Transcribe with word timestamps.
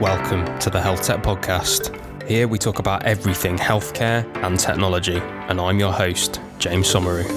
Welcome 0.00 0.58
to 0.60 0.70
the 0.70 0.80
Health 0.80 1.02
Tech 1.02 1.22
Podcast. 1.22 1.94
Here 2.26 2.48
we 2.48 2.56
talk 2.56 2.78
about 2.78 3.04
everything 3.04 3.58
healthcare 3.58 4.24
and 4.42 4.58
technology, 4.58 5.18
and 5.18 5.60
I'm 5.60 5.78
your 5.78 5.92
host, 5.92 6.40
James 6.58 6.90
Somauroo. 6.90 7.28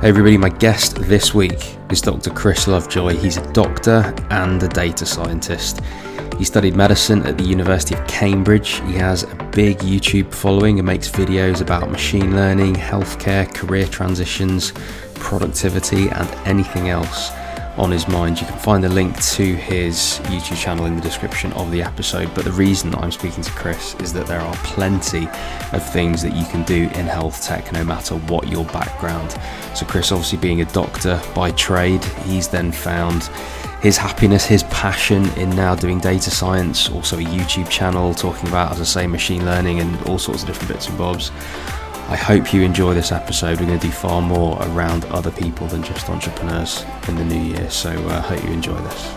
Hey 0.00 0.08
everybody, 0.08 0.38
my 0.38 0.48
guest 0.48 0.96
this 0.96 1.34
week 1.34 1.76
is 1.90 2.00
Dr. 2.00 2.30
Chris 2.30 2.66
Lovejoy. 2.66 3.16
He's 3.16 3.36
a 3.36 3.52
doctor 3.52 4.14
and 4.30 4.62
a 4.62 4.68
data 4.68 5.04
scientist. 5.04 5.82
He 6.38 6.44
studied 6.46 6.74
medicine 6.74 7.20
at 7.26 7.36
the 7.36 7.44
University 7.44 7.94
of 7.94 8.06
Cambridge. 8.06 8.80
He 8.86 8.94
has 8.94 9.24
a 9.24 9.50
big 9.52 9.76
YouTube 9.80 10.32
following 10.32 10.78
and 10.78 10.86
makes 10.86 11.10
videos 11.10 11.60
about 11.60 11.90
machine 11.90 12.34
learning, 12.34 12.76
healthcare, 12.76 13.52
career 13.52 13.86
transitions, 13.86 14.72
productivity, 15.16 16.08
and 16.08 16.30
anything 16.46 16.88
else 16.88 17.30
on 17.76 17.90
his 17.90 18.06
mind. 18.08 18.40
You 18.40 18.46
can 18.46 18.58
find 18.58 18.84
the 18.84 18.88
link 18.88 19.20
to 19.22 19.54
his 19.54 20.20
YouTube 20.24 20.56
channel 20.56 20.86
in 20.86 20.96
the 20.96 21.02
description 21.02 21.52
of 21.54 21.70
the 21.70 21.82
episode. 21.82 22.34
But 22.34 22.44
the 22.44 22.52
reason 22.52 22.94
I'm 22.96 23.12
speaking 23.12 23.42
to 23.42 23.50
Chris 23.52 23.94
is 23.96 24.12
that 24.12 24.26
there 24.26 24.40
are 24.40 24.54
plenty 24.56 25.28
of 25.72 25.92
things 25.92 26.22
that 26.22 26.34
you 26.34 26.44
can 26.46 26.62
do 26.64 26.84
in 26.94 27.06
health 27.06 27.42
tech 27.42 27.72
no 27.72 27.84
matter 27.84 28.16
what 28.16 28.48
your 28.48 28.64
background. 28.66 29.36
So, 29.74 29.86
Chris, 29.86 30.12
obviously 30.12 30.38
being 30.38 30.60
a 30.60 30.66
doctor 30.66 31.20
by 31.34 31.50
trade, 31.52 32.04
he's 32.24 32.48
then 32.48 32.72
found 32.72 33.30
his 33.80 33.96
happiness, 33.96 34.44
his 34.44 34.62
passion 34.64 35.28
in 35.38 35.50
now 35.50 35.74
doing 35.74 35.98
data 35.98 36.30
science, 36.30 36.88
also 36.90 37.18
a 37.18 37.22
YouTube 37.22 37.68
channel 37.68 38.14
talking 38.14 38.48
about, 38.48 38.72
as 38.72 38.80
I 38.80 38.84
say, 38.84 39.06
machine 39.08 39.44
learning 39.44 39.80
and 39.80 40.00
all 40.06 40.18
sorts 40.18 40.42
of 40.42 40.48
different 40.48 40.72
bits 40.72 40.88
and 40.88 40.96
bobs. 40.96 41.32
I 42.12 42.16
hope 42.16 42.52
you 42.52 42.60
enjoy 42.60 42.92
this 42.92 43.10
episode. 43.10 43.58
We're 43.58 43.68
going 43.68 43.80
to 43.80 43.86
do 43.86 43.90
far 43.90 44.20
more 44.20 44.58
around 44.60 45.06
other 45.06 45.30
people 45.30 45.66
than 45.68 45.82
just 45.82 46.10
entrepreneurs 46.10 46.84
in 47.08 47.16
the 47.16 47.24
new 47.24 47.40
year. 47.40 47.70
So 47.70 47.88
I 47.88 48.16
uh, 48.16 48.20
hope 48.20 48.44
you 48.44 48.50
enjoy 48.50 48.76
this. 48.82 49.14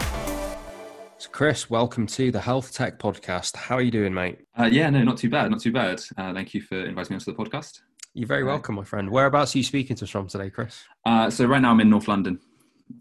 So, 1.17 1.29
Chris, 1.29 1.69
welcome 1.69 2.07
to 2.07 2.31
the 2.31 2.39
Health 2.39 2.73
Tech 2.73 2.97
Podcast. 2.97 3.57
How 3.57 3.75
are 3.75 3.81
you 3.81 3.91
doing, 3.91 4.13
mate? 4.13 4.45
Uh, 4.57 4.69
yeah, 4.71 4.89
no, 4.89 5.03
not 5.03 5.17
too 5.17 5.29
bad. 5.29 5.51
Not 5.51 5.59
too 5.59 5.73
bad. 5.73 6.01
Uh, 6.15 6.33
thank 6.33 6.53
you 6.53 6.61
for 6.61 6.85
inviting 6.85 7.15
me 7.15 7.15
onto 7.15 7.25
the 7.25 7.33
podcast. 7.33 7.81
You're 8.13 8.29
very 8.29 8.45
welcome, 8.45 8.75
my 8.75 8.85
friend. 8.85 9.09
Whereabouts 9.09 9.53
are 9.55 9.57
you 9.57 9.65
speaking 9.65 9.97
to 9.97 10.05
us 10.05 10.09
from 10.09 10.29
today, 10.29 10.49
Chris? 10.49 10.81
Uh, 11.05 11.29
so, 11.29 11.43
right 11.47 11.61
now 11.61 11.71
I'm 11.71 11.81
in 11.81 11.89
North 11.89 12.07
London. 12.07 12.39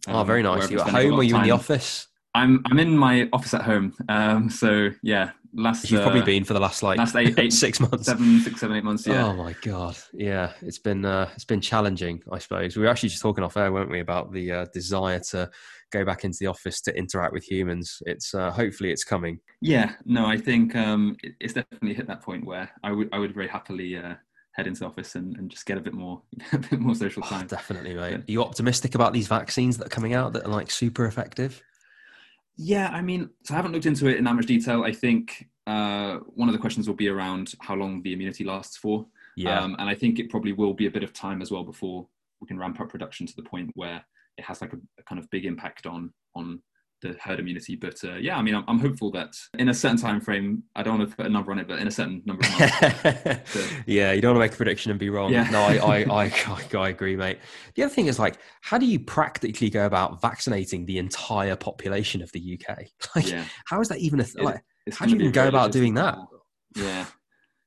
Um, 0.08 0.16
oh, 0.16 0.24
very 0.24 0.42
nice. 0.42 0.69
You 0.72 0.80
at 0.80 0.88
home 0.88 1.20
Are 1.20 1.22
you 1.22 1.36
in 1.36 1.44
the 1.44 1.52
office? 1.52 2.08
I'm 2.34 2.62
I'm 2.66 2.80
in 2.80 2.98
my 2.98 3.28
office 3.32 3.54
at 3.54 3.62
home. 3.62 3.94
Um, 4.08 4.50
so 4.50 4.91
yeah, 5.02 5.30
last 5.55 5.91
you've 5.91 6.00
uh, 6.00 6.05
probably 6.05 6.22
been 6.22 6.44
for 6.44 6.55
the 6.55 6.60
last 6.60 6.83
like 6.83 6.98
last 6.98 7.16
eight, 7.16 7.38
eight 7.38 7.52
six 7.52 7.80
months, 7.80 8.06
seven, 8.06 8.41
six, 8.41 8.60
seven, 8.60 8.77
eight 8.77 8.84
months. 8.84 9.06
Yeah. 9.06 9.27
Oh 9.27 9.34
my 9.34 9.55
god, 9.62 9.97
yeah, 10.12 10.52
it's 10.62 10.78
been 10.78 11.05
uh, 11.05 11.30
it's 11.34 11.44
been 11.44 11.60
challenging. 11.60 12.22
I 12.30 12.38
suppose 12.38 12.77
we 12.77 12.83
were 12.83 12.88
actually 12.88 13.10
just 13.10 13.22
talking 13.22 13.44
off 13.44 13.56
air, 13.56 13.72
weren't 13.72 13.91
we, 13.91 14.00
about 14.00 14.32
the 14.32 14.50
uh, 14.52 14.66
desire 14.72 15.20
to 15.30 15.50
go 15.92 16.05
back 16.05 16.25
into 16.25 16.38
the 16.41 16.47
office 16.47 16.80
to 16.82 16.97
interact 16.97 17.32
with 17.32 17.44
humans. 17.44 18.02
It's 18.06 18.34
uh, 18.34 18.50
hopefully 18.50 18.91
it's 18.91 19.05
coming. 19.05 19.41
Yeah, 19.60 19.92
no, 20.05 20.27
I 20.27 20.36
think 20.36 20.75
um, 20.75 21.16
it's 21.41 21.55
definitely 21.55 21.94
hit 21.94 22.06
that 22.08 22.22
point 22.22 22.44
where 22.44 22.70
I 22.82 22.92
would 22.92 23.08
I 23.12 23.19
would 23.19 23.34
very 23.34 23.48
happily. 23.48 23.97
Uh, 23.97 24.14
head 24.55 24.69
into 24.69 24.78
the 24.78 24.86
office 24.86 25.16
and, 25.16 25.36
and 25.36 25.50
just 25.50 25.66
get 25.66 25.77
a 25.77 25.80
bit 25.80 25.92
more 25.92 26.22
a 26.52 26.58
bit 26.58 26.78
more 26.78 26.94
social 26.94 27.25
oh, 27.27 27.28
time. 27.28 27.42
Oh, 27.42 27.48
definitely, 27.48 27.92
mate. 27.92 28.10
Yeah. 28.10 28.19
Are 28.19 28.25
you 28.28 28.42
optimistic 28.42 28.94
about 28.94 29.12
these 29.12 29.27
vaccines 29.27 29.78
that 29.78 29.86
are 29.86 29.91
coming 29.91 30.14
out 30.14 30.32
that 30.34 30.44
are 30.44 30.50
like 30.50 30.70
super 30.70 31.06
effective? 31.06 31.60
Yeah, 32.56 32.88
I 32.88 33.02
mean, 33.02 33.30
so 33.42 33.55
I 33.55 33.56
haven't 33.56 33.72
looked 33.72 33.86
into 33.86 34.06
it 34.06 34.16
in 34.16 34.24
that 34.24 34.34
much 34.34 34.47
detail. 34.47 34.84
I 34.84 34.92
think 34.92 35.48
uh, 35.66 36.19
one 36.34 36.48
of 36.48 36.52
the 36.52 36.60
questions 36.60 36.86
will 36.86 36.94
be 36.94 37.08
around 37.08 37.55
how 37.60 37.74
long 37.74 38.02
the 38.02 38.12
immunity 38.12 38.44
lasts 38.44 38.77
for. 38.77 39.06
Yeah. 39.36 39.60
Um, 39.60 39.77
and 39.78 39.88
I 39.88 39.94
think 39.94 40.19
it 40.19 40.30
probably 40.30 40.52
will 40.52 40.75
be 40.75 40.86
a 40.86 40.91
bit 40.91 41.02
of 41.02 41.12
time 41.12 41.42
as 41.42 41.50
well 41.50 41.64
before 41.64 42.06
we 42.41 42.47
can 42.47 42.58
ramp 42.58 42.80
up 42.80 42.88
production 42.88 43.27
to 43.27 43.34
the 43.34 43.42
point 43.42 43.70
where 43.75 44.05
it 44.36 44.44
has 44.44 44.60
like 44.60 44.72
a, 44.72 44.78
a 44.98 45.02
kind 45.05 45.19
of 45.19 45.28
big 45.30 45.44
impact 45.44 45.86
on 45.86 46.12
on 46.36 46.60
the 47.05 47.16
herd 47.22 47.38
immunity. 47.38 47.77
But 47.77 48.02
uh, 48.02 48.14
yeah, 48.14 48.36
I 48.36 48.42
mean, 48.42 48.55
I'm, 48.55 48.64
I'm, 48.66 48.78
hopeful 48.78 49.10
that 49.12 49.36
in 49.58 49.69
a 49.69 49.74
certain 49.74 49.98
time 49.98 50.20
frame, 50.20 50.62
I 50.74 50.83
don't 50.83 50.98
want 50.98 51.10
to 51.10 51.16
put 51.16 51.27
a 51.27 51.28
number 51.28 51.52
on 51.52 51.58
it, 51.58 51.69
but 51.69 51.78
in 51.78 51.86
a 51.86 51.91
certain 51.91 52.22
number 52.24 52.44
of 52.44 52.58
months. 52.58 53.62
yeah, 53.86 54.12
you 54.12 54.20
don't 54.20 54.34
want 54.34 54.36
to 54.36 54.47
make 54.47 54.55
a 54.55 54.56
prediction 54.56 54.91
and 54.91 54.98
be 54.98 55.10
wrong. 55.10 55.32
Yeah. 55.32 55.48
No, 55.50 55.60
I, 55.60 55.76
I, 55.76 56.25
I, 56.25 56.76
I, 56.76 56.88
agree, 56.88 57.15
mate. 57.15 57.38
The 57.75 57.82
other 57.84 57.94
thing 57.94 58.06
is 58.06 58.19
like, 58.19 58.38
how 58.62 58.78
do 58.78 58.87
you 58.87 58.98
practically 58.98 59.70
go 59.70 59.87
about 59.87 60.20
vaccinating 60.20 60.87
the 60.87 60.98
entire 60.98 61.56
population 61.56 62.22
of 62.22 62.32
the 62.32 62.59
UK? 62.59 62.87
Like, 63.15 63.31
yeah. 63.31 63.44
how 63.66 63.81
is 63.81 63.88
that 63.88 63.98
even 63.98 64.19
a 64.19 64.25
th- 64.25 64.36
like? 64.42 64.60
How 64.92 65.04
do 65.04 65.12
you 65.12 65.19
even 65.19 65.31
go 65.31 65.47
about 65.47 65.71
doing 65.71 65.94
that? 65.94 66.19
Yeah, 66.75 67.06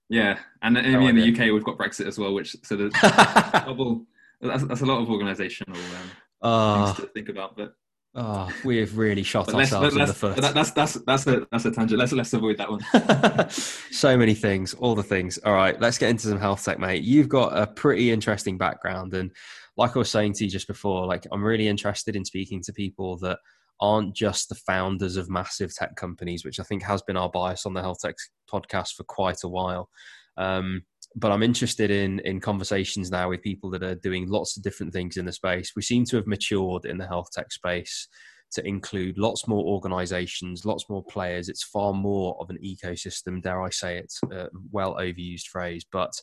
yeah, 0.09 0.40
and 0.62 0.78
in, 0.78 1.02
in 1.02 1.16
the 1.16 1.31
UK 1.31 1.54
we've 1.54 1.64
got 1.64 1.78
Brexit 1.78 2.06
as 2.06 2.19
well, 2.19 2.34
which 2.34 2.56
so 2.64 2.75
there's 2.75 2.92
double. 3.02 4.06
That's, 4.42 4.64
that's, 4.64 4.81
a 4.81 4.86
lot 4.86 5.02
of 5.02 5.08
organisational 5.08 5.75
um, 5.75 6.12
uh, 6.42 6.94
things 6.94 7.08
to 7.08 7.14
think 7.14 7.30
about, 7.30 7.56
but 7.56 7.74
Oh, 8.20 8.50
we've 8.66 8.98
really 8.98 9.22
shot 9.22 9.54
ourselves 9.54 9.96
in 9.96 10.06
the 10.06 10.14
foot. 10.14 10.38
That, 10.38 10.56
that's 10.56 10.72
that's 10.72 10.94
that's 11.06 11.28
a 11.28 11.48
that's 11.52 11.66
a 11.66 11.72
tangent. 11.72 12.00
Let's 12.00 12.12
let's 12.14 12.34
avoid 12.34 12.58
that 12.58 12.68
one. 12.68 13.50
so 13.92 14.18
many 14.18 14.34
things, 14.34 14.74
all 14.74 14.96
the 14.96 15.04
things. 15.04 15.38
All 15.46 15.54
right, 15.54 15.80
let's 15.80 16.00
get 16.00 16.10
into 16.10 16.28
some 16.28 16.40
health 16.40 16.66
tech, 16.66 16.80
mate. 16.80 17.04
You've 17.04 17.30
got 17.30 17.56
a 17.56 17.68
pretty 17.68 18.10
interesting 18.10 18.58
background, 18.58 19.14
and 19.14 19.32
like 19.78 19.96
I 19.96 20.00
was 20.00 20.10
saying 20.10 20.34
to 20.34 20.46
you 20.46 20.50
just 20.50 20.68
before, 20.68 21.06
like 21.06 21.28
I'm 21.32 21.44
really 21.44 21.68
interested 21.68 22.16
in 22.16 22.26
speaking 22.26 22.64
to 22.64 22.74
people 22.74 23.18
that 23.18 23.38
aren't 23.80 24.16
just 24.16 24.50
the 24.50 24.56
founders 24.56 25.16
of 25.16 25.30
massive 25.30 25.76
tech 25.76 25.96
companies, 25.96 26.44
which 26.44 26.60
I 26.60 26.64
think 26.64 26.82
has 26.82 27.04
been 27.04 27.18
our 27.18 27.30
bias 27.30 27.68
on 27.68 27.76
the 27.76 27.82
health 27.82 28.00
tech 28.02 28.16
podcast 28.52 28.96
for 28.96 29.04
quite 29.04 29.44
a 29.44 29.48
while. 29.48 29.90
Um, 30.38 30.82
but 31.18 31.32
I'm 31.32 31.44
interested 31.44 31.90
in 31.92 32.20
in 32.20 32.40
conversations 32.40 33.12
now 33.12 33.30
with 33.30 33.42
people 33.42 33.70
that 33.72 33.84
are 33.84 33.96
doing 33.96 34.30
lots 34.30 34.56
of 34.56 34.64
different 34.64 34.94
things 34.94 35.18
in 35.18 35.26
the 35.26 35.34
space. 35.34 35.74
We 35.76 35.82
seem 35.82 36.06
to 36.06 36.16
have 36.18 36.28
matured 36.28 36.86
in 36.86 36.98
the 36.98 37.08
health 37.08 37.30
tech 37.34 37.52
space 37.52 38.08
to 38.52 38.66
include 38.66 39.18
lots 39.18 39.48
more 39.48 39.66
organizations, 39.66 40.64
lots 40.64 40.86
more 40.90 41.04
players. 41.04 41.50
It's 41.50 41.64
far 41.64 41.92
more 41.92 42.38
of 42.40 42.50
an 42.50 42.58
ecosystem, 42.64 43.42
dare 43.42 43.62
I 43.62 43.70
say 43.70 43.98
it, 43.98 44.14
a 44.32 44.48
well 44.72 44.96
overused 44.96 45.48
phrase, 45.48 45.86
but 45.92 46.14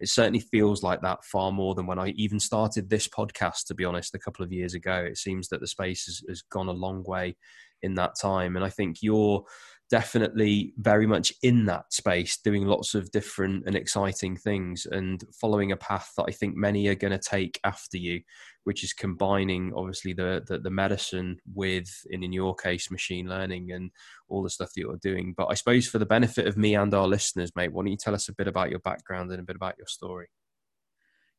it 0.00 0.08
certainly 0.08 0.40
feels 0.40 0.82
like 0.82 1.02
that 1.02 1.24
far 1.24 1.52
more 1.52 1.74
than 1.74 1.86
when 1.86 1.98
I 1.98 2.08
even 2.16 2.40
started 2.40 2.88
this 2.88 3.06
podcast, 3.06 3.66
to 3.66 3.74
be 3.74 3.84
honest, 3.84 4.14
a 4.14 4.18
couple 4.18 4.44
of 4.44 4.52
years 4.52 4.74
ago. 4.74 4.96
It 4.96 5.18
seems 5.18 5.48
that 5.48 5.60
the 5.60 5.66
space 5.66 6.06
has, 6.06 6.22
has 6.28 6.42
gone 6.42 6.68
a 6.68 6.72
long 6.72 7.04
way 7.04 7.36
in 7.82 7.94
that 7.94 8.18
time. 8.20 8.56
And 8.56 8.64
I 8.64 8.70
think 8.70 8.98
you're 9.02 9.44
definitely 9.90 10.74
very 10.76 11.06
much 11.06 11.32
in 11.42 11.64
that 11.66 11.92
space, 11.92 12.38
doing 12.44 12.66
lots 12.66 12.94
of 12.94 13.10
different 13.10 13.64
and 13.66 13.74
exciting 13.74 14.36
things 14.36 14.86
and 14.90 15.24
following 15.40 15.72
a 15.72 15.76
path 15.76 16.12
that 16.16 16.26
I 16.28 16.32
think 16.32 16.56
many 16.56 16.88
are 16.88 16.94
going 16.94 17.12
to 17.12 17.18
take 17.18 17.58
after 17.64 17.96
you, 17.96 18.20
which 18.64 18.84
is 18.84 18.92
combining 18.92 19.72
obviously 19.74 20.12
the, 20.12 20.44
the, 20.46 20.58
the 20.58 20.70
medicine 20.70 21.38
with, 21.54 21.88
and 22.10 22.22
in 22.22 22.32
your 22.32 22.54
case, 22.54 22.90
machine 22.90 23.28
learning 23.28 23.72
and 23.72 23.90
all 24.28 24.42
the 24.42 24.50
stuff 24.50 24.70
that 24.74 24.80
you're 24.80 24.98
doing. 25.02 25.34
But 25.36 25.46
I 25.46 25.54
suppose 25.54 25.88
for 25.88 25.98
the 25.98 26.06
benefit 26.06 26.46
of 26.46 26.58
me 26.58 26.74
and 26.74 26.92
our 26.92 27.06
listeners, 27.06 27.52
mate, 27.56 27.72
why 27.72 27.82
don't 27.82 27.92
you 27.92 27.96
tell 27.96 28.14
us 28.14 28.28
a 28.28 28.34
bit 28.34 28.48
about 28.48 28.70
your 28.70 28.80
background 28.80 29.30
and 29.30 29.40
a 29.40 29.44
bit 29.44 29.56
about 29.56 29.78
your 29.78 29.86
story? 29.86 30.28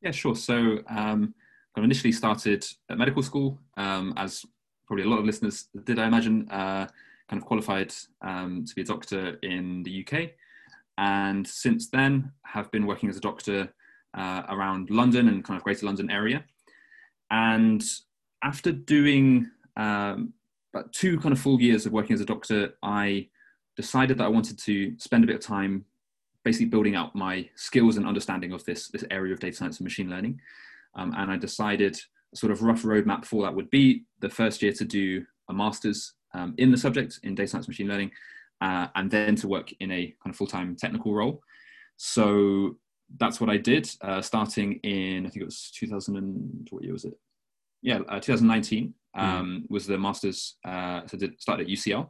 Yeah, 0.01 0.11
sure. 0.11 0.35
So 0.35 0.79
um, 0.89 1.35
I 1.77 1.81
initially 1.81 2.13
started 2.13 2.65
at 2.89 2.97
medical 2.97 3.21
school, 3.21 3.59
um, 3.77 4.13
as 4.17 4.43
probably 4.87 5.05
a 5.05 5.09
lot 5.09 5.19
of 5.19 5.25
listeners 5.25 5.67
did, 5.83 5.99
I 5.99 6.07
imagine. 6.07 6.49
Uh, 6.49 6.87
kind 7.29 7.41
of 7.41 7.47
qualified 7.47 7.93
um, 8.21 8.65
to 8.65 8.75
be 8.75 8.81
a 8.81 8.85
doctor 8.85 9.37
in 9.43 9.83
the 9.83 10.05
UK, 10.05 10.31
and 10.97 11.47
since 11.47 11.89
then 11.89 12.31
have 12.43 12.71
been 12.71 12.85
working 12.85 13.09
as 13.09 13.17
a 13.17 13.21
doctor 13.21 13.73
uh, 14.17 14.43
around 14.49 14.89
London 14.89 15.29
and 15.29 15.43
kind 15.43 15.57
of 15.57 15.63
Greater 15.63 15.85
London 15.85 16.09
area. 16.09 16.43
And 17.31 17.83
after 18.43 18.71
doing 18.71 19.49
um, 19.77 20.33
about 20.73 20.91
two 20.93 21.19
kind 21.19 21.31
of 21.31 21.39
full 21.39 21.61
years 21.61 21.85
of 21.85 21.93
working 21.93 22.13
as 22.13 22.21
a 22.21 22.25
doctor, 22.25 22.73
I 22.83 23.27
decided 23.75 24.17
that 24.17 24.25
I 24.25 24.29
wanted 24.29 24.57
to 24.59 24.93
spend 24.97 25.23
a 25.23 25.27
bit 25.27 25.35
of 25.35 25.41
time 25.41 25.85
basically 26.43 26.67
building 26.67 26.95
out 26.95 27.15
my 27.15 27.47
skills 27.55 27.97
and 27.97 28.07
understanding 28.07 28.53
of 28.53 28.63
this, 28.65 28.87
this 28.89 29.03
area 29.11 29.33
of 29.33 29.39
data 29.39 29.55
science 29.55 29.77
and 29.77 29.85
machine 29.85 30.09
learning. 30.09 30.39
Um, 30.95 31.13
and 31.17 31.31
I 31.31 31.37
decided 31.37 31.99
sort 32.33 32.51
of 32.51 32.61
rough 32.61 32.83
roadmap 32.83 33.25
for 33.25 33.43
that 33.43 33.53
would 33.53 33.69
be 33.69 34.03
the 34.19 34.29
first 34.29 34.61
year 34.61 34.73
to 34.73 34.85
do 34.85 35.25
a 35.49 35.53
master's 35.53 36.13
um, 36.33 36.53
in 36.57 36.71
the 36.71 36.77
subject 36.77 37.19
in 37.23 37.35
data 37.35 37.49
science 37.49 37.67
machine 37.67 37.87
learning, 37.87 38.11
uh, 38.61 38.87
and 38.95 39.09
then 39.09 39.35
to 39.35 39.47
work 39.47 39.71
in 39.79 39.91
a 39.91 40.05
kind 40.23 40.33
of 40.33 40.35
full 40.35 40.47
time 40.47 40.75
technical 40.75 41.13
role. 41.13 41.41
So 41.97 42.77
that's 43.17 43.41
what 43.41 43.49
I 43.49 43.57
did, 43.57 43.89
uh, 44.01 44.21
starting 44.21 44.73
in 44.83 45.25
I 45.25 45.29
think 45.29 45.41
it 45.41 45.45
was 45.45 45.71
2000 45.75 46.17
and 46.17 46.67
what 46.69 46.83
year 46.83 46.93
was 46.93 47.05
it? 47.05 47.17
Yeah, 47.81 47.99
uh, 48.09 48.19
2019 48.19 48.93
hmm. 49.15 49.21
um, 49.21 49.63
mm. 49.63 49.71
was 49.71 49.87
the 49.87 49.97
masters. 49.97 50.57
Uh, 50.65 51.01
so 51.07 51.17
did 51.17 51.41
started 51.41 51.63
at 51.63 51.71
UCL, 51.71 52.09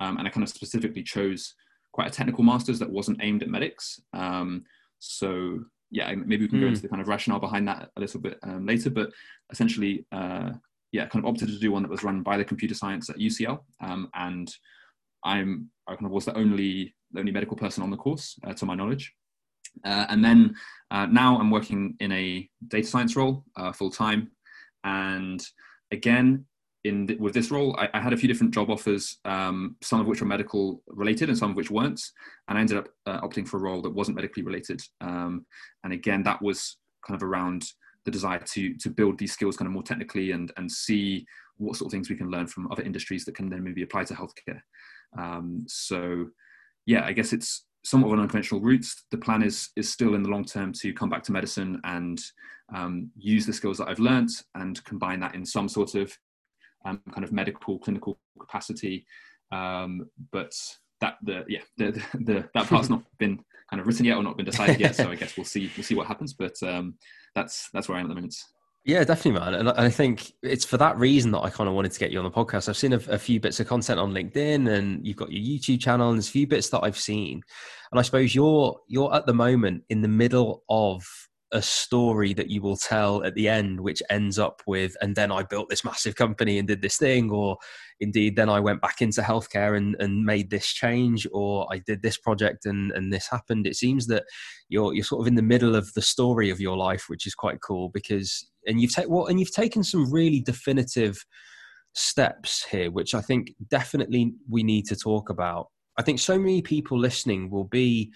um, 0.00 0.18
and 0.18 0.26
I 0.26 0.30
kind 0.30 0.42
of 0.42 0.48
specifically 0.48 1.02
chose 1.02 1.54
quite 1.92 2.08
a 2.08 2.10
technical 2.10 2.42
masters 2.42 2.80
that 2.80 2.90
wasn't 2.90 3.20
aimed 3.22 3.42
at 3.42 3.48
medics. 3.48 4.00
Um, 4.12 4.64
so 4.98 5.60
yeah, 5.90 6.12
maybe 6.14 6.44
we 6.44 6.48
can 6.48 6.58
mm. 6.58 6.62
go 6.62 6.66
hmm. 6.66 6.70
into 6.70 6.82
the 6.82 6.88
kind 6.88 7.00
of 7.00 7.08
rationale 7.08 7.38
behind 7.38 7.68
that 7.68 7.90
a 7.96 8.00
little 8.00 8.20
bit 8.20 8.38
um, 8.42 8.66
later. 8.66 8.90
But 8.90 9.12
essentially, 9.50 10.04
uh, 10.10 10.50
yeah, 10.94 11.06
kind 11.06 11.24
of 11.24 11.28
opted 11.28 11.48
to 11.48 11.58
do 11.58 11.72
one 11.72 11.82
that 11.82 11.90
was 11.90 12.04
run 12.04 12.22
by 12.22 12.36
the 12.36 12.44
computer 12.44 12.74
science 12.74 13.10
at 13.10 13.16
UCL, 13.16 13.58
um, 13.80 14.08
and 14.14 14.48
I'm 15.24 15.68
I 15.88 15.96
kind 15.96 16.06
of 16.06 16.12
was 16.12 16.26
the 16.26 16.38
only 16.38 16.94
the 17.10 17.18
only 17.18 17.32
medical 17.32 17.56
person 17.56 17.82
on 17.82 17.90
the 17.90 17.96
course, 17.96 18.38
uh, 18.46 18.54
to 18.54 18.64
my 18.64 18.76
knowledge. 18.76 19.12
Uh, 19.84 20.06
and 20.08 20.24
then 20.24 20.54
uh, 20.92 21.06
now 21.06 21.36
I'm 21.36 21.50
working 21.50 21.96
in 21.98 22.12
a 22.12 22.48
data 22.68 22.86
science 22.86 23.16
role 23.16 23.44
uh, 23.56 23.72
full 23.72 23.90
time, 23.90 24.30
and 24.84 25.44
again, 25.90 26.46
in 26.84 27.06
the, 27.06 27.16
with 27.16 27.34
this 27.34 27.50
role, 27.50 27.74
I, 27.76 27.88
I, 27.92 28.00
had 28.00 28.12
a 28.12 28.16
few 28.16 28.28
different 28.28 28.54
job 28.54 28.70
offers, 28.70 29.18
um, 29.24 29.74
some 29.82 30.00
of 30.00 30.06
which 30.06 30.20
were 30.20 30.28
medical 30.28 30.80
related 30.86 31.28
and 31.28 31.36
some 31.36 31.50
of 31.50 31.56
which 31.56 31.70
weren't. 31.70 32.00
And 32.46 32.58
I 32.58 32.60
ended 32.60 32.76
up 32.76 32.88
uh, 33.06 33.20
opting 33.22 33.48
for 33.48 33.56
a 33.56 33.60
role 33.60 33.80
that 33.82 33.94
wasn't 33.94 34.16
medically 34.16 34.42
related. 34.42 34.82
Um, 35.00 35.46
and 35.82 35.94
again, 35.94 36.22
that 36.24 36.42
was 36.42 36.76
kind 37.06 37.16
of 37.16 37.26
around 37.26 37.64
the 38.04 38.10
desire 38.10 38.38
to 38.38 38.74
to 38.76 38.90
build 38.90 39.18
these 39.18 39.32
skills 39.32 39.56
kind 39.56 39.66
of 39.66 39.72
more 39.72 39.82
technically 39.82 40.32
and 40.32 40.52
and 40.56 40.70
see 40.70 41.26
what 41.56 41.76
sort 41.76 41.88
of 41.88 41.92
things 41.92 42.10
we 42.10 42.16
can 42.16 42.30
learn 42.30 42.46
from 42.46 42.70
other 42.70 42.82
industries 42.82 43.24
that 43.24 43.36
can 43.36 43.48
then 43.48 43.62
maybe 43.62 43.82
apply 43.82 44.04
to 44.04 44.14
healthcare. 44.14 44.60
Um, 45.16 45.64
so, 45.68 46.26
yeah, 46.86 47.04
I 47.04 47.12
guess 47.12 47.32
it's 47.32 47.66
somewhat 47.84 48.08
of 48.08 48.14
an 48.14 48.20
unconventional 48.20 48.60
route. 48.60 48.86
The 49.10 49.18
plan 49.18 49.42
is 49.42 49.70
is 49.76 49.92
still 49.92 50.14
in 50.14 50.22
the 50.22 50.28
long 50.28 50.44
term 50.44 50.72
to 50.80 50.92
come 50.92 51.10
back 51.10 51.22
to 51.24 51.32
medicine 51.32 51.80
and 51.84 52.20
um, 52.74 53.10
use 53.16 53.46
the 53.46 53.52
skills 53.52 53.78
that 53.78 53.88
I've 53.88 53.98
learned 53.98 54.30
and 54.54 54.82
combine 54.84 55.20
that 55.20 55.34
in 55.34 55.44
some 55.44 55.68
sort 55.68 55.94
of 55.94 56.16
um, 56.84 57.00
kind 57.12 57.24
of 57.24 57.32
medical 57.32 57.78
clinical 57.78 58.18
capacity. 58.40 59.06
Um, 59.52 60.08
but 60.32 60.52
that 61.00 61.16
the 61.22 61.44
yeah 61.48 61.60
the, 61.76 61.92
the, 61.92 62.24
the 62.24 62.48
that 62.54 62.66
part's 62.66 62.88
not 62.90 63.02
been 63.18 63.38
kind 63.74 63.80
of 63.80 63.86
written 63.88 64.06
yet 64.06 64.16
or 64.16 64.22
not 64.22 64.36
been 64.36 64.46
decided 64.46 64.78
yet. 64.78 64.94
So 64.94 65.10
I 65.10 65.14
guess 65.20 65.36
we'll 65.36 65.44
see 65.44 65.70
we'll 65.76 65.84
see 65.84 65.96
what 65.96 66.06
happens. 66.06 66.32
But 66.32 66.62
um, 66.62 66.94
that's 67.34 67.68
that's 67.72 67.88
where 67.88 67.96
I 67.96 68.00
am 68.00 68.06
at 68.06 68.10
the 68.10 68.14
moment. 68.14 68.36
Yeah, 68.84 69.02
definitely, 69.02 69.40
man. 69.40 69.54
And 69.54 69.70
I 69.70 69.88
think 69.88 70.32
it's 70.42 70.64
for 70.64 70.76
that 70.76 70.98
reason 70.98 71.30
that 71.32 71.40
I 71.40 71.48
kind 71.48 71.68
of 71.68 71.74
wanted 71.74 71.92
to 71.92 71.98
get 71.98 72.12
you 72.12 72.18
on 72.18 72.24
the 72.24 72.30
podcast. 72.30 72.68
I've 72.68 72.76
seen 72.76 72.92
a, 72.92 73.00
a, 73.08 73.18
few 73.18 73.40
bits 73.40 73.58
of 73.58 73.66
content 73.66 73.98
on 73.98 74.12
LinkedIn, 74.12 74.68
and 74.68 75.06
you've 75.06 75.16
got 75.16 75.32
your 75.32 75.40
YouTube 75.42 75.80
channel, 75.80 76.10
and 76.10 76.18
there's 76.18 76.28
a 76.28 76.32
few 76.32 76.46
bits 76.46 76.68
that 76.68 76.80
I've 76.82 76.98
seen. 76.98 77.42
And 77.90 77.98
I 77.98 78.02
suppose 78.02 78.34
you're 78.34 78.78
you're 78.86 79.12
at 79.14 79.26
the 79.26 79.34
moment 79.34 79.84
in 79.88 80.02
the 80.02 80.08
middle 80.08 80.62
of 80.68 81.02
a 81.54 81.62
story 81.62 82.34
that 82.34 82.50
you 82.50 82.60
will 82.60 82.76
tell 82.76 83.24
at 83.24 83.34
the 83.34 83.48
end, 83.48 83.80
which 83.80 84.02
ends 84.10 84.38
up 84.38 84.60
with, 84.66 84.96
and 85.00 85.14
then 85.14 85.30
I 85.30 85.44
built 85.44 85.70
this 85.70 85.84
massive 85.84 86.16
company 86.16 86.58
and 86.58 86.66
did 86.68 86.82
this 86.82 86.98
thing, 86.98 87.30
or 87.30 87.56
indeed, 88.00 88.34
then 88.36 88.48
I 88.48 88.58
went 88.58 88.82
back 88.82 89.00
into 89.00 89.22
healthcare 89.22 89.76
and, 89.76 89.96
and 90.00 90.24
made 90.24 90.50
this 90.50 90.66
change, 90.66 91.26
or 91.32 91.66
I 91.72 91.78
did 91.78 92.02
this 92.02 92.18
project 92.18 92.66
and, 92.66 92.90
and 92.92 93.12
this 93.12 93.28
happened. 93.30 93.66
It 93.66 93.76
seems 93.76 94.08
that 94.08 94.24
you're 94.68 94.92
you're 94.94 95.04
sort 95.04 95.22
of 95.22 95.28
in 95.28 95.36
the 95.36 95.42
middle 95.42 95.76
of 95.76 95.94
the 95.94 96.02
story 96.02 96.50
of 96.50 96.60
your 96.60 96.76
life, 96.76 97.04
which 97.06 97.26
is 97.26 97.34
quite 97.34 97.60
cool 97.60 97.88
because 97.88 98.46
and 98.66 98.80
you've 98.80 98.94
taken 98.94 99.10
well, 99.10 99.26
and 99.26 99.38
you've 99.38 99.54
taken 99.54 99.84
some 99.84 100.12
really 100.12 100.40
definitive 100.40 101.24
steps 101.94 102.64
here, 102.64 102.90
which 102.90 103.14
I 103.14 103.20
think 103.20 103.52
definitely 103.68 104.34
we 104.50 104.64
need 104.64 104.86
to 104.86 104.96
talk 104.96 105.30
about. 105.30 105.68
I 105.96 106.02
think 106.02 106.18
so 106.18 106.36
many 106.36 106.62
people 106.62 106.98
listening 106.98 107.50
will 107.50 107.64
be 107.64 108.12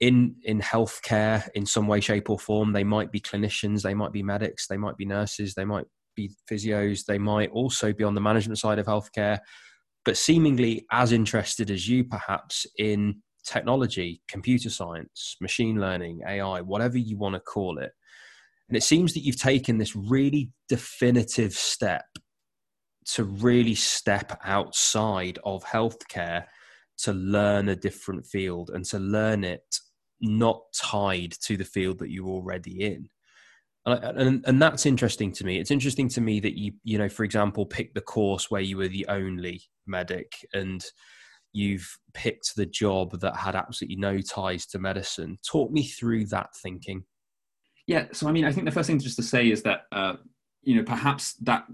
in 0.00 0.34
in 0.44 0.60
healthcare 0.60 1.48
in 1.54 1.66
some 1.66 1.86
way 1.86 2.00
shape 2.00 2.30
or 2.30 2.38
form 2.38 2.72
they 2.72 2.84
might 2.84 3.12
be 3.12 3.20
clinicians 3.20 3.82
they 3.82 3.94
might 3.94 4.12
be 4.12 4.22
medics 4.22 4.66
they 4.66 4.76
might 4.76 4.96
be 4.96 5.04
nurses 5.04 5.54
they 5.54 5.64
might 5.64 5.84
be 6.16 6.30
physios 6.50 7.04
they 7.04 7.18
might 7.18 7.50
also 7.50 7.92
be 7.92 8.04
on 8.04 8.14
the 8.14 8.20
management 8.20 8.58
side 8.58 8.78
of 8.78 8.86
healthcare 8.86 9.38
but 10.04 10.16
seemingly 10.16 10.86
as 10.90 11.12
interested 11.12 11.70
as 11.70 11.86
you 11.86 12.02
perhaps 12.04 12.66
in 12.78 13.14
technology 13.44 14.22
computer 14.28 14.70
science 14.70 15.36
machine 15.40 15.80
learning 15.80 16.20
ai 16.26 16.60
whatever 16.60 16.98
you 16.98 17.16
want 17.16 17.34
to 17.34 17.40
call 17.40 17.78
it. 17.78 17.92
And 18.68 18.76
it 18.76 18.84
seems 18.84 19.14
that 19.14 19.24
you've 19.24 19.40
taken 19.40 19.78
this 19.78 19.96
really 19.96 20.52
definitive 20.68 21.54
step 21.54 22.04
to 23.14 23.24
really 23.24 23.74
step 23.74 24.38
outside 24.44 25.40
of 25.42 25.64
healthcare 25.64 26.44
to 26.98 27.12
learn 27.12 27.68
a 27.68 27.74
different 27.74 28.26
field 28.26 28.70
and 28.72 28.84
to 28.84 29.00
learn 29.00 29.42
it 29.42 29.64
not 30.20 30.62
tied 30.74 31.32
to 31.42 31.56
the 31.56 31.64
field 31.64 31.98
that 31.98 32.10
you're 32.10 32.28
already 32.28 32.82
in. 32.84 33.08
And, 33.86 34.18
and, 34.18 34.44
and 34.46 34.62
that's 34.62 34.86
interesting 34.86 35.32
to 35.32 35.44
me. 35.44 35.58
It's 35.58 35.70
interesting 35.70 36.08
to 36.10 36.20
me 36.20 36.40
that 36.40 36.58
you, 36.58 36.72
you 36.84 36.98
know, 36.98 37.08
for 37.08 37.24
example, 37.24 37.64
picked 37.64 37.94
the 37.94 38.02
course 38.02 38.50
where 38.50 38.60
you 38.60 38.76
were 38.76 38.88
the 38.88 39.06
only 39.08 39.62
medic, 39.86 40.32
and 40.52 40.84
you've 41.52 41.98
picked 42.12 42.54
the 42.56 42.66
job 42.66 43.18
that 43.20 43.36
had 43.36 43.56
absolutely 43.56 43.96
no 43.96 44.20
ties 44.20 44.66
to 44.66 44.78
medicine. 44.78 45.38
Talk 45.46 45.70
me 45.70 45.84
through 45.84 46.26
that 46.26 46.50
thinking. 46.62 47.04
Yeah, 47.86 48.06
so 48.12 48.28
I 48.28 48.32
mean, 48.32 48.44
I 48.44 48.52
think 48.52 48.66
the 48.66 48.70
first 48.70 48.86
thing 48.86 48.98
just 48.98 49.16
to 49.16 49.22
say 49.22 49.50
is 49.50 49.62
that 49.62 49.86
uh, 49.90 50.14
you 50.62 50.76
know 50.76 50.84
perhaps 50.84 51.34
that 51.42 51.64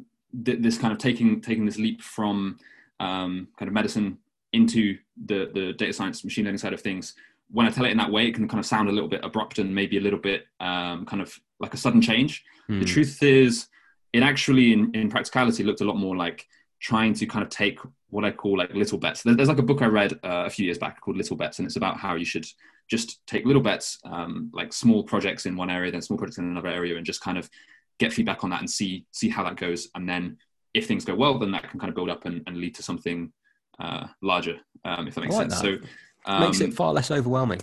th- 0.45 0.61
this 0.61 0.79
kind 0.79 0.93
of 0.93 0.99
taking 0.99 1.41
taking 1.41 1.67
this 1.67 1.79
leap 1.79 2.03
from 2.03 2.59
um, 3.01 3.49
kind 3.59 3.69
of 3.69 3.75
medicine 3.75 4.19
into 4.53 4.97
the 5.27 5.51
the 5.53 5.73
data 5.73 5.93
science 5.93 6.25
machine 6.25 6.45
learning 6.45 6.59
side 6.59 6.73
of 6.73 6.81
things 6.81 7.15
when 7.51 7.67
I 7.67 7.71
tell 7.71 7.85
it 7.85 7.91
in 7.91 7.99
that 7.99 8.11
way, 8.11 8.27
it 8.27 8.35
can 8.35 8.49
kind 8.49 8.59
of 8.59 8.67
sound 8.67 8.89
a 8.89 8.93
little 8.93 9.09
bit 9.09 9.21
abrupt 9.25 9.59
and 9.59 9.75
maybe 9.75 9.99
a 9.99 10.01
little 10.01 10.19
bit 10.19 10.47
um, 10.61 11.07
kind 11.07 11.23
of 11.23 11.39
like 11.61 11.75
a 11.75 11.77
sudden 11.77 12.01
change. 12.01 12.45
Mm. 12.69 12.81
The 12.81 12.87
hmm. 12.87 12.93
truth 12.93 13.23
is, 13.23 13.69
it 14.13 14.23
actually, 14.23 14.73
in, 14.73 14.95
in 14.95 15.09
practicality, 15.09 15.63
looked 15.63 15.81
a 15.81 15.85
lot 15.85 15.97
more 15.97 16.17
like 16.17 16.47
trying 16.81 17.15
to 17.15 17.27
kind 17.27 17.43
of 17.43 17.49
take 17.51 17.79
what 18.09 18.25
I 18.25 18.31
call 18.31 18.59
like 18.59 18.73
little 18.75 18.99
bets. 18.99 19.23
There's 19.23 19.49
like 19.49 19.59
a 19.59 19.63
book 19.63 19.83
I 19.83 19.87
read 19.87 20.13
uh, 20.25 20.45
a 20.47 20.51
few 20.51 20.65
years 20.65 20.79
back 20.79 21.01
called 21.01 21.17
Little 21.17 21.37
Bets, 21.37 21.59
and 21.59 21.67
it's 21.67 21.77
about 21.77 21.99
how 21.99 22.15
you 22.15 22.25
should 22.25 22.47
just 22.89 23.27
take 23.27 23.45
little 23.45 23.63
bets, 23.63 23.99
um, 24.05 24.51
like 24.55 24.73
small 24.73 25.03
projects 25.03 25.47
in 25.47 25.57
one 25.57 25.71
area, 25.71 25.91
then 25.91 26.03
small 26.03 26.19
projects 26.19 26.39
in 26.39 26.45
another 26.45 26.69
area, 26.69 26.97
and 26.97 27.05
just 27.05 27.21
kind 27.21 27.39
of 27.39 27.51
get 27.99 28.13
feedback 28.13 28.45
on 28.45 28.51
that 28.51 28.61
and 28.61 28.71
see 28.71 29.07
see 29.11 29.29
how 29.29 29.43
that 29.45 29.57
goes. 29.57 29.89
And 29.95 30.09
then 30.09 30.39
if 30.75 30.87
things 30.87 31.05
go 31.05 31.15
well, 31.15 31.39
then 31.39 31.51
that 31.53 31.69
can 31.71 31.81
kind 31.81 31.89
of 31.89 31.95
build 31.95 32.11
up 32.11 32.27
and, 32.27 32.43
and 32.47 32.59
lead 32.59 32.75
to 32.77 32.83
something 32.83 33.33
uh, 33.79 34.07
larger, 34.23 34.57
um, 34.85 35.09
if 35.09 35.15
that 35.15 35.23
makes 35.23 35.35
like 35.35 35.51
sense. 35.51 35.61
That. 35.61 35.81
So 35.81 35.89
um, 36.27 36.41
Makes 36.43 36.61
it 36.61 36.67
um, 36.67 36.73
far 36.73 36.93
less 36.93 37.11
overwhelming. 37.11 37.61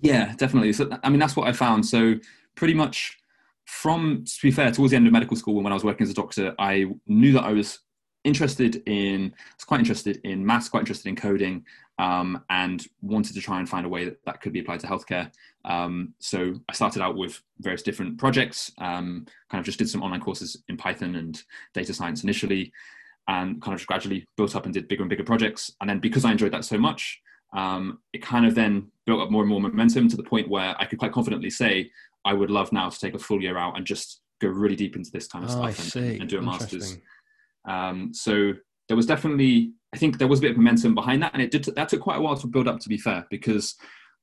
Yeah, 0.00 0.34
definitely. 0.36 0.72
So, 0.72 0.88
I 1.02 1.10
mean, 1.10 1.18
that's 1.18 1.36
what 1.36 1.48
I 1.48 1.52
found. 1.52 1.86
So, 1.86 2.14
pretty 2.54 2.74
much 2.74 3.18
from, 3.64 4.24
to 4.24 4.42
be 4.42 4.50
fair, 4.50 4.70
towards 4.72 4.90
the 4.90 4.96
end 4.96 5.06
of 5.06 5.12
medical 5.12 5.36
school, 5.36 5.62
when 5.62 5.72
I 5.72 5.74
was 5.74 5.84
working 5.84 6.04
as 6.04 6.10
a 6.10 6.14
doctor, 6.14 6.54
I 6.58 6.86
knew 7.06 7.32
that 7.32 7.44
I 7.44 7.52
was 7.52 7.80
interested 8.24 8.82
in, 8.86 9.32
I 9.34 9.54
was 9.56 9.64
quite 9.64 9.80
interested 9.80 10.20
in 10.24 10.44
maths, 10.44 10.68
quite 10.68 10.80
interested 10.80 11.08
in 11.08 11.16
coding, 11.16 11.64
um, 11.98 12.42
and 12.50 12.84
wanted 13.02 13.34
to 13.34 13.40
try 13.40 13.58
and 13.58 13.68
find 13.68 13.86
a 13.86 13.88
way 13.88 14.04
that 14.04 14.24
that 14.24 14.40
could 14.40 14.52
be 14.52 14.60
applied 14.60 14.80
to 14.80 14.86
healthcare. 14.86 15.30
Um, 15.64 16.14
so 16.18 16.54
I 16.68 16.72
started 16.72 17.02
out 17.02 17.16
with 17.16 17.40
various 17.58 17.82
different 17.82 18.18
projects, 18.18 18.72
um, 18.78 19.26
kind 19.50 19.60
of 19.60 19.64
just 19.64 19.78
did 19.78 19.88
some 19.88 20.02
online 20.02 20.20
courses 20.20 20.62
in 20.68 20.76
Python 20.76 21.14
and 21.14 21.42
data 21.74 21.94
science 21.94 22.24
initially, 22.24 22.72
and 23.28 23.60
kind 23.62 23.74
of 23.74 23.78
just 23.78 23.86
gradually 23.86 24.26
built 24.36 24.56
up 24.56 24.64
and 24.64 24.74
did 24.74 24.88
bigger 24.88 25.02
and 25.02 25.10
bigger 25.10 25.24
projects. 25.24 25.72
And 25.80 25.88
then 25.88 26.00
because 26.00 26.24
I 26.24 26.32
enjoyed 26.32 26.52
that 26.52 26.64
so 26.64 26.78
much, 26.78 27.20
um, 27.52 27.98
it 28.12 28.22
kind 28.22 28.46
of 28.46 28.54
then 28.54 28.90
built 29.06 29.20
up 29.20 29.30
more 29.30 29.42
and 29.42 29.50
more 29.50 29.60
momentum 29.60 30.08
to 30.08 30.16
the 30.16 30.22
point 30.22 30.48
where 30.48 30.74
I 30.78 30.84
could 30.84 30.98
quite 30.98 31.12
confidently 31.12 31.50
say 31.50 31.90
I 32.24 32.32
would 32.32 32.50
love 32.50 32.72
now 32.72 32.88
to 32.88 32.98
take 32.98 33.14
a 33.14 33.18
full 33.18 33.42
year 33.42 33.58
out 33.58 33.76
and 33.76 33.86
just 33.86 34.20
go 34.40 34.48
really 34.48 34.76
deep 34.76 34.96
into 34.96 35.10
this 35.10 35.26
kind 35.26 35.44
of 35.44 35.50
oh, 35.50 35.70
stuff 35.70 35.96
and, 35.96 36.20
and, 36.22 36.30
do 36.30 36.38
a 36.38 36.42
master's. 36.42 36.98
Um, 37.68 38.12
so 38.14 38.54
there 38.88 38.96
was 38.96 39.06
definitely, 39.06 39.72
I 39.94 39.98
think 39.98 40.18
there 40.18 40.28
was 40.28 40.38
a 40.38 40.42
bit 40.42 40.52
of 40.52 40.56
momentum 40.56 40.94
behind 40.94 41.22
that, 41.22 41.32
and 41.32 41.42
it 41.42 41.50
did. 41.50 41.64
That 41.64 41.88
took 41.88 42.00
quite 42.00 42.18
a 42.18 42.20
while 42.20 42.36
to 42.36 42.46
build 42.46 42.68
up. 42.68 42.80
To 42.80 42.88
be 42.88 42.98
fair, 42.98 43.26
because 43.30 43.76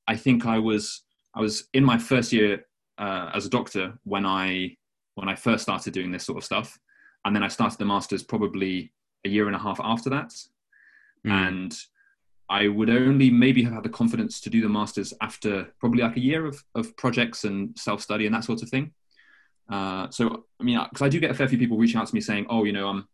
I 0.08 0.16
think 0.16 0.46
I 0.46 0.60
was 0.60 1.04
I 1.36 1.42
was 1.42 1.68
in 1.74 1.84
my 1.84 1.98
first 1.98 2.34
year 2.34 2.66
uh, 2.98 3.32
as 3.34 3.46
a 3.46 3.50
doctor 3.50 3.98
when 4.04 4.26
I 4.26 4.76
when 5.16 5.30
I 5.30 5.36
first 5.36 5.64
started 5.64 5.94
doing 5.94 6.12
this 6.12 6.26
sort 6.26 6.38
of 6.38 6.44
stuff, 6.44 6.78
and 7.26 7.36
then 7.36 7.44
I 7.44 7.48
started 7.48 7.80
the 7.80 7.86
masters 7.86 8.24
probably 8.24 8.92
a 9.26 9.30
year 9.30 9.48
and 9.48 9.56
a 9.56 9.60
half 9.60 9.80
after 9.84 10.10
that, 10.10 10.32
mm. 11.26 11.32
and 11.32 11.78
I 12.50 12.68
would 12.68 12.90
only 12.90 13.30
maybe 13.30 13.64
have 13.64 13.74
had 13.74 13.84
the 13.84 13.90
confidence 13.90 14.40
to 14.42 14.50
do 14.50 14.62
the 14.62 14.70
masters 14.70 15.14
after 15.22 15.68
probably 15.80 16.02
like 16.02 16.16
a 16.16 16.22
year 16.22 16.46
of, 16.46 16.64
of 16.76 16.96
projects 16.96 17.44
and 17.44 17.78
self 17.78 18.02
study 18.02 18.26
and 18.26 18.34
that 18.34 18.46
sort 18.46 18.62
of 18.62 18.70
thing. 18.70 18.94
Uh, 19.70 20.10
so 20.10 20.46
I 20.60 20.64
mean, 20.64 20.80
because 20.90 21.06
I 21.06 21.10
do 21.10 21.20
get 21.20 21.32
a 21.32 21.34
fair 21.34 21.48
few 21.48 21.58
people 21.58 21.78
reaching 21.78 22.00
out 22.00 22.08
to 22.08 22.16
me 22.16 22.22
saying, 22.22 22.46
"Oh, 22.50 22.64
you 22.64 22.72
know, 22.72 22.88
I'm 22.88 23.08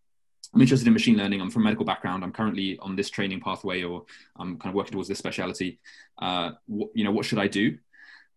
I'm 0.54 0.62
interested 0.62 0.86
in 0.88 0.94
machine 0.94 1.18
learning. 1.18 1.42
I'm 1.42 1.50
from 1.50 1.64
medical 1.64 1.86
background. 1.86 2.24
I'm 2.24 2.32
currently 2.32 2.78
on 2.80 2.96
this 2.96 3.10
training 3.10 3.40
pathway, 3.40 3.82
or 3.84 4.06
I'm 4.36 4.60
kind 4.60 4.70
of 4.70 4.76
working 4.76 4.94
towards 4.94 5.10
this 5.10 5.18
specialty. 5.18 5.80
Uh, 6.20 6.52
wh- 6.72 6.94
you 6.94 7.04
know, 7.04 7.12
what 7.12 7.26
should 7.26 7.40
I 7.40 7.48
do?" 7.48 7.78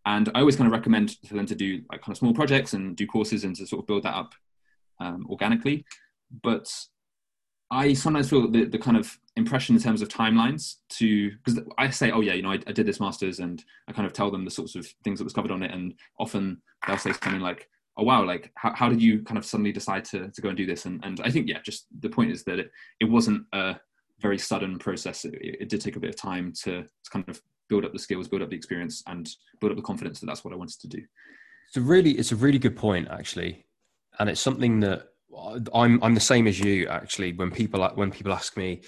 And 0.06 0.30
I 0.34 0.40
always 0.40 0.56
kind 0.56 0.66
of 0.66 0.72
recommend 0.72 1.16
for 1.26 1.34
them 1.34 1.46
to 1.46 1.54
do 1.54 1.82
like 1.90 2.00
kind 2.00 2.12
of 2.12 2.18
small 2.18 2.32
projects 2.32 2.72
and 2.72 2.96
do 2.96 3.06
courses 3.06 3.44
and 3.44 3.54
to 3.56 3.66
sort 3.66 3.82
of 3.82 3.86
build 3.86 4.04
that 4.04 4.14
up 4.14 4.34
um, 5.00 5.26
organically. 5.28 5.84
But 6.42 6.72
I 7.70 7.94
sometimes 7.94 8.30
feel 8.30 8.50
the, 8.50 8.64
the 8.64 8.78
kind 8.78 8.96
of 8.96 9.18
impression 9.36 9.74
in 9.74 9.82
terms 9.82 10.00
of 10.00 10.08
timelines 10.08 10.76
to 10.90 11.30
because 11.44 11.60
I 11.78 11.90
say, 11.90 12.10
oh 12.10 12.20
yeah, 12.20 12.34
you 12.34 12.42
know, 12.42 12.52
I, 12.52 12.60
I, 12.66 12.72
did 12.72 12.86
this 12.86 13.00
masters, 13.00 13.40
and 13.40 13.62
I 13.88 13.92
kind 13.92 14.06
of 14.06 14.12
tell 14.12 14.30
them 14.30 14.44
the 14.44 14.50
sorts 14.50 14.76
of 14.76 14.86
things 15.02 15.18
that 15.18 15.24
was 15.24 15.32
covered 15.32 15.50
on 15.50 15.62
it, 15.62 15.72
and 15.72 15.94
often 16.18 16.62
they'll 16.86 16.98
say 16.98 17.12
something 17.12 17.40
like, 17.40 17.68
oh 17.96 18.04
wow, 18.04 18.24
like 18.24 18.52
how, 18.54 18.72
how 18.74 18.88
did 18.88 19.02
you 19.02 19.22
kind 19.22 19.38
of 19.38 19.44
suddenly 19.44 19.72
decide 19.72 20.04
to 20.06 20.30
to 20.30 20.40
go 20.40 20.48
and 20.48 20.56
do 20.56 20.66
this? 20.66 20.86
And 20.86 21.04
and 21.04 21.20
I 21.24 21.30
think 21.30 21.48
yeah, 21.48 21.58
just 21.64 21.86
the 22.00 22.08
point 22.08 22.30
is 22.30 22.44
that 22.44 22.58
it, 22.58 22.70
it 23.00 23.06
wasn't 23.06 23.44
a 23.52 23.76
very 24.20 24.38
sudden 24.38 24.78
process. 24.78 25.24
It, 25.24 25.34
it 25.40 25.68
did 25.68 25.80
take 25.80 25.96
a 25.96 26.00
bit 26.00 26.10
of 26.10 26.16
time 26.16 26.52
to, 26.62 26.82
to 26.82 27.10
kind 27.10 27.28
of 27.28 27.42
build 27.68 27.84
up 27.84 27.92
the 27.92 27.98
skills, 27.98 28.28
build 28.28 28.42
up 28.42 28.50
the 28.50 28.56
experience, 28.56 29.02
and 29.06 29.28
build 29.60 29.72
up 29.72 29.76
the 29.76 29.82
confidence 29.82 30.20
that 30.20 30.26
that's 30.26 30.44
what 30.44 30.54
I 30.54 30.56
wanted 30.56 30.80
to 30.80 30.88
do. 30.88 31.02
It's 31.68 31.76
a 31.76 31.80
really 31.80 32.12
it's 32.12 32.32
a 32.32 32.36
really 32.36 32.58
good 32.58 32.76
point 32.76 33.08
actually, 33.10 33.66
and 34.18 34.30
it's 34.30 34.40
something 34.40 34.80
that 34.80 35.08
I'm 35.74 36.02
I'm 36.02 36.14
the 36.14 36.20
same 36.20 36.46
as 36.46 36.58
you 36.58 36.88
actually. 36.88 37.32
When 37.32 37.50
people 37.50 37.86
when 37.94 38.10
people 38.10 38.32
ask 38.32 38.56
me, 38.56 38.82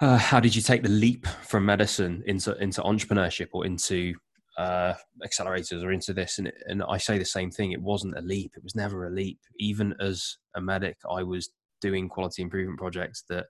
uh, 0.00 0.18
how 0.18 0.40
did 0.40 0.54
you 0.54 0.62
take 0.62 0.82
the 0.82 0.88
leap 0.88 1.26
from 1.26 1.66
medicine 1.66 2.22
into 2.26 2.56
into 2.62 2.80
entrepreneurship 2.82 3.48
or 3.52 3.66
into 3.66 4.14
uh, 4.56 4.94
accelerators 5.24 5.84
or 5.84 5.92
into 5.92 6.12
this, 6.12 6.38
and 6.38 6.52
and 6.66 6.82
I 6.82 6.98
say 6.98 7.18
the 7.18 7.24
same 7.24 7.50
thing. 7.50 7.72
It 7.72 7.82
wasn't 7.82 8.18
a 8.18 8.22
leap. 8.22 8.52
It 8.56 8.64
was 8.64 8.74
never 8.74 9.06
a 9.06 9.10
leap. 9.10 9.40
Even 9.58 9.94
as 10.00 10.36
a 10.56 10.60
medic, 10.60 10.96
I 11.08 11.22
was 11.22 11.50
doing 11.80 12.08
quality 12.08 12.42
improvement 12.42 12.78
projects 12.78 13.22
that 13.28 13.46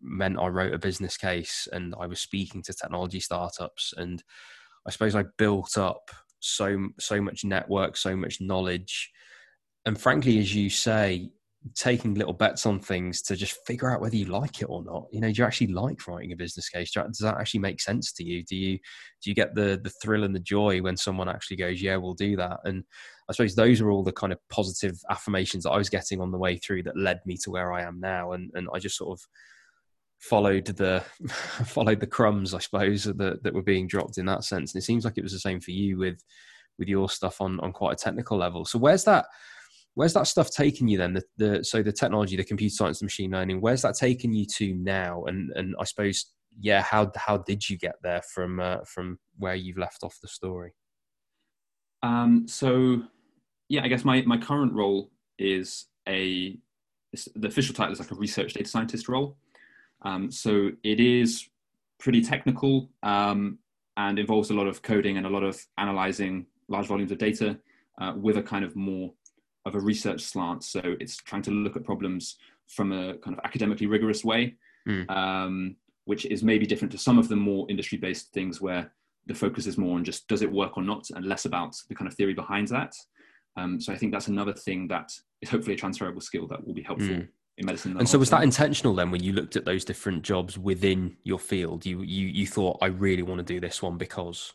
meant 0.00 0.38
I 0.38 0.48
wrote 0.48 0.74
a 0.74 0.78
business 0.78 1.16
case 1.16 1.68
and 1.70 1.94
I 2.00 2.06
was 2.06 2.20
speaking 2.20 2.62
to 2.62 2.72
technology 2.72 3.20
startups 3.20 3.94
and 3.96 4.22
I 4.86 4.90
suppose 4.90 5.14
I 5.14 5.24
built 5.38 5.78
up 5.78 6.10
so 6.40 6.88
so 6.98 7.20
much 7.20 7.44
network, 7.44 7.96
so 7.96 8.16
much 8.16 8.40
knowledge, 8.40 9.10
and 9.86 10.00
frankly, 10.00 10.38
as 10.38 10.54
you 10.54 10.70
say, 10.70 11.30
taking 11.74 12.14
little 12.14 12.32
bets 12.32 12.66
on 12.66 12.80
things 12.80 13.22
to 13.22 13.36
just 13.36 13.58
figure 13.66 13.90
out 13.90 14.00
whether 14.00 14.16
you 14.16 14.24
like 14.24 14.62
it 14.62 14.66
or 14.68 14.82
not. 14.82 15.06
You 15.12 15.20
know, 15.20 15.30
do 15.30 15.42
you 15.42 15.44
actually 15.44 15.68
like 15.68 16.06
writing 16.08 16.32
a 16.32 16.36
business 16.36 16.68
case? 16.68 16.90
Does 16.92 17.18
that 17.18 17.36
actually 17.38 17.60
make 17.60 17.80
sense 17.80 18.12
to 18.14 18.24
you? 18.24 18.42
Do 18.42 18.56
you 18.56 18.78
do 19.22 19.30
you 19.30 19.34
get 19.34 19.54
the 19.54 19.80
the 19.82 19.92
thrill 20.02 20.24
and 20.24 20.34
the 20.34 20.40
joy 20.40 20.82
when 20.82 20.96
someone 20.96 21.28
actually 21.28 21.56
goes, 21.56 21.80
"Yeah, 21.80 21.96
we'll 21.96 22.14
do 22.14 22.36
that"? 22.36 22.60
And 22.64 22.84
I 23.28 23.32
suppose 23.32 23.54
those 23.54 23.80
are 23.80 23.90
all 23.90 24.02
the 24.02 24.12
kind 24.12 24.32
of 24.32 24.38
positive 24.50 24.98
affirmations 25.10 25.64
that 25.64 25.70
I 25.70 25.78
was 25.78 25.88
getting 25.88 26.20
on 26.20 26.32
the 26.32 26.38
way 26.38 26.56
through 26.56 26.82
that 26.84 26.96
led 26.96 27.20
me 27.26 27.36
to 27.44 27.50
where 27.50 27.72
I 27.72 27.82
am 27.82 28.00
now. 28.00 28.32
And 28.32 28.50
and 28.54 28.68
I 28.74 28.78
just 28.78 28.96
sort 28.96 29.18
of 29.18 29.24
followed 30.18 30.66
the 30.66 31.04
followed 31.66 32.00
the 32.00 32.06
crumbs, 32.06 32.54
I 32.54 32.58
suppose, 32.58 33.04
that 33.04 33.42
that 33.42 33.54
were 33.54 33.62
being 33.62 33.86
dropped 33.86 34.18
in 34.18 34.26
that 34.26 34.44
sense. 34.44 34.74
And 34.74 34.80
it 34.80 34.84
seems 34.84 35.04
like 35.04 35.16
it 35.16 35.24
was 35.24 35.32
the 35.32 35.38
same 35.38 35.60
for 35.60 35.70
you 35.70 35.98
with 35.98 36.20
with 36.78 36.88
your 36.88 37.08
stuff 37.08 37.40
on 37.40 37.60
on 37.60 37.72
quite 37.72 37.92
a 37.92 38.04
technical 38.04 38.36
level. 38.36 38.64
So 38.64 38.78
where's 38.78 39.04
that 39.04 39.26
where's 39.94 40.14
that 40.14 40.26
stuff 40.26 40.50
taking 40.50 40.88
you 40.88 40.98
then? 40.98 41.14
The, 41.14 41.22
the 41.36 41.64
so 41.64 41.82
the 41.82 41.92
technology, 41.92 42.36
the 42.36 42.44
computer 42.44 42.74
science, 42.74 43.00
the 43.00 43.06
machine 43.06 43.30
learning, 43.30 43.60
where's 43.60 43.82
that 43.82 43.94
taking 43.94 44.32
you 44.32 44.46
to 44.56 44.74
now? 44.74 45.24
And 45.24 45.50
and 45.54 45.74
I 45.80 45.84
suppose 45.84 46.32
yeah, 46.60 46.82
how 46.82 47.10
how 47.16 47.38
did 47.38 47.68
you 47.68 47.78
get 47.78 47.96
there 48.02 48.22
from 48.22 48.60
uh, 48.60 48.78
from 48.86 49.18
where 49.38 49.54
you've 49.54 49.78
left 49.78 50.02
off 50.02 50.18
the 50.20 50.28
story? 50.28 50.72
Um, 52.02 52.46
so 52.48 53.02
yeah, 53.68 53.82
I 53.84 53.88
guess 53.88 54.04
my 54.04 54.22
my 54.22 54.36
current 54.36 54.72
role 54.72 55.10
is 55.38 55.86
a 56.08 56.58
the 57.34 57.48
official 57.48 57.74
title 57.74 57.92
is 57.92 58.00
like 58.00 58.10
a 58.10 58.14
research 58.14 58.54
data 58.54 58.68
scientist 58.68 59.08
role. 59.08 59.36
Um, 60.02 60.30
so 60.30 60.70
it 60.82 60.98
is 60.98 61.48
pretty 61.98 62.22
technical 62.22 62.90
um, 63.02 63.58
and 63.96 64.18
involves 64.18 64.50
a 64.50 64.54
lot 64.54 64.66
of 64.66 64.82
coding 64.82 65.16
and 65.18 65.26
a 65.26 65.28
lot 65.28 65.42
of 65.42 65.64
analyzing 65.78 66.46
large 66.68 66.86
volumes 66.86 67.12
of 67.12 67.18
data 67.18 67.58
uh, 68.00 68.14
with 68.16 68.38
a 68.38 68.42
kind 68.42 68.64
of 68.64 68.74
more 68.74 69.12
of 69.64 69.74
a 69.74 69.80
research 69.80 70.22
slant. 70.22 70.64
So 70.64 70.80
it's 71.00 71.16
trying 71.16 71.42
to 71.42 71.50
look 71.50 71.76
at 71.76 71.84
problems 71.84 72.36
from 72.68 72.92
a 72.92 73.14
kind 73.18 73.36
of 73.36 73.44
academically 73.44 73.86
rigorous 73.86 74.24
way, 74.24 74.56
mm. 74.88 75.08
um, 75.10 75.76
which 76.04 76.26
is 76.26 76.42
maybe 76.42 76.66
different 76.66 76.92
to 76.92 76.98
some 76.98 77.18
of 77.18 77.28
the 77.28 77.36
more 77.36 77.66
industry 77.68 77.98
based 77.98 78.32
things 78.32 78.60
where 78.60 78.92
the 79.26 79.34
focus 79.34 79.66
is 79.66 79.78
more 79.78 79.96
on 79.96 80.04
just 80.04 80.26
does 80.26 80.42
it 80.42 80.50
work 80.50 80.76
or 80.76 80.82
not 80.82 81.08
and 81.14 81.24
less 81.24 81.44
about 81.44 81.76
the 81.88 81.94
kind 81.94 82.08
of 82.08 82.14
theory 82.14 82.34
behind 82.34 82.68
that. 82.68 82.94
Um, 83.56 83.80
so 83.80 83.92
I 83.92 83.96
think 83.96 84.12
that's 84.12 84.28
another 84.28 84.52
thing 84.52 84.88
that 84.88 85.12
is 85.42 85.50
hopefully 85.50 85.74
a 85.74 85.78
transferable 85.78 86.20
skill 86.20 86.48
that 86.48 86.66
will 86.66 86.74
be 86.74 86.82
helpful 86.82 87.08
mm 87.08 87.28
in 87.58 87.66
medicine. 87.66 87.96
And 87.98 88.08
so, 88.08 88.18
was 88.18 88.30
that 88.30 88.42
intentional 88.42 88.94
then 88.94 89.10
when 89.10 89.22
you 89.22 89.32
looked 89.32 89.56
at 89.56 89.64
those 89.64 89.84
different 89.84 90.22
jobs 90.22 90.58
within 90.58 91.16
your 91.22 91.38
field? 91.38 91.84
You 91.86 92.02
you 92.02 92.26
you 92.26 92.46
thought, 92.46 92.78
I 92.80 92.86
really 92.86 93.22
want 93.22 93.38
to 93.38 93.44
do 93.44 93.60
this 93.60 93.82
one 93.82 93.98
because. 93.98 94.52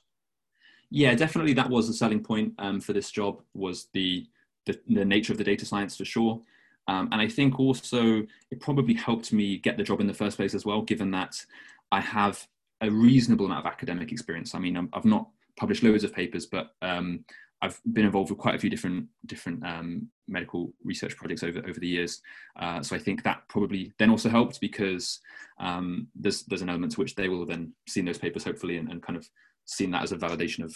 Yeah, 0.89 1.15
definitely. 1.15 1.51
That 1.53 1.69
was 1.69 1.87
the 1.87 1.93
selling 1.93 2.23
point 2.23 2.53
um, 2.59 2.79
for 2.79 2.93
this 2.93 3.11
job 3.11 3.41
was 3.53 3.89
the, 3.91 4.25
the, 4.67 4.79
the 4.87 5.05
nature 5.05 5.33
of 5.33 5.37
the 5.37 5.43
data 5.43 5.65
science 5.65 5.97
for 5.97 6.05
sure, 6.05 6.41
um, 6.87 7.09
and 7.11 7.21
I 7.21 7.27
think 7.27 7.59
also 7.59 8.25
it 8.51 8.59
probably 8.59 8.93
helped 8.93 9.33
me 9.33 9.57
get 9.57 9.77
the 9.77 9.83
job 9.83 9.99
in 9.99 10.07
the 10.07 10.13
first 10.13 10.37
place 10.37 10.53
as 10.53 10.65
well, 10.65 10.81
given 10.81 11.11
that 11.11 11.43
I 11.91 11.99
have 12.01 12.47
a 12.81 12.89
reasonable 12.89 13.45
amount 13.45 13.65
of 13.65 13.71
academic 13.71 14.11
experience. 14.11 14.53
I 14.53 14.59
mean, 14.59 14.77
i 14.77 14.83
have 14.93 15.05
not 15.05 15.29
published 15.57 15.83
loads 15.83 16.03
of 16.03 16.13
papers, 16.13 16.45
but 16.45 16.71
um, 16.81 17.25
I've 17.61 17.81
been 17.91 18.05
involved 18.05 18.29
with 18.29 18.39
quite 18.39 18.55
a 18.55 18.59
few 18.59 18.69
different 18.69 19.07
different 19.25 19.65
um, 19.65 20.09
medical 20.27 20.71
research 20.83 21.17
projects 21.17 21.43
over 21.43 21.59
over 21.67 21.79
the 21.79 21.87
years. 21.87 22.21
Uh, 22.57 22.81
so 22.81 22.95
I 22.95 22.99
think 22.99 23.23
that 23.23 23.41
probably 23.49 23.91
then 23.97 24.11
also 24.11 24.29
helped 24.29 24.61
because 24.61 25.19
um, 25.59 26.07
there's 26.15 26.43
there's 26.43 26.61
an 26.61 26.69
element 26.69 26.93
to 26.93 27.01
which 27.01 27.15
they 27.15 27.29
will 27.29 27.45
then 27.45 27.73
seen 27.87 28.05
those 28.05 28.19
papers 28.19 28.43
hopefully 28.43 28.77
and, 28.77 28.89
and 28.91 29.01
kind 29.01 29.17
of 29.17 29.27
seen 29.65 29.91
that 29.91 30.03
as 30.03 30.11
a 30.11 30.17
validation 30.17 30.63
of 30.63 30.75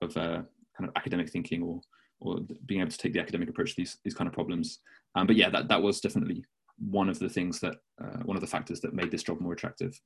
of 0.00 0.16
uh, 0.16 0.42
kind 0.76 0.88
of 0.88 0.92
academic 0.96 1.28
thinking 1.28 1.62
or 1.62 1.80
or 2.24 2.40
being 2.66 2.80
able 2.80 2.90
to 2.90 2.98
take 2.98 3.12
the 3.12 3.20
academic 3.20 3.48
approach 3.48 3.70
to 3.70 3.76
these 3.76 3.98
these 4.04 4.14
kind 4.14 4.28
of 4.28 4.34
problems. 4.34 4.80
Um, 5.14 5.26
but 5.26 5.36
yeah, 5.36 5.50
that 5.50 5.68
that 5.68 5.82
was 5.82 6.00
definitely 6.00 6.44
one 6.78 7.08
of 7.08 7.18
the 7.18 7.28
things 7.28 7.60
that 7.60 7.76
uh, 8.02 8.18
one 8.24 8.36
of 8.36 8.40
the 8.40 8.46
factors 8.46 8.80
that 8.80 8.94
made 8.94 9.10
this 9.10 9.22
job 9.22 9.40
more 9.40 9.52
attractive. 9.52 10.00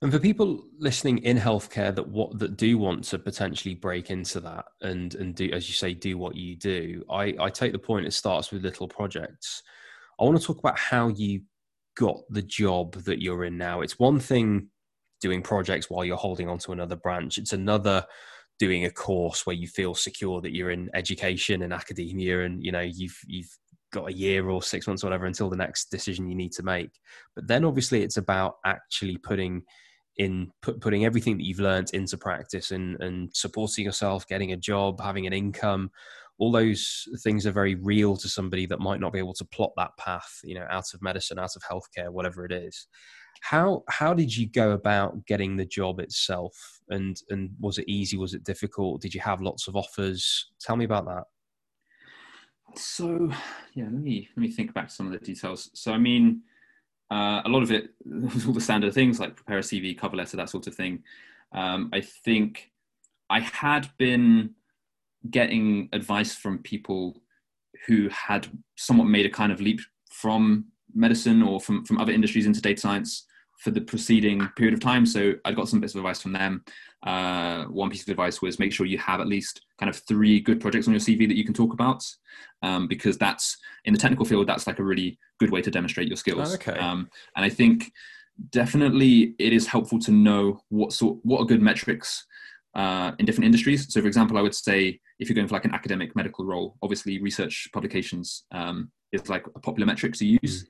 And 0.00 0.10
for 0.10 0.18
people 0.18 0.64
listening 0.78 1.18
in 1.18 1.38
healthcare 1.38 1.94
that 1.94 2.08
what 2.08 2.36
that 2.40 2.56
do 2.56 2.76
want 2.76 3.04
to 3.04 3.18
potentially 3.18 3.76
break 3.76 4.10
into 4.10 4.40
that 4.40 4.64
and 4.80 5.14
and 5.14 5.34
do 5.34 5.50
as 5.52 5.68
you 5.68 5.74
say 5.74 5.94
do 5.94 6.18
what 6.18 6.34
you 6.34 6.56
do, 6.56 7.04
I, 7.10 7.34
I 7.38 7.50
take 7.50 7.72
the 7.72 7.78
point 7.78 8.06
it 8.06 8.12
starts 8.12 8.50
with 8.50 8.64
little 8.64 8.88
projects. 8.88 9.62
I 10.20 10.24
want 10.24 10.40
to 10.40 10.46
talk 10.46 10.58
about 10.58 10.78
how 10.78 11.08
you 11.08 11.42
got 11.96 12.20
the 12.30 12.42
job 12.42 12.94
that 13.04 13.22
you're 13.22 13.44
in 13.44 13.56
now. 13.56 13.80
It's 13.80 13.98
one 13.98 14.18
thing 14.18 14.68
doing 15.20 15.40
projects 15.40 15.88
while 15.88 16.04
you're 16.04 16.16
holding 16.16 16.48
on 16.48 16.58
to 16.58 16.72
another 16.72 16.96
branch. 16.96 17.38
It's 17.38 17.52
another 17.52 18.04
doing 18.62 18.84
a 18.84 18.90
course 18.92 19.44
where 19.44 19.56
you 19.56 19.66
feel 19.66 19.92
secure 19.92 20.40
that 20.40 20.54
you're 20.54 20.70
in 20.70 20.88
education 20.94 21.62
and 21.62 21.72
academia 21.72 22.44
and 22.44 22.62
you 22.64 22.70
know 22.70 22.78
you've 22.78 23.18
you've 23.26 23.58
got 23.92 24.08
a 24.08 24.14
year 24.14 24.48
or 24.48 24.62
six 24.62 24.86
months 24.86 25.02
or 25.02 25.08
whatever 25.08 25.26
until 25.26 25.50
the 25.50 25.56
next 25.56 25.90
decision 25.90 26.28
you 26.28 26.36
need 26.36 26.52
to 26.52 26.62
make. 26.62 26.92
But 27.34 27.48
then 27.48 27.64
obviously 27.64 28.02
it's 28.02 28.18
about 28.18 28.58
actually 28.64 29.16
putting 29.16 29.64
in 30.16 30.52
put, 30.62 30.80
putting 30.80 31.04
everything 31.04 31.36
that 31.38 31.44
you've 31.44 31.58
learned 31.58 31.90
into 31.92 32.16
practice 32.16 32.70
and, 32.70 33.00
and 33.02 33.34
supporting 33.34 33.84
yourself, 33.84 34.28
getting 34.28 34.52
a 34.52 34.56
job, 34.56 35.00
having 35.00 35.26
an 35.26 35.32
income, 35.32 35.90
all 36.38 36.52
those 36.52 37.08
things 37.22 37.46
are 37.46 37.52
very 37.52 37.74
real 37.74 38.16
to 38.16 38.28
somebody 38.28 38.66
that 38.66 38.80
might 38.80 39.00
not 39.00 39.12
be 39.12 39.18
able 39.18 39.34
to 39.34 39.44
plot 39.44 39.72
that 39.76 39.96
path, 39.98 40.40
you 40.44 40.54
know, 40.54 40.66
out 40.70 40.94
of 40.94 41.02
medicine, 41.02 41.38
out 41.38 41.56
of 41.56 41.62
healthcare, 41.62 42.10
whatever 42.10 42.44
it 42.44 42.52
is. 42.52 42.86
How 43.42 43.82
how 43.88 44.14
did 44.14 44.34
you 44.34 44.48
go 44.48 44.70
about 44.70 45.26
getting 45.26 45.56
the 45.56 45.66
job 45.66 45.98
itself? 45.98 46.80
And 46.90 47.20
and 47.28 47.50
was 47.58 47.78
it 47.78 47.88
easy? 47.88 48.16
Was 48.16 48.34
it 48.34 48.44
difficult? 48.44 49.02
Did 49.02 49.14
you 49.14 49.20
have 49.20 49.42
lots 49.42 49.66
of 49.66 49.74
offers? 49.74 50.52
Tell 50.60 50.76
me 50.76 50.84
about 50.84 51.06
that. 51.06 51.24
So 52.76 53.32
yeah, 53.74 53.84
let 53.84 53.92
me 53.94 54.28
let 54.36 54.42
me 54.42 54.50
think 54.50 54.72
back 54.72 54.88
to 54.88 54.94
some 54.94 55.06
of 55.06 55.12
the 55.12 55.18
details. 55.18 55.70
So 55.74 55.92
I 55.92 55.98
mean, 55.98 56.42
uh, 57.10 57.42
a 57.44 57.48
lot 57.48 57.64
of 57.64 57.72
it 57.72 57.90
was 58.04 58.46
all 58.46 58.52
the 58.52 58.60
standard 58.60 58.94
things 58.94 59.18
like 59.18 59.34
prepare 59.34 59.58
a 59.58 59.62
CV, 59.62 59.98
cover 59.98 60.16
letter, 60.16 60.36
that 60.36 60.48
sort 60.50 60.68
of 60.68 60.74
thing. 60.76 61.02
Um, 61.52 61.90
I 61.92 62.00
think 62.00 62.70
I 63.28 63.40
had 63.40 63.90
been 63.98 64.54
getting 65.30 65.88
advice 65.92 66.34
from 66.34 66.58
people 66.58 67.22
who 67.88 68.08
had 68.08 68.46
somewhat 68.76 69.06
made 69.06 69.26
a 69.26 69.30
kind 69.30 69.50
of 69.50 69.60
leap 69.60 69.80
from 70.10 70.66
medicine 70.94 71.42
or 71.42 71.60
from, 71.60 71.84
from 71.84 71.98
other 71.98 72.12
industries 72.12 72.46
into 72.46 72.60
data 72.60 72.80
science 72.80 73.26
for 73.62 73.70
the 73.70 73.80
preceding 73.80 74.48
period 74.56 74.74
of 74.74 74.80
time. 74.80 75.06
So 75.06 75.34
I 75.44 75.52
got 75.52 75.68
some 75.68 75.80
bits 75.80 75.94
of 75.94 76.00
advice 76.00 76.20
from 76.20 76.32
them. 76.32 76.64
Uh, 77.04 77.64
one 77.64 77.90
piece 77.90 78.02
of 78.02 78.08
advice 78.08 78.42
was 78.42 78.58
make 78.58 78.72
sure 78.72 78.86
you 78.86 78.98
have 78.98 79.20
at 79.20 79.28
least 79.28 79.62
kind 79.78 79.88
of 79.88 79.96
three 79.96 80.40
good 80.40 80.60
projects 80.60 80.88
on 80.88 80.92
your 80.92 81.00
CV 81.00 81.28
that 81.28 81.36
you 81.36 81.44
can 81.44 81.54
talk 81.54 81.72
about, 81.72 82.04
um, 82.62 82.88
because 82.88 83.16
that's 83.16 83.56
in 83.84 83.94
the 83.94 84.00
technical 84.00 84.24
field 84.24 84.48
that's 84.48 84.66
like 84.66 84.80
a 84.80 84.84
really 84.84 85.18
good 85.38 85.50
way 85.50 85.62
to 85.62 85.70
demonstrate 85.70 86.08
your 86.08 86.16
skills. 86.16 86.50
Oh, 86.50 86.54
okay. 86.54 86.72
Um, 86.72 87.08
and 87.36 87.44
I 87.44 87.48
think 87.48 87.92
definitely 88.50 89.34
it 89.38 89.52
is 89.52 89.66
helpful 89.66 90.00
to 90.00 90.10
know 90.10 90.60
what 90.68 90.92
sort 90.92 91.18
what 91.22 91.40
are 91.40 91.46
good 91.46 91.62
metrics 91.62 92.26
uh, 92.74 93.12
in 93.20 93.26
different 93.26 93.46
industries. 93.46 93.92
So, 93.92 94.00
for 94.00 94.08
example, 94.08 94.38
I 94.38 94.42
would 94.42 94.54
say 94.54 95.00
if 95.20 95.28
you're 95.28 95.36
going 95.36 95.46
for 95.46 95.54
like 95.54 95.66
an 95.66 95.74
academic 95.74 96.16
medical 96.16 96.44
role, 96.44 96.76
obviously 96.82 97.20
research 97.22 97.68
publications 97.72 98.44
um, 98.50 98.90
is 99.12 99.28
like 99.28 99.46
a 99.46 99.60
popular 99.60 99.86
metric 99.86 100.14
to 100.14 100.26
use. 100.26 100.66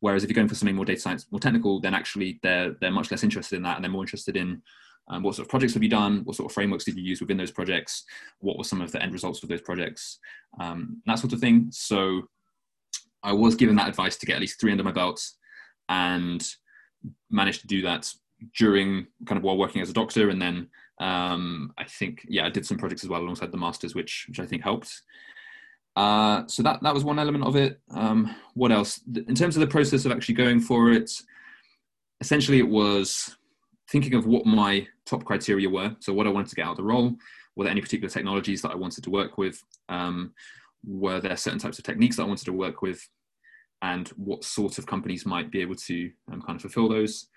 Whereas 0.00 0.22
if 0.22 0.30
you're 0.30 0.34
going 0.34 0.48
for 0.48 0.54
something 0.54 0.76
more 0.76 0.84
data 0.84 1.00
science, 1.00 1.26
more 1.30 1.40
technical, 1.40 1.80
then 1.80 1.94
actually 1.94 2.38
they're 2.42 2.76
they're 2.80 2.90
much 2.90 3.10
less 3.10 3.24
interested 3.24 3.56
in 3.56 3.62
that, 3.62 3.76
and 3.76 3.84
they're 3.84 3.90
more 3.90 4.02
interested 4.02 4.36
in 4.36 4.62
um, 5.08 5.22
what 5.22 5.34
sort 5.36 5.46
of 5.46 5.50
projects 5.50 5.74
have 5.74 5.82
you 5.82 5.88
done, 5.88 6.22
what 6.24 6.36
sort 6.36 6.50
of 6.50 6.54
frameworks 6.54 6.84
did 6.84 6.96
you 6.96 7.04
use 7.04 7.20
within 7.20 7.36
those 7.36 7.50
projects, 7.50 8.04
what 8.40 8.58
were 8.58 8.64
some 8.64 8.80
of 8.80 8.90
the 8.92 9.02
end 9.02 9.12
results 9.12 9.42
of 9.42 9.48
those 9.48 9.60
projects, 9.60 10.18
um, 10.60 11.00
that 11.06 11.18
sort 11.18 11.32
of 11.32 11.40
thing. 11.40 11.68
So 11.70 12.22
I 13.22 13.32
was 13.32 13.54
given 13.54 13.76
that 13.76 13.88
advice 13.88 14.16
to 14.16 14.26
get 14.26 14.34
at 14.34 14.40
least 14.40 14.60
three 14.60 14.72
under 14.72 14.84
my 14.84 14.92
belt, 14.92 15.24
and 15.88 16.46
managed 17.30 17.60
to 17.60 17.66
do 17.66 17.82
that 17.82 18.12
during 18.56 19.06
kind 19.24 19.38
of 19.38 19.44
while 19.44 19.56
working 19.56 19.80
as 19.80 19.90
a 19.90 19.94
doctor, 19.94 20.30
and 20.30 20.42
then 20.42 20.68
um, 21.00 21.72
I 21.78 21.84
think 21.84 22.26
yeah 22.28 22.46
I 22.46 22.50
did 22.50 22.66
some 22.66 22.78
projects 22.78 23.04
as 23.04 23.10
well 23.10 23.20
alongside 23.20 23.52
the 23.52 23.58
masters, 23.58 23.94
which 23.94 24.26
which 24.28 24.40
I 24.40 24.46
think 24.46 24.62
helped. 24.62 25.02
Uh, 25.96 26.46
so 26.46 26.62
that 26.62 26.82
that 26.82 26.92
was 26.92 27.04
one 27.04 27.18
element 27.18 27.44
of 27.44 27.56
it. 27.56 27.80
Um, 27.90 28.34
what 28.54 28.70
else? 28.70 29.00
In 29.14 29.34
terms 29.34 29.56
of 29.56 29.60
the 29.60 29.66
process 29.66 30.04
of 30.04 30.12
actually 30.12 30.34
going 30.34 30.60
for 30.60 30.92
it, 30.92 31.10
essentially 32.20 32.58
it 32.58 32.68
was 32.68 33.36
thinking 33.90 34.14
of 34.14 34.26
what 34.26 34.44
my 34.44 34.86
top 35.06 35.24
criteria 35.24 35.68
were. 35.68 35.96
So 36.00 36.12
what 36.12 36.26
I 36.26 36.30
wanted 36.30 36.50
to 36.50 36.56
get 36.56 36.66
out 36.66 36.72
of 36.72 36.76
the 36.76 36.84
role. 36.84 37.14
Were 37.54 37.64
there 37.64 37.70
any 37.70 37.80
particular 37.80 38.10
technologies 38.10 38.60
that 38.62 38.72
I 38.72 38.74
wanted 38.74 39.04
to 39.04 39.10
work 39.10 39.38
with? 39.38 39.62
Um, 39.88 40.34
were 40.84 41.20
there 41.20 41.36
certain 41.36 41.58
types 41.58 41.78
of 41.78 41.84
techniques 41.84 42.16
that 42.16 42.24
I 42.24 42.26
wanted 42.26 42.44
to 42.44 42.52
work 42.52 42.82
with? 42.82 43.08
And 43.80 44.08
what 44.10 44.44
sort 44.44 44.78
of 44.78 44.86
companies 44.86 45.24
might 45.24 45.50
be 45.50 45.60
able 45.60 45.76
to 45.76 46.10
um, 46.30 46.42
kind 46.42 46.56
of 46.56 46.62
fulfill 46.62 46.88
those? 46.88 47.28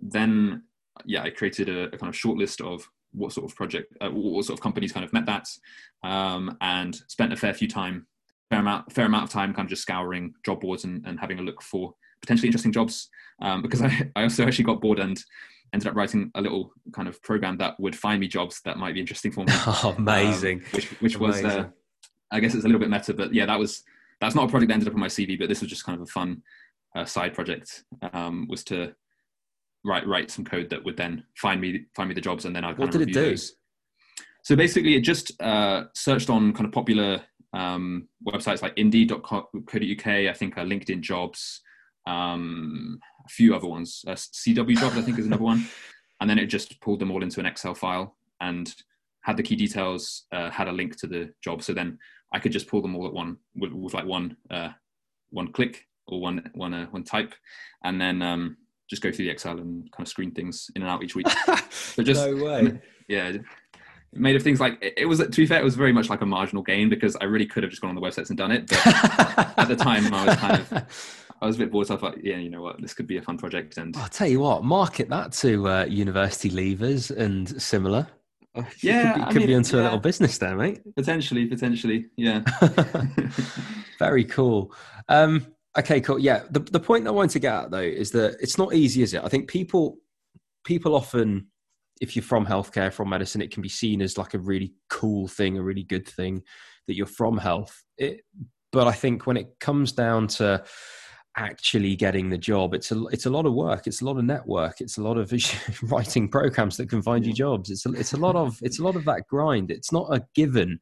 Then, 0.00 0.64
yeah, 1.06 1.22
I 1.22 1.30
created 1.30 1.68
a, 1.70 1.84
a 1.84 1.98
kind 1.98 2.10
of 2.10 2.16
short 2.16 2.36
list 2.36 2.60
of 2.60 2.86
what 3.12 3.32
sort 3.32 3.50
of 3.50 3.56
project, 3.56 3.92
uh, 4.00 4.10
what 4.10 4.44
sort 4.44 4.58
of 4.58 4.62
companies 4.62 4.92
kind 4.92 5.04
of 5.04 5.12
met 5.12 5.26
that, 5.26 5.46
um, 6.02 6.56
and 6.60 6.94
spent 7.08 7.32
a 7.32 7.36
fair 7.36 7.54
few 7.54 7.68
time 7.68 8.06
fair 8.50 8.60
amount 8.60 8.92
fair 8.92 9.06
amount 9.06 9.24
of 9.24 9.30
time 9.30 9.52
kind 9.52 9.66
of 9.66 9.70
just 9.70 9.82
scouring 9.82 10.32
job 10.44 10.60
boards 10.60 10.84
and, 10.84 11.04
and 11.06 11.18
having 11.18 11.38
a 11.38 11.42
look 11.42 11.60
for 11.62 11.94
potentially 12.20 12.48
interesting 12.48 12.72
jobs 12.72 13.08
um, 13.42 13.62
because 13.62 13.82
I, 13.82 14.10
I 14.16 14.22
also 14.22 14.46
actually 14.46 14.64
got 14.64 14.80
bored 14.80 14.98
and 14.98 15.18
ended 15.72 15.88
up 15.88 15.96
writing 15.96 16.30
a 16.34 16.40
little 16.40 16.72
kind 16.92 17.08
of 17.08 17.20
program 17.22 17.56
that 17.58 17.78
would 17.80 17.96
find 17.96 18.20
me 18.20 18.28
jobs 18.28 18.60
that 18.64 18.78
might 18.78 18.94
be 18.94 19.00
interesting 19.00 19.32
for 19.32 19.44
me. 19.44 19.52
Oh, 19.66 19.94
amazing! 19.98 20.58
Um, 20.58 20.64
which 20.72 20.86
which 21.00 21.18
was 21.18 21.44
uh, 21.44 21.66
I 22.30 22.40
guess 22.40 22.54
it's 22.54 22.64
a 22.64 22.68
little 22.68 22.80
bit 22.80 22.90
meta, 22.90 23.14
but 23.14 23.34
yeah, 23.34 23.46
that 23.46 23.58
was 23.58 23.82
that's 24.20 24.34
not 24.34 24.44
a 24.44 24.48
project 24.48 24.68
that 24.68 24.74
ended 24.74 24.88
up 24.88 24.94
on 24.94 25.00
my 25.00 25.08
CV, 25.08 25.38
but 25.38 25.48
this 25.48 25.60
was 25.60 25.70
just 25.70 25.84
kind 25.84 26.00
of 26.00 26.02
a 26.02 26.10
fun 26.10 26.42
uh, 26.94 27.04
side 27.04 27.34
project. 27.34 27.84
Um, 28.12 28.46
was 28.48 28.64
to 28.64 28.94
write 29.86 30.06
write 30.06 30.30
some 30.30 30.44
code 30.44 30.68
that 30.70 30.84
would 30.84 30.96
then 30.96 31.24
find 31.36 31.60
me 31.60 31.86
find 31.94 32.08
me 32.08 32.14
the 32.14 32.20
jobs, 32.20 32.44
and 32.44 32.54
then 32.54 32.64
I'd 32.64 32.76
kind 32.76 32.80
what 32.80 32.92
did 32.92 33.02
it 33.02 33.12
do? 33.12 33.30
Those. 33.30 33.54
So 34.42 34.54
basically, 34.54 34.94
it 34.94 35.00
just 35.00 35.40
uh, 35.40 35.84
searched 35.94 36.30
on 36.30 36.52
kind 36.52 36.66
of 36.66 36.72
popular 36.72 37.22
um, 37.52 38.08
websites 38.26 38.62
like 38.62 38.74
Indeed.co.uk, 38.76 40.06
I 40.06 40.32
think 40.32 40.58
uh, 40.58 40.62
LinkedIn 40.62 41.00
Jobs, 41.00 41.62
um, 42.06 42.98
a 43.24 43.28
few 43.28 43.54
other 43.54 43.66
ones. 43.66 44.04
Uh, 44.06 44.12
CW 44.12 44.76
Jobs, 44.76 44.96
I 44.96 45.02
think, 45.02 45.18
is 45.18 45.26
another 45.26 45.44
one. 45.44 45.66
And 46.18 46.30
then 46.30 46.38
it 46.38 46.46
just 46.46 46.80
pulled 46.80 47.00
them 47.00 47.10
all 47.10 47.22
into 47.22 47.40
an 47.40 47.46
Excel 47.46 47.74
file 47.74 48.16
and 48.40 48.74
had 49.20 49.36
the 49.36 49.42
key 49.42 49.54
details, 49.54 50.24
uh, 50.32 50.48
had 50.48 50.66
a 50.66 50.72
link 50.72 50.96
to 51.00 51.06
the 51.06 51.30
job. 51.44 51.62
So 51.62 51.74
then 51.74 51.98
I 52.32 52.38
could 52.38 52.52
just 52.52 52.68
pull 52.68 52.80
them 52.80 52.96
all 52.96 53.06
at 53.06 53.12
one 53.12 53.36
with, 53.54 53.72
with 53.72 53.92
like 53.92 54.06
one 54.06 54.34
uh, 54.50 54.70
one 55.28 55.52
click 55.52 55.84
or 56.06 56.20
one 56.20 56.50
one 56.54 56.72
uh, 56.72 56.86
one 56.86 57.04
type, 57.04 57.34
and 57.84 58.00
then 58.00 58.22
um, 58.22 58.56
just 58.88 59.02
go 59.02 59.10
through 59.10 59.24
the 59.24 59.30
Excel 59.30 59.58
and 59.58 59.90
kind 59.92 60.06
of 60.06 60.08
screen 60.08 60.30
things 60.30 60.70
in 60.76 60.82
and 60.82 60.90
out 60.90 61.02
each 61.02 61.14
week. 61.14 61.28
so 61.70 62.02
just 62.02 62.24
no 62.24 62.44
way. 62.44 62.80
Yeah, 63.08 63.32
made 64.18 64.36
of 64.36 64.42
things 64.42 64.60
like 64.60 64.78
it 64.80 65.06
was 65.06 65.18
to 65.18 65.28
be 65.28 65.46
fair 65.46 65.60
it 65.60 65.64
was 65.64 65.74
very 65.74 65.92
much 65.92 66.08
like 66.08 66.20
a 66.20 66.26
marginal 66.26 66.62
gain 66.62 66.88
because 66.88 67.16
i 67.20 67.24
really 67.24 67.46
could 67.46 67.62
have 67.62 67.70
just 67.70 67.82
gone 67.82 67.90
on 67.90 67.94
the 67.94 68.00
websites 68.00 68.28
and 68.28 68.38
done 68.38 68.50
it 68.50 68.66
but 68.66 68.86
at 69.58 69.68
the 69.68 69.76
time 69.76 70.12
i 70.12 70.26
was 70.26 70.36
kind 70.36 70.60
of 70.60 71.26
i 71.42 71.46
was 71.46 71.56
a 71.56 71.58
bit 71.58 71.70
bored 71.70 71.86
so 71.86 71.94
i 71.94 71.98
thought 71.98 72.24
yeah 72.24 72.36
you 72.36 72.50
know 72.50 72.62
what 72.62 72.80
this 72.80 72.94
could 72.94 73.06
be 73.06 73.18
a 73.18 73.22
fun 73.22 73.36
project 73.36 73.76
and 73.76 73.96
i'll 73.96 74.08
tell 74.08 74.26
you 74.26 74.40
what 74.40 74.64
market 74.64 75.08
that 75.08 75.32
to 75.32 75.68
uh, 75.68 75.84
university 75.84 76.50
leavers 76.50 77.14
and 77.16 77.60
similar 77.60 78.06
yeah 78.80 79.12
could 79.12 79.20
be, 79.20 79.26
could 79.26 79.36
mean, 79.40 79.46
be 79.48 79.54
into 79.54 79.76
yeah. 79.76 79.82
a 79.82 79.84
little 79.84 79.98
business 79.98 80.38
there 80.38 80.56
mate 80.56 80.80
potentially 80.94 81.46
potentially 81.46 82.06
yeah 82.16 82.42
very 83.98 84.24
cool 84.24 84.72
um 85.08 85.46
okay 85.78 86.00
cool 86.00 86.18
yeah 86.18 86.42
the, 86.50 86.60
the 86.60 86.80
point 86.80 87.06
i 87.06 87.10
wanted 87.10 87.30
to 87.30 87.38
get 87.38 87.54
at 87.54 87.70
though 87.70 87.78
is 87.78 88.10
that 88.10 88.36
it's 88.40 88.58
not 88.58 88.74
easy 88.74 89.02
is 89.02 89.14
it 89.14 89.22
i 89.24 89.28
think 89.28 89.48
people 89.48 89.98
people 90.64 90.94
often 90.94 91.46
if 92.00 92.14
you're 92.14 92.22
from 92.22 92.46
healthcare, 92.46 92.92
from 92.92 93.08
medicine, 93.08 93.40
it 93.40 93.50
can 93.50 93.62
be 93.62 93.68
seen 93.68 94.02
as 94.02 94.18
like 94.18 94.34
a 94.34 94.38
really 94.38 94.74
cool 94.90 95.28
thing, 95.28 95.56
a 95.56 95.62
really 95.62 95.84
good 95.84 96.06
thing 96.06 96.42
that 96.86 96.94
you're 96.94 97.06
from 97.06 97.38
health. 97.38 97.84
It, 97.96 98.20
but 98.72 98.86
I 98.86 98.92
think 98.92 99.26
when 99.26 99.36
it 99.36 99.58
comes 99.60 99.92
down 99.92 100.26
to 100.28 100.62
actually 101.36 101.96
getting 101.96 102.28
the 102.28 102.38
job, 102.38 102.74
it's 102.74 102.92
a 102.92 103.04
it's 103.06 103.26
a 103.26 103.30
lot 103.30 103.46
of 103.46 103.54
work. 103.54 103.86
It's 103.86 104.02
a 104.02 104.04
lot 104.04 104.18
of 104.18 104.24
network. 104.24 104.80
It's 104.80 104.98
a 104.98 105.02
lot 105.02 105.16
of 105.16 105.32
writing 105.82 106.28
programs 106.28 106.76
that 106.76 106.90
can 106.90 107.02
find 107.02 107.24
you 107.24 107.32
jobs. 107.32 107.70
It's 107.70 107.86
a, 107.86 107.92
it's 107.92 108.12
a 108.12 108.18
lot 108.18 108.36
of 108.36 108.58
it's 108.62 108.78
a 108.78 108.82
lot 108.84 108.96
of 108.96 109.04
that 109.06 109.26
grind. 109.28 109.70
It's 109.70 109.92
not 109.92 110.08
a 110.14 110.24
given 110.34 110.78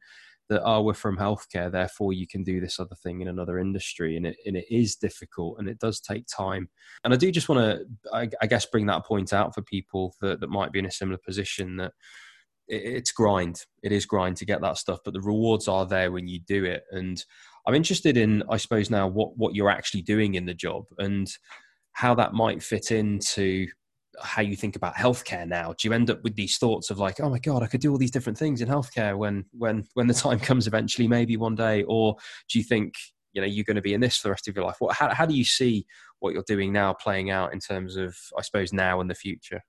that 0.49 0.61
oh 0.63 0.81
we're 0.81 0.93
from 0.93 1.17
healthcare 1.17 1.71
therefore 1.71 2.13
you 2.13 2.27
can 2.27 2.43
do 2.43 2.59
this 2.59 2.79
other 2.79 2.95
thing 2.95 3.21
in 3.21 3.27
another 3.27 3.59
industry 3.59 4.15
and 4.15 4.27
it, 4.27 4.37
and 4.45 4.55
it 4.55 4.65
is 4.69 4.95
difficult 4.95 5.57
and 5.59 5.67
it 5.67 5.79
does 5.79 5.99
take 5.99 6.25
time. 6.27 6.69
And 7.03 7.13
i 7.13 7.17
do 7.17 7.31
just 7.31 7.49
want 7.49 7.61
to 7.61 7.85
I, 8.13 8.29
I, 8.41 8.47
guess 8.47 8.65
bring 8.65 8.85
that 8.87 9.05
point 9.05 9.33
out 9.33 9.53
for 9.53 9.61
people 9.61 10.15
that, 10.21 10.39
that 10.39 10.49
might 10.49 10.71
be 10.71 10.79
in 10.79 10.85
a 10.85 10.91
similar 10.91 11.17
position 11.17 11.77
that 11.77 11.93
it, 12.67 12.81
it's 12.83 13.11
grind. 13.11 13.61
It 13.83 13.91
is 13.91 14.05
grind 14.05 14.37
to 14.37 14.45
get 14.45 14.61
that 14.61 14.77
stuff 14.77 14.99
but 15.03 15.13
the 15.13 15.21
rewards 15.21 15.67
are 15.67 15.85
there 15.85 16.11
when 16.11 16.27
you 16.27 16.39
do 16.39 16.65
it. 16.65 16.83
And 16.91 17.23
i'm 17.67 17.75
interested 17.75 18.15
in 18.15 18.43
i 18.49 18.57
suppose 18.57 18.89
now 18.89 19.07
what 19.07 19.37
what 19.37 19.55
you're 19.55 19.71
actually 19.71 20.03
doing 20.03 20.35
in 20.35 20.45
the 20.45 20.53
job 20.53 20.83
and 20.99 21.27
how 21.93 22.13
that 22.13 22.33
might 22.33 22.61
fit 22.61 22.91
into 22.91 23.67
how 24.21 24.41
you 24.41 24.55
think 24.55 24.75
about 24.75 24.95
healthcare 24.95 25.47
now 25.47 25.73
do 25.77 25.87
you 25.87 25.93
end 25.93 26.09
up 26.09 26.23
with 26.23 26.35
these 26.35 26.57
thoughts 26.57 26.89
of 26.89 26.99
like 26.99 27.19
oh 27.19 27.29
my 27.29 27.39
god 27.39 27.63
i 27.63 27.67
could 27.67 27.81
do 27.81 27.91
all 27.91 27.97
these 27.97 28.11
different 28.11 28.37
things 28.37 28.61
in 28.61 28.67
healthcare 28.67 29.17
when 29.17 29.45
when 29.51 29.85
when 29.93 30.07
the 30.07 30.13
time 30.25 30.39
comes 30.39 30.67
eventually 30.67 31.07
maybe 31.07 31.37
one 31.37 31.55
day 31.55 31.83
or 31.83 32.15
do 32.49 32.59
you 32.59 32.63
think 32.63 32.93
you 33.33 33.41
know 33.41 33.47
you're 33.47 33.65
going 33.65 33.75
to 33.75 33.81
be 33.81 33.93
in 33.93 34.01
this 34.01 34.17
for 34.17 34.29
the 34.29 34.31
rest 34.31 34.47
of 34.47 34.55
your 34.55 34.65
life? 34.65 34.77
What 34.79 34.95
how, 34.95 35.13
how 35.13 35.25
do 35.25 35.35
you 35.35 35.43
see 35.43 35.85
what 36.19 36.33
you're 36.33 36.43
doing 36.47 36.71
now 36.71 36.93
playing 36.93 37.29
out 37.29 37.53
in 37.53 37.59
terms 37.59 37.97
of 37.97 38.15
i 38.37 38.41
suppose 38.41 38.73
now 38.73 39.01
and 39.01 39.09
the 39.09 39.15
future? 39.15 39.61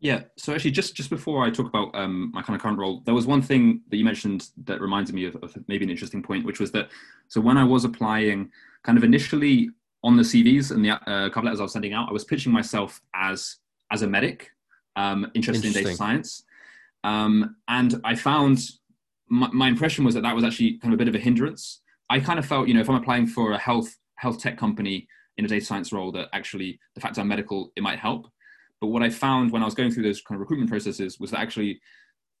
Yeah 0.00 0.22
so 0.36 0.54
actually 0.54 0.72
just 0.72 0.94
just 0.94 1.10
before 1.10 1.44
i 1.44 1.50
talk 1.50 1.66
about 1.66 1.94
um, 1.94 2.30
my 2.34 2.42
kind 2.42 2.56
of 2.56 2.62
current 2.62 2.78
role 2.78 3.02
there 3.04 3.14
was 3.14 3.26
one 3.26 3.42
thing 3.42 3.82
that 3.90 3.96
you 3.96 4.04
mentioned 4.04 4.48
that 4.64 4.80
reminded 4.80 5.14
me 5.14 5.26
of, 5.26 5.36
of 5.36 5.56
maybe 5.68 5.84
an 5.84 5.90
interesting 5.90 6.22
point 6.22 6.44
which 6.44 6.60
was 6.60 6.70
that 6.72 6.88
so 7.28 7.40
when 7.40 7.56
i 7.56 7.64
was 7.64 7.84
applying 7.84 8.50
kind 8.82 8.98
of 8.98 9.04
initially 9.04 9.70
on 10.04 10.16
the 10.16 10.22
CVs 10.22 10.70
and 10.70 10.84
the 10.84 10.90
uh, 11.10 11.28
cover 11.30 11.46
letters 11.46 11.58
I 11.58 11.64
was 11.64 11.72
sending 11.72 11.92
out, 11.92 12.08
I 12.08 12.12
was 12.12 12.24
pitching 12.24 12.52
myself 12.52 13.00
as 13.14 13.56
as 13.90 14.02
a 14.02 14.06
medic, 14.06 14.50
um, 14.96 15.30
interested 15.34 15.66
in 15.66 15.72
data 15.72 15.94
science. 15.94 16.44
Um, 17.04 17.56
and 17.68 18.00
I 18.04 18.14
found 18.14 18.58
my, 19.28 19.48
my, 19.52 19.68
impression 19.68 20.04
was 20.04 20.14
that 20.14 20.22
that 20.22 20.34
was 20.34 20.44
actually 20.44 20.78
kind 20.78 20.92
of 20.92 20.96
a 20.96 21.02
bit 21.04 21.08
of 21.08 21.14
a 21.14 21.22
hindrance. 21.22 21.82
I 22.10 22.20
kind 22.20 22.38
of 22.38 22.46
felt, 22.46 22.68
you 22.68 22.74
know, 22.74 22.80
if 22.80 22.88
I'm 22.88 22.96
applying 22.96 23.26
for 23.26 23.52
a 23.52 23.58
health 23.58 23.94
health 24.16 24.40
tech 24.40 24.56
company 24.56 25.06
in 25.36 25.44
a 25.44 25.48
data 25.48 25.64
science 25.64 25.92
role, 25.92 26.10
that 26.12 26.28
actually 26.32 26.80
the 26.94 27.00
fact 27.00 27.18
I'm 27.18 27.28
medical 27.28 27.72
it 27.76 27.82
might 27.82 27.98
help. 27.98 28.26
But 28.80 28.88
what 28.88 29.02
I 29.02 29.10
found 29.10 29.52
when 29.52 29.62
I 29.62 29.64
was 29.64 29.74
going 29.74 29.90
through 29.90 30.02
those 30.02 30.20
kind 30.20 30.36
of 30.36 30.40
recruitment 30.40 30.70
processes 30.70 31.20
was 31.20 31.30
that 31.30 31.40
actually 31.40 31.80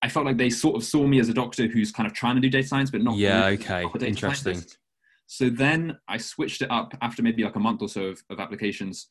I 0.02 0.08
felt 0.08 0.26
like 0.26 0.36
they 0.36 0.50
sort 0.50 0.76
of 0.76 0.84
saw 0.84 1.06
me 1.06 1.20
as 1.20 1.28
a 1.28 1.34
doctor 1.34 1.66
who's 1.66 1.92
kind 1.92 2.06
of 2.06 2.12
trying 2.12 2.34
to 2.36 2.40
do 2.40 2.50
data 2.50 2.66
science, 2.66 2.90
but 2.90 3.02
not. 3.02 3.16
Yeah. 3.16 3.46
Really 3.46 3.58
okay. 3.58 3.82
Interesting. 4.06 4.54
Scientist. 4.54 4.78
So 5.26 5.50
then 5.50 5.98
I 6.08 6.18
switched 6.18 6.62
it 6.62 6.70
up 6.70 6.96
after 7.02 7.22
maybe 7.22 7.42
like 7.42 7.56
a 7.56 7.60
month 7.60 7.82
or 7.82 7.88
so 7.88 8.06
of, 8.06 8.22
of 8.30 8.38
applications 8.38 9.08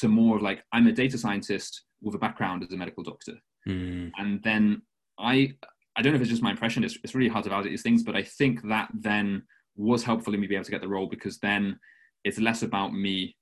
to 0.00 0.08
more 0.08 0.36
of 0.36 0.42
like 0.42 0.62
I'm 0.72 0.86
a 0.86 0.92
data 0.92 1.18
scientist 1.18 1.82
with 2.02 2.14
a 2.14 2.18
background 2.18 2.62
as 2.62 2.72
a 2.72 2.76
medical 2.76 3.02
doctor. 3.02 3.34
Mm. 3.66 4.12
And 4.18 4.42
then 4.42 4.82
I 5.18 5.54
I 5.96 6.02
don't 6.02 6.12
know 6.12 6.16
if 6.16 6.22
it's 6.22 6.30
just 6.30 6.42
my 6.42 6.50
impression, 6.50 6.82
it's, 6.82 6.98
it's 7.04 7.14
really 7.14 7.28
hard 7.28 7.44
to 7.44 7.50
validate 7.50 7.72
these 7.72 7.82
things, 7.82 8.02
but 8.02 8.16
I 8.16 8.22
think 8.22 8.66
that 8.68 8.88
then 8.92 9.44
was 9.76 10.02
helpful 10.02 10.34
in 10.34 10.40
me 10.40 10.46
being 10.46 10.58
able 10.58 10.64
to 10.64 10.70
get 10.70 10.80
the 10.80 10.88
role 10.88 11.06
because 11.06 11.38
then 11.38 11.78
it's 12.24 12.38
less 12.38 12.62
about 12.62 12.92
me 12.92 13.36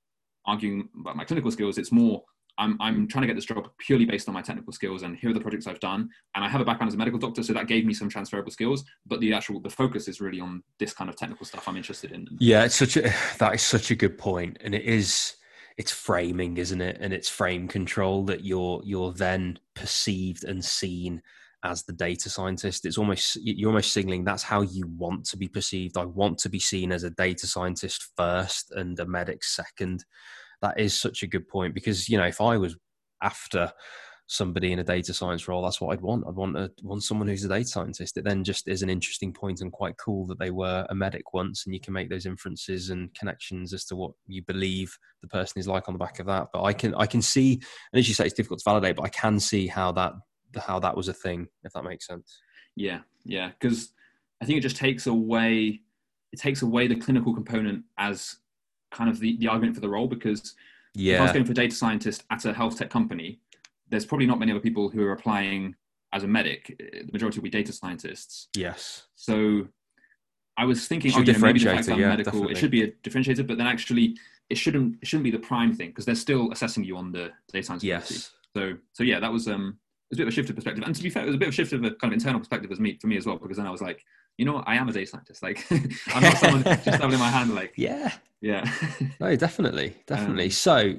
arguing 0.45 0.89
about 0.99 1.15
my 1.15 1.23
clinical 1.23 1.51
skills. 1.51 1.77
It's 1.77 1.91
more 1.91 2.23
I'm, 2.59 2.77
I'm 2.79 3.07
trying 3.07 3.23
to 3.23 3.27
get 3.27 3.35
this 3.35 3.45
job 3.45 3.67
purely 3.79 4.05
based 4.05 4.27
on 4.27 4.33
my 4.33 4.41
technical 4.41 4.71
skills 4.73 5.01
and 5.01 5.17
here 5.17 5.31
are 5.31 5.33
the 5.33 5.39
projects 5.39 5.65
I've 5.65 5.79
done. 5.79 6.09
And 6.35 6.45
I 6.45 6.49
have 6.49 6.61
a 6.61 6.65
background 6.65 6.89
as 6.89 6.93
a 6.93 6.97
medical 6.97 7.19
doctor, 7.19 7.41
so 7.41 7.53
that 7.53 7.67
gave 7.67 7.85
me 7.85 7.93
some 7.93 8.09
transferable 8.09 8.51
skills. 8.51 8.83
But 9.07 9.19
the 9.21 9.33
actual 9.33 9.59
the 9.59 9.69
focus 9.69 10.07
is 10.07 10.21
really 10.21 10.39
on 10.39 10.61
this 10.79 10.93
kind 10.93 11.09
of 11.09 11.15
technical 11.15 11.45
stuff 11.45 11.67
I'm 11.67 11.77
interested 11.77 12.11
in. 12.11 12.27
Yeah, 12.39 12.65
it's 12.65 12.75
such 12.75 12.97
a 12.97 13.01
that 13.39 13.55
is 13.55 13.63
such 13.63 13.89
a 13.89 13.95
good 13.95 14.17
point, 14.17 14.57
and 14.61 14.75
it 14.75 14.83
is 14.83 15.35
it's 15.77 15.91
framing, 15.91 16.57
isn't 16.57 16.81
it? 16.81 16.97
And 16.99 17.13
it's 17.13 17.29
frame 17.29 17.67
control 17.67 18.25
that 18.25 18.43
you're 18.43 18.81
you're 18.83 19.13
then 19.13 19.59
perceived 19.75 20.43
and 20.43 20.63
seen 20.63 21.21
as 21.63 21.83
the 21.83 21.93
data 21.93 22.29
scientist. 22.29 22.85
It's 22.85 22.97
almost 22.97 23.37
you're 23.41 23.69
almost 23.69 23.93
signaling 23.93 24.23
that's 24.23 24.43
how 24.43 24.61
you 24.61 24.87
want 24.97 25.25
to 25.25 25.37
be 25.37 25.47
perceived. 25.47 25.97
I 25.97 26.05
want 26.05 26.37
to 26.39 26.49
be 26.49 26.59
seen 26.59 26.91
as 26.91 27.03
a 27.03 27.09
data 27.09 27.47
scientist 27.47 28.09
first 28.17 28.71
and 28.71 28.99
a 28.99 29.05
medic 29.05 29.43
second. 29.43 30.05
That 30.61 30.79
is 30.79 30.99
such 30.99 31.23
a 31.23 31.27
good 31.27 31.47
point 31.47 31.73
because 31.73 32.09
you 32.09 32.17
know 32.17 32.25
if 32.25 32.41
I 32.41 32.57
was 32.57 32.75
after 33.21 33.71
somebody 34.27 34.71
in 34.71 34.79
a 34.79 34.83
data 34.83 35.13
science 35.13 35.47
role, 35.47 35.61
that's 35.61 35.81
what 35.81 35.93
I'd 35.93 36.01
want. 36.01 36.25
I'd 36.27 36.35
want 36.35 36.57
a, 36.57 36.71
want 36.81 37.03
someone 37.03 37.27
who's 37.27 37.43
a 37.43 37.49
data 37.49 37.67
scientist. 37.67 38.17
It 38.17 38.23
then 38.23 38.43
just 38.43 38.67
is 38.67 38.81
an 38.81 38.89
interesting 38.89 39.33
point 39.33 39.61
and 39.61 39.71
quite 39.71 39.97
cool 39.97 40.25
that 40.27 40.39
they 40.39 40.51
were 40.51 40.85
a 40.89 40.95
medic 40.95 41.33
once, 41.33 41.65
and 41.65 41.73
you 41.73 41.81
can 41.81 41.93
make 41.93 42.09
those 42.09 42.25
inferences 42.25 42.89
and 42.89 43.13
connections 43.15 43.73
as 43.73 43.85
to 43.85 43.95
what 43.95 44.11
you 44.27 44.41
believe 44.43 44.97
the 45.21 45.27
person 45.27 45.59
is 45.59 45.67
like 45.67 45.87
on 45.87 45.93
the 45.93 45.99
back 45.99 46.19
of 46.19 46.25
that. 46.27 46.47
But 46.53 46.63
I 46.63 46.73
can 46.73 46.95
I 46.95 47.05
can 47.05 47.21
see, 47.21 47.53
and 47.53 47.99
as 47.99 48.07
you 48.07 48.13
say, 48.13 48.25
it's 48.25 48.33
difficult 48.33 48.59
to 48.59 48.69
validate, 48.69 48.95
but 48.95 49.05
I 49.05 49.09
can 49.09 49.39
see 49.39 49.67
how 49.67 49.91
that 49.93 50.13
how 50.57 50.79
that 50.79 50.95
was 50.95 51.07
a 51.07 51.13
thing, 51.13 51.47
if 51.63 51.73
that 51.73 51.83
makes 51.83 52.07
sense. 52.07 52.39
Yeah, 52.75 52.99
yeah, 53.25 53.49
because 53.59 53.93
I 54.41 54.45
think 54.45 54.57
it 54.57 54.61
just 54.61 54.77
takes 54.77 55.07
away 55.07 55.81
it 56.33 56.39
takes 56.39 56.63
away 56.63 56.87
the 56.87 56.95
clinical 56.95 57.33
component 57.33 57.83
as 57.97 58.37
kind 58.91 59.09
of 59.09 59.19
the, 59.19 59.37
the 59.37 59.47
argument 59.47 59.75
for 59.75 59.81
the 59.81 59.89
role 59.89 60.07
because 60.07 60.55
yeah. 60.95 61.15
if 61.15 61.19
I 61.19 61.23
was 61.23 61.31
going 61.31 61.45
for 61.45 61.51
a 61.51 61.55
data 61.55 61.75
scientist 61.75 62.23
at 62.31 62.43
a 62.45 62.53
health 62.53 62.77
tech 62.77 62.89
company, 62.89 63.39
there's 63.93 64.05
probably 64.05 64.25
not 64.25 64.39
many 64.39 64.51
other 64.51 64.59
people 64.59 64.89
who 64.89 65.03
are 65.03 65.11
applying 65.11 65.75
as 66.13 66.23
a 66.23 66.27
medic. 66.27 66.75
The 66.79 67.11
majority 67.13 67.39
will 67.39 67.43
be 67.43 67.49
data 67.49 67.71
scientists. 67.71 68.47
Yes. 68.55 69.03
So 69.15 69.67
I 70.57 70.65
was 70.65 70.87
thinking, 70.87 71.11
oh, 71.15 71.19
you 71.19 71.31
know, 71.31 71.39
maybe 71.39 71.59
the 71.59 71.65
fact 71.65 71.87
yeah, 71.87 72.09
medical, 72.09 72.31
definitely. 72.31 72.53
it 72.53 72.57
should 72.57 72.71
be 72.71 72.83
a 72.83 72.91
differentiator, 72.91 73.45
but 73.45 73.57
then 73.57 73.67
actually 73.67 74.17
it 74.49 74.55
shouldn't 74.55 74.97
it 75.01 75.07
shouldn't 75.07 75.23
be 75.23 75.31
the 75.31 75.39
prime 75.39 75.73
thing 75.73 75.89
because 75.89 76.05
they're 76.05 76.15
still 76.15 76.51
assessing 76.51 76.83
you 76.83 76.97
on 76.97 77.11
the 77.11 77.29
data 77.51 77.65
science. 77.65 77.83
Yes. 77.83 78.31
So 78.55 78.73
so 78.93 79.03
yeah, 79.03 79.19
that 79.19 79.31
was 79.31 79.47
um 79.47 79.77
it 80.09 80.13
was 80.13 80.17
a 80.17 80.21
bit 80.21 80.27
of 80.27 80.33
a 80.33 80.35
shift 80.35 80.49
of 80.49 80.55
perspective, 80.55 80.83
and 80.83 80.95
to 80.95 81.03
be 81.03 81.09
fair, 81.09 81.23
it 81.23 81.27
was 81.27 81.35
a 81.35 81.39
bit 81.39 81.47
of 81.47 81.53
a 81.53 81.55
shift 81.55 81.73
of 81.73 81.83
a 81.83 81.91
kind 81.91 82.11
of 82.11 82.13
internal 82.13 82.39
perspective 82.39 82.71
as 82.71 82.79
me 82.79 82.97
for 82.99 83.07
me 83.07 83.17
as 83.17 83.25
well 83.27 83.37
because 83.37 83.57
then 83.57 83.67
I 83.67 83.71
was 83.71 83.81
like, 83.81 84.03
you 84.37 84.45
know, 84.45 84.53
what? 84.53 84.67
I 84.67 84.75
am 84.75 84.89
a 84.89 84.91
data 84.91 85.07
scientist. 85.07 85.43
Like 85.43 85.65
I'm 85.71 86.23
not 86.23 86.37
someone 86.37 86.63
just 86.83 86.99
doubling 86.99 87.19
my 87.19 87.29
hand. 87.29 87.53
Like 87.53 87.73
yeah, 87.75 88.11
yeah. 88.41 88.69
no, 89.19 89.35
definitely, 89.35 89.95
definitely. 90.05 90.45
Um, 90.45 90.51
so 90.51 90.95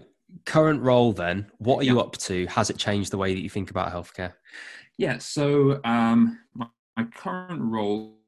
current 0.47 0.83
role 0.83 1.13
then 1.13 1.51
what 1.59 1.79
are 1.79 1.83
yeah. 1.85 1.93
you 1.93 2.01
up 2.01 2.17
to 2.17 2.47
has 2.47 2.71
it 2.71 2.77
changed 2.77 3.11
the 3.11 3.19
way 3.19 3.35
that 3.35 3.41
you 3.41 3.49
think 3.49 3.71
about 3.71 3.93
healthcare 3.93 4.33
yeah 4.99 5.19
so 5.19 5.81
um, 5.85 6.39
my, 6.55 6.67
my, 6.97 7.05
current 7.05 7.61
role 7.63 8.19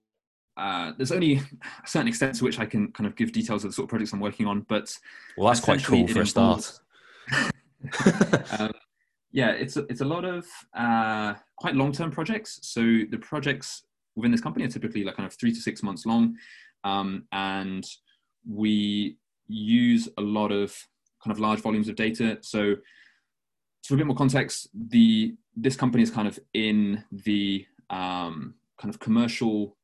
uh, 0.57 0.93
there's 0.97 1.13
only 1.13 1.35
a 1.35 1.87
certain 1.87 2.09
extent 2.09 2.35
to 2.35 2.45
which 2.45 2.59
I 2.59 2.67
can 2.67 2.91
kind 2.93 3.07
of 3.07 3.15
give 3.15 3.33
details 3.33 3.65
of 3.65 3.71
the 3.71 3.75
sort 3.75 3.85
of 3.85 3.91
projects 3.91 4.13
I'm 4.13 4.21
working 4.21 4.47
on, 4.47 4.61
but 4.63 4.97
well, 5.37 5.49
that's 5.49 5.61
quite 5.61 5.85
cool 5.85 6.07
for 6.09 6.23
a 6.23 6.27
start. 6.27 6.81
um, 8.59 8.73
yeah, 9.33 9.51
it's 9.51 9.77
a, 9.77 9.81
it's 9.91 10.01
a 10.01 10.05
lot 10.05 10.25
of 10.25 10.47
uh, 10.75 11.35
quite 11.57 11.75
long 11.75 11.93
term 11.93 12.11
projects. 12.11 12.59
So 12.63 12.81
the 13.11 13.19
projects 13.21 13.83
within 14.15 14.33
this 14.33 14.41
company 14.41 14.65
are 14.65 14.69
typically 14.69 15.05
like 15.05 15.17
kind 15.17 15.27
of 15.27 15.35
three 15.35 15.53
to 15.53 15.61
six 15.61 15.83
months 15.83 16.07
long, 16.07 16.37
um, 16.85 17.25
and 17.33 17.87
we 18.49 19.19
use 19.49 20.09
a 20.17 20.23
lot 20.23 20.53
of 20.53 20.75
kind 21.23 21.33
of 21.33 21.41
large 21.41 21.61
volumes 21.61 21.89
of 21.89 21.97
data. 21.97 22.39
So 22.43 22.77
for 23.85 23.95
a 23.95 23.97
bit 23.97 24.07
more 24.07 24.17
context, 24.17 24.69
the 24.75 25.35
this 25.55 25.77
company 25.77 26.03
is 26.03 26.11
kind 26.11 26.29
of 26.29 26.39
in 26.55 27.03
the 27.11 27.67
um, 27.91 28.55
kind 28.79 28.93
of 28.93 29.01
commercial 29.01 29.77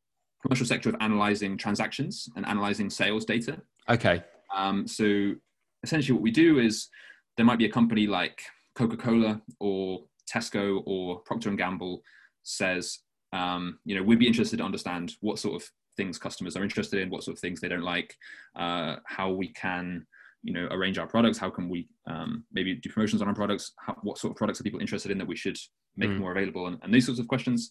commercial 0.42 0.66
sector 0.66 0.88
of 0.88 0.96
analyzing 1.00 1.56
transactions 1.56 2.28
and 2.36 2.44
analyzing 2.46 2.90
sales 2.90 3.24
data. 3.24 3.60
Okay. 3.88 4.22
Um, 4.54 4.86
so 4.86 5.34
essentially, 5.82 6.14
what 6.14 6.22
we 6.22 6.30
do 6.30 6.58
is 6.58 6.88
there 7.36 7.46
might 7.46 7.58
be 7.58 7.66
a 7.66 7.70
company 7.70 8.06
like 8.06 8.42
Coca-Cola 8.74 9.40
or 9.60 10.04
Tesco 10.30 10.82
or 10.84 11.20
Procter 11.20 11.48
and 11.48 11.58
Gamble 11.58 12.02
says, 12.42 12.98
um, 13.32 13.78
you 13.84 13.94
know, 13.94 14.02
we'd 14.02 14.18
be 14.18 14.26
interested 14.26 14.58
to 14.58 14.64
understand 14.64 15.14
what 15.20 15.38
sort 15.38 15.62
of 15.62 15.68
things 15.96 16.18
customers 16.18 16.56
are 16.56 16.64
interested 16.64 17.00
in, 17.00 17.10
what 17.10 17.22
sort 17.22 17.36
of 17.36 17.40
things 17.40 17.60
they 17.60 17.68
don't 17.68 17.82
like, 17.82 18.16
uh, 18.56 18.96
how 19.06 19.30
we 19.30 19.48
can, 19.48 20.06
you 20.42 20.52
know, 20.52 20.66
arrange 20.70 20.98
our 20.98 21.06
products, 21.06 21.38
how 21.38 21.50
can 21.50 21.68
we 21.68 21.88
um, 22.06 22.44
maybe 22.52 22.74
do 22.74 22.90
promotions 22.90 23.22
on 23.22 23.28
our 23.28 23.34
products, 23.34 23.72
how, 23.78 23.96
what 24.02 24.18
sort 24.18 24.32
of 24.32 24.36
products 24.36 24.60
are 24.60 24.64
people 24.64 24.80
interested 24.80 25.10
in 25.10 25.18
that 25.18 25.26
we 25.26 25.36
should 25.36 25.56
make 25.96 26.10
mm. 26.10 26.18
more 26.18 26.32
available, 26.32 26.66
and, 26.66 26.78
and 26.82 26.92
these 26.92 27.06
sorts 27.06 27.20
of 27.20 27.28
questions. 27.28 27.70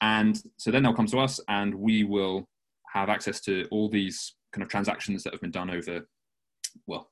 And 0.00 0.40
so 0.56 0.70
then 0.70 0.82
they'll 0.82 0.94
come 0.94 1.06
to 1.06 1.18
us, 1.18 1.40
and 1.48 1.74
we 1.74 2.04
will 2.04 2.48
have 2.92 3.08
access 3.08 3.40
to 3.42 3.66
all 3.70 3.88
these 3.88 4.34
kind 4.52 4.62
of 4.62 4.68
transactions 4.68 5.22
that 5.24 5.32
have 5.32 5.40
been 5.40 5.50
done 5.50 5.70
over 5.70 6.06
well 6.86 7.10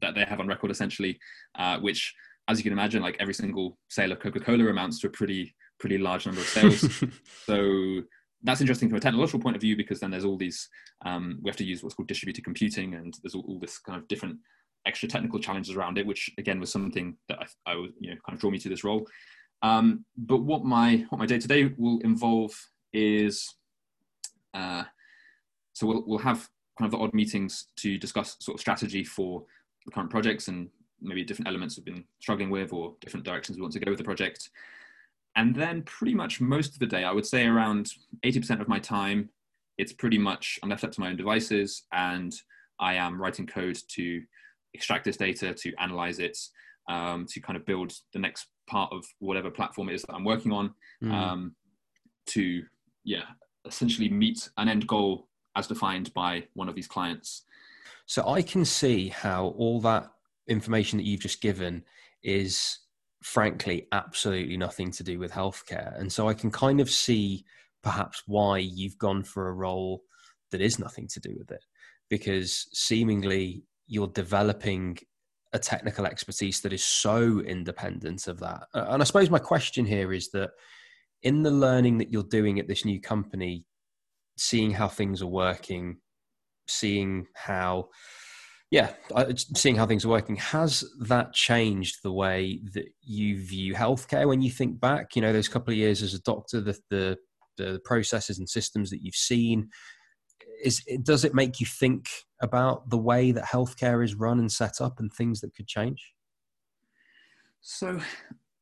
that 0.00 0.14
they 0.14 0.24
have 0.24 0.40
on 0.40 0.46
record 0.46 0.70
essentially, 0.70 1.18
uh, 1.58 1.78
which 1.78 2.14
as 2.48 2.58
you 2.58 2.64
can 2.64 2.72
imagine, 2.72 3.02
like 3.02 3.16
every 3.20 3.34
single 3.34 3.78
sale 3.88 4.12
of 4.12 4.20
Coca-Cola 4.20 4.68
amounts 4.68 5.00
to 5.00 5.06
a 5.06 5.10
pretty 5.10 5.54
pretty 5.78 5.98
large 5.98 6.26
number 6.26 6.40
of 6.40 6.46
sales. 6.46 7.02
so 7.46 8.02
that's 8.42 8.60
interesting 8.60 8.88
from 8.88 8.98
a 8.98 9.00
technological 9.00 9.40
point 9.40 9.56
of 9.56 9.62
view 9.62 9.76
because 9.76 10.00
then 10.00 10.10
there's 10.10 10.24
all 10.24 10.36
these 10.36 10.68
um, 11.04 11.38
we 11.42 11.48
have 11.48 11.56
to 11.56 11.64
use 11.64 11.82
what's 11.82 11.94
called 11.94 12.08
distributed 12.08 12.44
computing 12.44 12.94
and 12.94 13.18
there's 13.22 13.34
all, 13.34 13.44
all, 13.46 13.58
this 13.58 13.78
kind 13.78 13.98
of 14.00 14.08
different 14.08 14.36
extra 14.86 15.08
technical 15.08 15.38
challenges 15.38 15.76
around 15.76 15.98
it 15.98 16.06
which 16.06 16.30
again 16.38 16.58
was 16.58 16.70
something 16.70 17.16
that 17.28 17.38
I, 17.40 17.72
I 17.72 17.74
was 17.76 17.90
you 18.00 18.10
know 18.10 18.16
kind 18.26 18.34
of 18.34 18.40
draw 18.40 18.50
me 18.50 18.58
to 18.58 18.68
this 18.68 18.84
role 18.84 19.06
um, 19.62 20.04
but 20.16 20.38
what 20.38 20.64
my 20.64 21.04
what 21.10 21.18
my 21.18 21.26
day 21.26 21.38
to 21.38 21.48
day 21.48 21.72
will 21.76 22.00
involve 22.00 22.52
is 22.92 23.54
uh, 24.54 24.84
so 25.72 25.86
we'll, 25.86 26.04
we'll 26.06 26.18
have 26.18 26.48
kind 26.78 26.92
of 26.92 26.98
the 26.98 27.04
odd 27.04 27.14
meetings 27.14 27.68
to 27.76 27.98
discuss 27.98 28.36
sort 28.40 28.56
of 28.56 28.60
strategy 28.60 29.04
for 29.04 29.44
the 29.84 29.92
current 29.92 30.10
projects 30.10 30.48
and 30.48 30.68
maybe 31.00 31.24
different 31.24 31.48
elements 31.48 31.76
we've 31.76 31.84
been 31.84 32.04
struggling 32.20 32.50
with 32.50 32.72
or 32.72 32.94
different 33.00 33.24
directions 33.24 33.56
we 33.56 33.62
want 33.62 33.72
to 33.72 33.80
go 33.80 33.90
with 33.90 33.98
the 33.98 34.04
project. 34.04 34.50
And 35.36 35.54
then 35.54 35.82
pretty 35.82 36.14
much 36.14 36.40
most 36.40 36.74
of 36.74 36.78
the 36.78 36.86
day, 36.86 37.04
I 37.04 37.12
would 37.12 37.26
say 37.26 37.46
around 37.46 37.90
80% 38.24 38.60
of 38.60 38.68
my 38.68 38.78
time, 38.78 39.30
it's 39.78 39.92
pretty 39.92 40.18
much 40.18 40.58
I'm 40.62 40.68
left 40.68 40.84
up 40.84 40.92
to 40.92 41.00
my 41.00 41.08
own 41.08 41.16
devices 41.16 41.84
and 41.92 42.32
I 42.78 42.94
am 42.94 43.20
writing 43.20 43.46
code 43.46 43.78
to 43.94 44.22
extract 44.74 45.04
this 45.04 45.16
data, 45.16 45.54
to 45.54 45.72
analyze 45.78 46.18
it, 46.18 46.36
um, 46.88 47.26
to 47.30 47.40
kind 47.40 47.56
of 47.56 47.64
build 47.64 47.92
the 48.12 48.18
next 48.18 48.46
part 48.66 48.92
of 48.92 49.04
whatever 49.20 49.50
platform 49.50 49.88
it 49.88 49.94
is 49.94 50.02
that 50.02 50.14
I'm 50.14 50.24
working 50.24 50.52
on, 50.52 50.74
mm. 51.02 51.12
um, 51.12 51.54
to 52.26 52.62
yeah, 53.04 53.24
essentially 53.64 54.08
meet 54.08 54.48
an 54.58 54.68
end 54.68 54.86
goal 54.86 55.28
as 55.56 55.66
defined 55.66 56.12
by 56.14 56.44
one 56.54 56.68
of 56.68 56.74
these 56.74 56.86
clients. 56.86 57.44
So 58.06 58.28
I 58.28 58.42
can 58.42 58.64
see 58.64 59.08
how 59.08 59.54
all 59.56 59.80
that 59.82 60.10
information 60.48 60.98
that 60.98 61.04
you've 61.04 61.20
just 61.20 61.40
given 61.40 61.84
is 62.22 62.78
frankly 63.22 63.86
absolutely 63.92 64.56
nothing 64.56 64.90
to 64.92 65.02
do 65.02 65.18
with 65.18 65.32
healthcare. 65.32 65.98
And 65.98 66.12
so 66.12 66.28
I 66.28 66.34
can 66.34 66.50
kind 66.50 66.80
of 66.80 66.90
see 66.90 67.44
perhaps 67.82 68.22
why 68.26 68.58
you've 68.58 68.98
gone 68.98 69.24
for 69.24 69.48
a 69.48 69.52
role 69.54 70.02
that 70.50 70.60
is 70.60 70.78
nothing 70.78 71.08
to 71.08 71.20
do 71.20 71.34
with 71.38 71.50
it 71.50 71.64
because 72.08 72.68
seemingly 72.72 73.64
you're 73.86 74.08
developing 74.08 74.98
a 75.52 75.58
technical 75.58 76.06
expertise 76.06 76.60
that 76.60 76.72
is 76.72 76.84
so 76.84 77.40
independent 77.40 78.26
of 78.26 78.38
that. 78.40 78.64
And 78.74 79.02
I 79.02 79.04
suppose 79.04 79.30
my 79.30 79.38
question 79.38 79.84
here 79.84 80.12
is 80.12 80.30
that 80.30 80.50
in 81.22 81.42
the 81.42 81.50
learning 81.50 81.98
that 81.98 82.12
you're 82.12 82.22
doing 82.22 82.58
at 82.58 82.68
this 82.68 82.84
new 82.84 83.00
company, 83.00 83.64
seeing 84.36 84.70
how 84.72 84.88
things 84.88 85.22
are 85.22 85.26
working, 85.26 85.98
seeing 86.68 87.26
how, 87.34 87.88
yeah, 88.72 88.94
seeing 89.54 89.76
how 89.76 89.84
things 89.84 90.02
are 90.06 90.08
working, 90.08 90.36
has 90.36 90.82
that 91.00 91.34
changed 91.34 91.98
the 92.02 92.10
way 92.10 92.58
that 92.72 92.86
you 93.02 93.38
view 93.38 93.74
healthcare 93.74 94.26
when 94.26 94.40
you 94.40 94.50
think 94.50 94.80
back? 94.80 95.14
You 95.14 95.20
know, 95.20 95.30
those 95.30 95.46
couple 95.46 95.72
of 95.72 95.76
years 95.76 96.02
as 96.02 96.14
a 96.14 96.22
doctor, 96.22 96.58
the 96.62 96.78
the, 96.88 97.18
the 97.58 97.80
processes 97.84 98.38
and 98.38 98.48
systems 98.48 98.88
that 98.88 99.02
you've 99.02 99.14
seen, 99.14 99.68
is 100.64 100.82
does 101.02 101.26
it 101.26 101.34
make 101.34 101.60
you 101.60 101.66
think 101.66 102.06
about 102.40 102.88
the 102.88 102.96
way 102.96 103.30
that 103.30 103.44
healthcare 103.44 104.02
is 104.02 104.14
run 104.14 104.38
and 104.38 104.50
set 104.50 104.80
up 104.80 105.00
and 105.00 105.12
things 105.12 105.42
that 105.42 105.54
could 105.54 105.68
change? 105.68 106.14
So, 107.60 108.00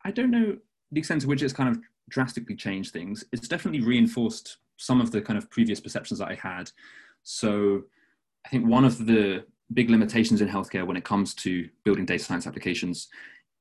I 0.04 0.10
don't 0.10 0.32
know 0.32 0.56
the 0.90 0.98
extent 0.98 1.20
to 1.20 1.28
which 1.28 1.40
it's 1.40 1.52
kind 1.52 1.68
of 1.68 1.80
drastically 2.08 2.56
changed 2.56 2.92
things. 2.92 3.22
It's 3.30 3.46
definitely 3.46 3.82
reinforced 3.82 4.56
some 4.76 5.00
of 5.00 5.12
the 5.12 5.22
kind 5.22 5.38
of 5.38 5.48
previous 5.50 5.78
perceptions 5.78 6.18
that 6.18 6.30
I 6.30 6.34
had. 6.34 6.72
So 7.22 7.82
I 8.44 8.48
think 8.48 8.66
one 8.66 8.84
of 8.84 9.06
the 9.06 9.44
big 9.72 9.90
limitations 9.90 10.40
in 10.40 10.48
healthcare 10.48 10.86
when 10.86 10.96
it 10.96 11.04
comes 11.04 11.34
to 11.34 11.68
building 11.84 12.04
data 12.04 12.24
science 12.24 12.46
applications 12.46 13.08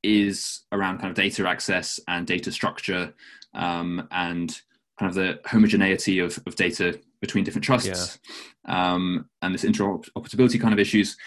is 0.04 0.62
around 0.72 0.98
kind 0.98 1.10
of 1.10 1.16
data 1.16 1.48
access 1.48 2.00
and 2.08 2.26
data 2.26 2.52
structure 2.52 3.14
um, 3.54 4.08
and 4.12 4.62
kind 4.98 5.10
of 5.10 5.16
the 5.16 5.40
homogeneity 5.46 6.20
of, 6.20 6.40
of 6.46 6.56
data 6.56 7.00
between 7.22 7.44
different 7.44 7.64
trusts 7.64 8.20
yeah. 8.68 8.94
um, 8.94 9.30
and 9.42 9.54
this 9.54 9.64
interoperability 9.64 10.60
kind 10.60 10.74
of 10.74 10.80
issues 10.80 11.18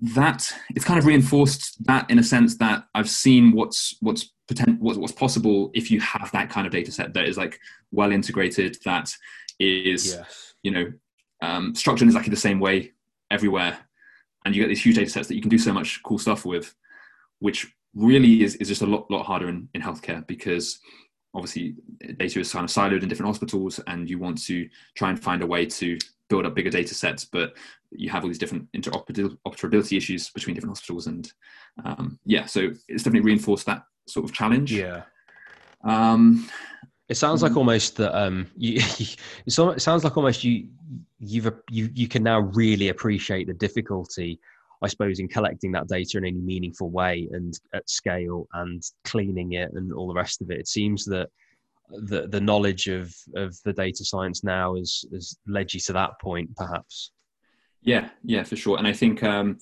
that 0.00 0.52
it's 0.70 0.84
kind 0.84 0.98
of 0.98 1.06
reinforced 1.06 1.82
that 1.86 2.08
in 2.10 2.18
a 2.18 2.22
sense 2.22 2.56
that 2.58 2.84
I've 2.94 3.08
seen 3.08 3.52
what's 3.52 3.96
what's 4.00 4.32
potent, 4.48 4.80
what's, 4.80 4.98
what's 4.98 5.12
possible 5.12 5.70
if 5.72 5.90
you 5.90 6.00
have 6.00 6.30
that 6.32 6.50
kind 6.50 6.66
of 6.66 6.72
data 6.72 6.92
set 6.92 7.14
that 7.14 7.26
is 7.26 7.38
like 7.38 7.58
well 7.90 8.12
integrated, 8.12 8.76
that 8.84 9.14
is 9.58 10.14
yes. 10.14 10.54
you 10.62 10.72
know 10.72 10.92
um, 11.42 11.74
structured 11.74 12.02
in 12.02 12.08
exactly 12.08 12.30
the 12.30 12.36
same 12.36 12.60
way 12.60 12.92
everywhere, 13.30 13.78
and 14.44 14.54
you 14.54 14.62
get 14.62 14.68
these 14.68 14.84
huge 14.84 14.96
data 14.96 15.10
sets 15.10 15.28
that 15.28 15.34
you 15.34 15.40
can 15.40 15.50
do 15.50 15.58
so 15.58 15.72
much 15.72 16.02
cool 16.02 16.18
stuff 16.18 16.44
with, 16.44 16.74
which 17.38 17.72
really 17.94 18.42
is, 18.42 18.56
is 18.56 18.68
just 18.68 18.82
a 18.82 18.86
lot 18.86 19.10
lot 19.10 19.24
harder 19.24 19.48
in, 19.48 19.68
in 19.74 19.80
healthcare 19.80 20.26
because 20.26 20.80
obviously 21.34 21.74
data 22.18 22.40
is 22.40 22.52
kind 22.52 22.64
of 22.64 22.70
siloed 22.70 23.02
in 23.02 23.08
different 23.08 23.28
hospitals 23.28 23.80
and 23.86 24.08
you 24.08 24.18
want 24.18 24.40
to 24.42 24.68
try 24.96 25.10
and 25.10 25.22
find 25.22 25.42
a 25.42 25.46
way 25.46 25.64
to 25.66 25.96
build 26.28 26.46
up 26.46 26.54
bigger 26.54 26.70
data 26.70 26.94
sets 26.94 27.24
but 27.24 27.54
you 27.90 28.08
have 28.08 28.22
all 28.22 28.28
these 28.28 28.38
different 28.38 28.66
interoperability 28.72 29.96
issues 29.96 30.30
between 30.30 30.54
different 30.54 30.70
hospitals 30.70 31.06
and 31.06 31.32
um, 31.84 32.18
yeah 32.24 32.44
so 32.46 32.70
it's 32.88 33.04
definitely 33.04 33.20
reinforced 33.20 33.66
that 33.66 33.84
sort 34.06 34.24
of 34.24 34.32
challenge. 34.32 34.72
Yeah. 34.72 35.02
Um, 35.82 36.48
it 37.08 37.16
sounds 37.16 37.42
like 37.42 37.56
almost 37.56 37.96
that 37.96 38.16
um, 38.16 38.46
you, 38.56 38.80
it 39.46 39.50
sounds 39.50 40.04
like 40.04 40.16
almost 40.16 40.44
you 40.44 40.68
you've 41.26 41.50
you 41.70 41.90
you 41.94 42.08
can 42.08 42.22
now 42.22 42.40
really 42.40 42.88
appreciate 42.88 43.46
the 43.46 43.54
difficulty 43.54 44.38
I 44.84 44.88
suppose, 44.88 45.18
in 45.18 45.28
collecting 45.28 45.72
that 45.72 45.88
data 45.88 46.18
in 46.18 46.26
any 46.26 46.40
meaningful 46.40 46.90
way 46.90 47.26
and 47.32 47.58
at 47.72 47.88
scale 47.88 48.46
and 48.52 48.82
cleaning 49.04 49.52
it 49.52 49.72
and 49.72 49.92
all 49.94 50.08
the 50.08 50.14
rest 50.14 50.42
of 50.42 50.50
it. 50.50 50.60
It 50.60 50.68
seems 50.68 51.06
that 51.06 51.30
the 51.90 52.26
the 52.28 52.40
knowledge 52.40 52.88
of 52.88 53.14
of 53.34 53.56
the 53.64 53.72
data 53.72 54.04
science 54.04 54.44
now 54.44 54.76
has 54.76 55.04
has 55.10 55.38
led 55.46 55.72
you 55.72 55.80
to 55.80 55.94
that 55.94 56.20
point, 56.20 56.54
perhaps. 56.56 57.12
Yeah, 57.80 58.10
yeah, 58.22 58.42
for 58.42 58.56
sure. 58.56 58.76
And 58.76 58.86
I 58.86 58.92
think 58.92 59.22
um, 59.22 59.58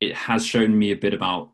it 0.00 0.14
has 0.14 0.44
shown 0.44 0.76
me 0.76 0.90
a 0.90 0.96
bit 0.96 1.14
about 1.14 1.50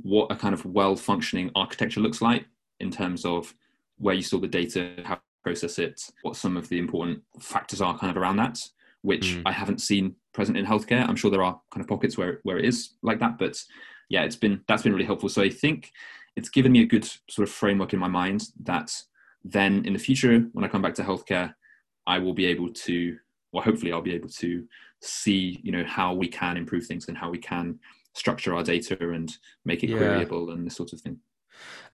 what 0.00 0.30
a 0.30 0.36
kind 0.36 0.54
of 0.54 0.64
well 0.64 0.96
functioning 0.96 1.52
architecture 1.54 2.00
looks 2.00 2.20
like 2.20 2.44
in 2.80 2.90
terms 2.90 3.24
of 3.24 3.54
where 3.98 4.14
you 4.16 4.22
store 4.22 4.40
the 4.40 4.48
data, 4.48 4.94
how 5.04 5.16
to 5.16 5.20
process 5.44 5.78
it, 5.78 6.00
what 6.22 6.34
some 6.34 6.56
of 6.56 6.68
the 6.68 6.78
important 6.78 7.22
factors 7.40 7.80
are 7.80 7.96
kind 7.98 8.10
of 8.10 8.16
around 8.16 8.36
that, 8.36 8.58
which 9.02 9.36
mm. 9.36 9.42
I 9.46 9.52
haven't 9.52 9.80
seen 9.80 10.14
present 10.32 10.58
in 10.58 10.66
healthcare. 10.66 11.08
I'm 11.08 11.16
sure 11.16 11.30
there 11.30 11.42
are 11.42 11.60
kind 11.70 11.82
of 11.82 11.88
pockets 11.88 12.16
where 12.16 12.40
where 12.42 12.58
it 12.58 12.64
is 12.64 12.94
like 13.02 13.20
that, 13.20 13.38
but 13.38 13.62
yeah, 14.08 14.22
it's 14.22 14.36
been 14.36 14.62
that's 14.68 14.82
been 14.82 14.92
really 14.92 15.04
helpful. 15.04 15.28
So 15.28 15.42
I 15.42 15.50
think 15.50 15.92
it's 16.36 16.48
given 16.48 16.72
me 16.72 16.82
a 16.82 16.86
good 16.86 17.04
sort 17.04 17.48
of 17.48 17.50
framework 17.50 17.92
in 17.92 17.98
my 17.98 18.08
mind 18.08 18.44
that 18.62 18.94
then 19.44 19.84
in 19.84 19.92
the 19.92 19.98
future 19.98 20.40
when 20.52 20.64
I 20.64 20.68
come 20.68 20.82
back 20.82 20.94
to 20.94 21.02
healthcare, 21.02 21.54
I 22.06 22.18
will 22.18 22.34
be 22.34 22.46
able 22.46 22.72
to, 22.72 23.18
well, 23.52 23.64
hopefully 23.64 23.92
I'll 23.92 24.00
be 24.00 24.14
able 24.14 24.28
to 24.28 24.66
see 25.00 25.60
you 25.62 25.70
know 25.70 25.84
how 25.84 26.12
we 26.12 26.26
can 26.26 26.56
improve 26.56 26.86
things 26.86 27.08
and 27.08 27.16
how 27.16 27.30
we 27.30 27.38
can 27.38 27.78
structure 28.14 28.54
our 28.54 28.64
data 28.64 28.96
and 29.00 29.36
make 29.64 29.84
it 29.84 29.90
yeah. 29.90 29.98
queryable 29.98 30.52
and 30.52 30.66
this 30.66 30.76
sort 30.76 30.92
of 30.92 31.00
thing. 31.00 31.18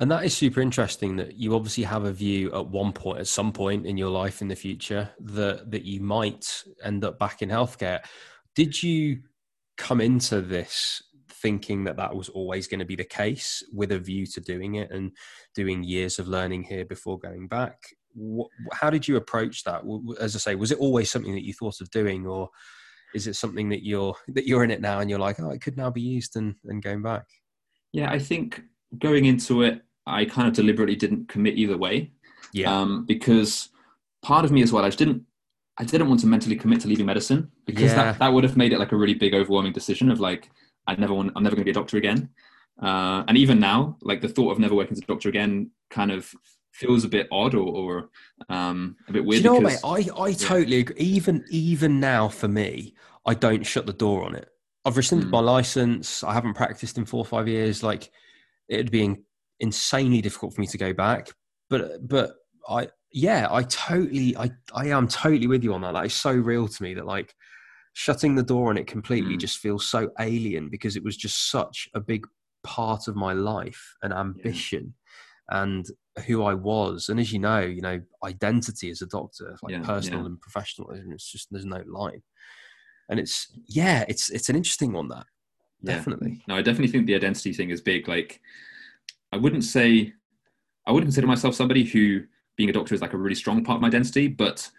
And 0.01 0.11
that 0.11 0.25
is 0.25 0.37
super 0.37 0.61
interesting 0.61 1.17
that 1.17 1.37
you 1.37 1.55
obviously 1.55 1.85
have 1.85 2.05
a 2.05 2.13
view 2.13 2.53
at 2.55 2.67
one 2.67 2.93
point, 2.93 3.21
at 3.21 3.27
some 3.27 3.53
point 3.53 3.87
in 3.87 3.97
your 3.97 4.11
life 4.11 4.43
in 4.43 4.49
the 4.49 4.57
future, 4.57 5.11
that 5.21 5.71
that 5.71 5.85
you 5.85 6.01
might 6.01 6.65
end 6.83 7.05
up 7.05 7.19
back 7.19 7.43
in 7.43 7.49
healthcare. 7.49 8.01
Did 8.55 8.83
you 8.83 9.21
come 9.77 10.01
into 10.01 10.41
this 10.41 11.03
thinking 11.29 11.85
that 11.85 11.97
that 11.97 12.15
was 12.15 12.29
always 12.29 12.67
going 12.67 12.79
to 12.81 12.87
be 12.87 12.97
the 12.97 13.05
case 13.05 13.63
with 13.73 13.93
a 13.93 13.99
view 13.99 14.27
to 14.27 14.41
doing 14.41 14.77
it 14.77 14.91
and 14.91 15.13
doing 15.55 15.85
years 15.85 16.19
of 16.19 16.29
learning 16.29 16.63
here 16.63 16.85
before 16.85 17.19
going 17.19 17.49
back? 17.49 17.79
How 18.73 18.91
did 18.91 19.07
you 19.07 19.17
approach 19.17 19.65
that? 19.65 19.83
As 20.21 20.37
I 20.37 20.39
say, 20.39 20.55
was 20.55 20.71
it 20.71 20.79
always 20.79 21.11
something 21.11 21.35
that 21.35 21.45
you 21.45 21.53
thought 21.53 21.81
of 21.81 21.91
doing, 21.91 22.27
or 22.27 22.49
is 23.15 23.27
it 23.27 23.35
something 23.35 23.69
that 23.71 23.85
you're 23.85 24.15
that 24.29 24.47
you're 24.47 24.65
in 24.65 24.71
it 24.71 24.81
now 24.81 25.01
and 25.01 25.11
you're 25.11 25.19
like, 25.19 25.41
oh, 25.41 25.51
it 25.51 25.61
could 25.61 25.77
now 25.77 25.91
be 25.91 26.01
used 26.01 26.37
and, 26.37 26.55
and 26.65 26.83
going 26.83 27.03
back? 27.03 27.25
Yeah, 27.93 28.11
I 28.11 28.19
think 28.19 28.63
going 28.99 29.25
into 29.25 29.63
it, 29.63 29.83
I 30.07 30.25
kind 30.25 30.49
of 30.49 30.55
deliberately 30.55 30.97
didn't 30.97 31.29
commit 31.29 31.57
either 31.57 31.77
way. 31.77 32.13
Yeah. 32.53 32.73
Um, 32.73 33.05
because 33.07 33.71
part 34.23 34.45
of 34.45 34.53
me 34.53 34.63
as 34.63 34.73
well, 34.73 34.85
I 34.85 34.89
just 34.89 34.99
didn't, 34.99 35.23
I 35.77 35.85
didn't 35.85 36.09
want 36.09 36.21
to 36.21 36.27
mentally 36.27 36.57
commit 36.57 36.81
to 36.83 36.89
leaving 36.89 37.07
medicine 37.07 37.51
because 37.65 37.85
yeah. 37.85 37.97
that, 37.97 38.19
that 38.21 38.33
would 38.33 38.45
have 38.45 38.57
made 38.57 38.73
it 38.73 38.79
like 38.79 38.93
a 38.93 38.97
really 38.97 39.15
big 39.15 39.35
overwhelming 39.35 39.73
decision 39.73 40.11
of 40.11 40.21
like, 40.21 40.51
I 40.87 40.95
never 40.95 41.15
want, 41.15 41.33
I'm 41.35 41.43
never 41.43 41.57
going 41.57 41.65
to 41.65 41.73
be 41.73 41.73
a 41.73 41.75
doctor 41.75 41.97
again. 41.97 42.29
Uh, 42.81 43.25
and 43.27 43.37
even 43.37 43.59
now, 43.59 43.97
like 44.03 44.21
the 44.21 44.29
thought 44.29 44.53
of 44.53 44.59
never 44.59 44.75
working 44.75 44.93
as 44.93 44.99
a 44.99 45.07
doctor 45.07 45.29
again 45.29 45.71
kind 45.91 46.13
of 46.13 46.33
feels 46.73 47.05
a 47.05 47.09
bit 47.09 47.27
odd 47.33 47.55
or, 47.55 47.67
or 47.69 48.11
um, 48.49 48.97
a 49.09 49.13
bit 49.13 49.25
weird. 49.25 49.43
Do 49.43 49.49
you 49.49 49.55
know 49.55 49.61
because, 49.61 49.83
what, 49.83 49.99
mate? 49.99 50.11
I, 50.13 50.23
I 50.23 50.29
yeah. 50.29 50.37
totally 50.37 50.79
agree. 50.81 50.97
Even, 50.97 51.45
even 51.49 51.99
now 51.99 52.29
for 52.29 52.49
me, 52.49 52.95
I 53.27 53.35
don't 53.35 53.65
shut 53.65 53.87
the 53.87 53.93
door 53.93 54.25
on 54.25 54.35
it. 54.35 54.49
I've 54.85 54.97
rescinded 54.97 55.29
mm. 55.29 55.33
my 55.33 55.41
license. 55.41 56.23
I 56.23 56.35
haven't 56.35 56.55
practiced 56.55 56.99
in 56.99 57.05
four 57.05 57.21
or 57.21 57.25
five 57.25 57.49
years. 57.49 57.83
Like 57.83 58.11
it'd 58.69 58.91
be 58.91 59.17
insanely 59.61 60.21
difficult 60.21 60.55
for 60.55 60.61
me 60.61 60.67
to 60.69 60.79
go 60.79 60.93
back. 60.93 61.29
But 61.71 62.07
but 62.07 62.35
I 62.69 62.89
yeah, 63.13 63.49
I 63.51 63.63
totally 63.63 64.37
I 64.37 64.51
I 64.75 64.87
am 64.89 65.09
totally 65.09 65.47
with 65.47 65.65
you 65.65 65.75
on 65.75 65.83
that. 65.83 65.93
That 65.95 66.07
is 66.07 66.15
so 66.15 66.33
real 66.33 66.69
to 66.69 66.83
me 66.83 66.95
that 66.95 67.07
like 67.07 67.35
shutting 67.95 68.35
the 68.35 68.43
door 68.43 68.71
on 68.71 68.77
it 68.77 68.87
completely 68.87 69.37
mm. 69.37 69.41
just 69.41 69.59
feels 69.59 69.89
so 69.89 70.11
alien 70.19 70.69
because 70.69 70.97
it 70.97 71.05
was 71.05 71.17
just 71.17 71.51
such 71.51 71.89
a 71.95 72.01
big 72.01 72.27
part 72.65 73.07
of 73.07 73.15
my 73.15 73.33
life 73.33 73.95
and 74.03 74.13
ambition 74.13 74.95
yeah. 75.51 75.63
and 75.63 75.87
who 76.27 76.43
I 76.43 76.55
was. 76.55 77.09
And 77.09 77.21
as 77.21 77.33
you 77.33 77.39
know, 77.39 77.61
you 77.61 77.81
know, 77.81 78.01
identity 78.25 78.91
as 78.91 79.01
a 79.01 79.07
doctor, 79.07 79.57
like 79.63 79.73
yeah, 79.73 79.83
personal 79.83 80.21
yeah. 80.21 80.27
and 80.27 80.41
professional, 80.41 80.91
it's 80.91 81.31
just 81.31 81.49
there's 81.51 81.65
no 81.65 81.83
line. 81.87 82.23
And 83.09 83.21
it's 83.21 83.47
yeah, 83.69 84.05
it's 84.09 84.31
it's 84.31 84.49
an 84.49 84.57
interesting 84.57 84.93
one 84.93 85.09
that 85.09 85.27
definitely. 85.83 86.43
No, 86.47 86.57
I 86.57 86.63
definitely 86.63 86.89
think 86.89 87.07
the 87.07 87.15
identity 87.15 87.53
thing 87.53 87.71
is 87.71 87.81
big. 87.81 88.09
Like 88.09 88.41
I 89.33 89.37
wouldn't 89.37 89.65
say 89.65 90.13
I 90.87 90.93
wouldn't 90.93 91.09
consider 91.09 91.27
myself 91.27 91.55
somebody 91.55 91.85
who 91.85 92.25
being 92.57 92.71
a 92.71 92.73
doctor 92.73 92.95
is 92.95 93.01
like 93.01 93.15
a 93.15 93.17
really 93.19 93.35
strong 93.35 93.65
part 93.65 93.77
of 93.77 93.83
my 93.83 93.89
identity, 93.89 94.29
but 94.29 94.71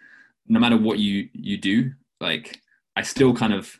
no 0.46 0.60
matter 0.60 0.76
what 0.76 0.98
you 0.98 1.28
you 1.32 1.58
do, 1.58 1.92
like 2.20 2.60
I 2.94 3.02
still 3.02 3.34
kind 3.34 3.52
of 3.52 3.78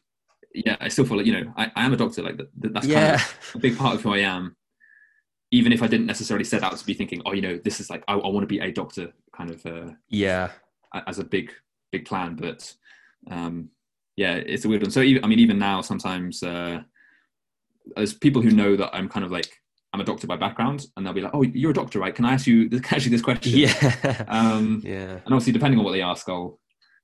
yeah, 0.55 0.77
I 0.81 0.89
still 0.89 1.05
feel 1.05 1.19
like 1.19 1.27
you 1.27 1.33
know 1.33 1.53
I, 1.57 1.71
I 1.77 1.85
am 1.85 1.93
a 1.93 1.97
doctor. 1.97 2.23
Like 2.23 2.37
that, 2.37 2.75
that's 2.75 2.87
yeah. 2.87 3.19
kind 3.19 3.23
of 3.23 3.55
a 3.55 3.59
big 3.59 3.79
part 3.79 3.95
of 3.95 4.03
who 4.03 4.15
I 4.15 4.19
am. 4.19 4.57
Even 5.53 5.73
if 5.73 5.83
I 5.83 5.87
didn't 5.87 6.07
necessarily 6.07 6.45
set 6.45 6.65
out 6.65 6.77
to 6.77 6.85
be 6.85 6.95
thinking, 6.95 7.23
oh, 7.25 7.33
you 7.33 7.41
know, 7.41 7.59
this 7.63 7.79
is 7.79 7.89
like 7.89 8.03
I, 8.09 8.15
I 8.15 8.29
want 8.29 8.43
to 8.43 8.49
be 8.49 8.59
a 8.59 8.73
doctor, 8.73 9.13
kind 9.33 9.51
of. 9.51 9.65
Uh, 9.65 9.93
yeah. 10.09 10.51
As 11.07 11.19
a 11.19 11.25
big 11.25 11.53
big 11.93 12.05
plan, 12.07 12.37
but 12.37 12.75
um, 13.31 13.71
yeah, 14.17 14.35
it's 14.35 14.65
a 14.65 14.69
weird 14.69 14.83
one. 14.83 14.91
So 14.91 15.03
even, 15.03 15.25
I 15.25 15.29
mean, 15.29 15.39
even 15.39 15.59
now, 15.59 15.83
sometimes 15.83 16.43
uh, 16.43 16.81
as 17.97 18.15
people 18.15 18.43
who 18.43 18.51
know 18.51 18.77
that 18.77 18.91
I'm 18.95 19.09
kind 19.09 19.25
of 19.25 19.31
like 19.31 19.51
I'm 19.93 20.01
a 20.01 20.05
doctor 20.05 20.27
by 20.27 20.37
background, 20.37 20.87
and 20.97 21.07
they'll 21.07 21.15
be 21.15 21.23
like, 21.23 21.35
"Oh, 21.35 21.43
you're 21.43 21.71
a 21.71 21.75
doctor, 21.75 21.99
right? 21.99 22.15
Can 22.15 22.25
I 22.25 22.35
ask 22.35 22.47
you, 22.47 22.69
ask 22.91 23.05
you 23.05 23.11
this 23.11 23.23
question?" 23.23 23.59
Yeah. 23.59 24.25
Um, 24.29 24.83
yeah. 24.85 25.13
And 25.13 25.27
obviously, 25.27 25.53
depending 25.53 25.79
on 25.79 25.85
what 25.85 25.93
they 25.93 26.03
ask, 26.03 26.29
I'll 26.29 26.59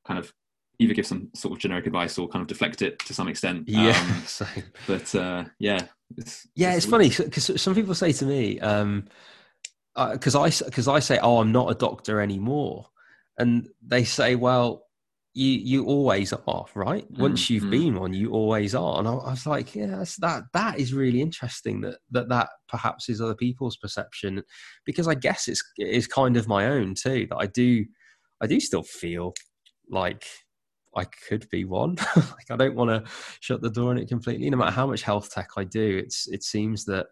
kind 0.05 0.18
of 0.18 0.33
either 0.79 0.95
give 0.95 1.07
some 1.07 1.31
sort 1.35 1.53
of 1.53 1.59
generic 1.59 1.87
advice 1.87 2.18
or 2.18 2.29
kind 2.29 2.42
of 2.42 2.49
deflect 2.49 2.83
it 2.83 2.99
to 3.01 3.14
some 3.14 3.29
extent. 3.29 3.64
Yeah. 3.68 3.99
Um, 3.99 4.23
same. 4.27 4.64
But 4.87 5.14
uh, 5.14 5.45
yeah, 5.59 5.87
it's, 6.16 6.47
yeah, 6.55 6.75
it's, 6.75 6.85
it's 6.85 6.90
funny 6.90 7.09
because 7.09 7.61
some 7.61 7.75
people 7.75 7.95
say 7.95 8.12
to 8.12 8.27
me, 8.27 8.55
because 8.55 8.83
um, 8.83 9.09
uh, 9.97 10.11
I 10.40 10.51
because 10.51 10.88
I 10.88 10.99
say, 10.99 11.18
"Oh, 11.23 11.38
I'm 11.38 11.53
not 11.53 11.71
a 11.71 11.75
doctor 11.75 12.21
anymore," 12.21 12.88
and 13.38 13.68
they 13.83 14.05
say, 14.05 14.35
"Well." 14.35 14.85
You 15.35 15.49
you 15.49 15.85
always 15.87 16.33
are 16.33 16.66
right? 16.75 17.07
Once 17.12 17.45
mm-hmm. 17.45 17.55
you've 17.55 17.71
been 17.71 17.95
one 17.99 18.12
you 18.12 18.31
always 18.33 18.75
are. 18.75 18.99
And 18.99 19.09
I, 19.09 19.12
I, 19.12 19.31
was 19.31 19.47
like 19.47 19.75
yeah 19.75 20.05
that 20.21 20.42
that 20.53 20.79
is 20.79 20.92
really 20.92 21.23
interesting 21.23 21.81
that 21.83 21.99
that 22.11 22.29
that 22.29 22.51
perhaps 22.68 23.09
is 23.09 23.21
other 23.21 23.35
people's 23.35 23.77
perception. 23.77 24.42
Because 24.85 25.09
i 25.09 25.14
guess 25.14 25.49
it's 25.49 25.62
it 25.79 25.88
is 25.88 26.07
kind 26.07 26.37
of 26.37 26.49
my 26.49 26.66
own 26.66 26.95
too 26.95 27.27
that 27.31 27.38
i 27.38 27.47
do 27.47 27.85
i 28.42 28.47
do 28.47 28.61
still 28.61 28.83
feel 28.83 29.33
like 29.88 30.25
i 30.97 31.05
could 31.05 31.49
be 31.51 31.64
one. 31.64 31.97
Like 32.16 32.51
i 32.51 32.57
don't 32.57 32.77
want 32.77 32.90
to 32.90 33.11
shut 33.40 33.62
the 33.62 33.71
door 33.71 33.90
on 33.90 33.99
it 33.99 34.09
completely. 34.09 34.51
No 34.51 34.59
matter 34.59 34.73
how 34.73 34.87
much 34.87 35.03
health 35.03 35.31
tech 35.33 35.49
i 35.57 35.64
do 35.64 36.03
it's 36.05 36.29
it 36.29 36.42
seems 36.42 36.85
that 36.87 37.07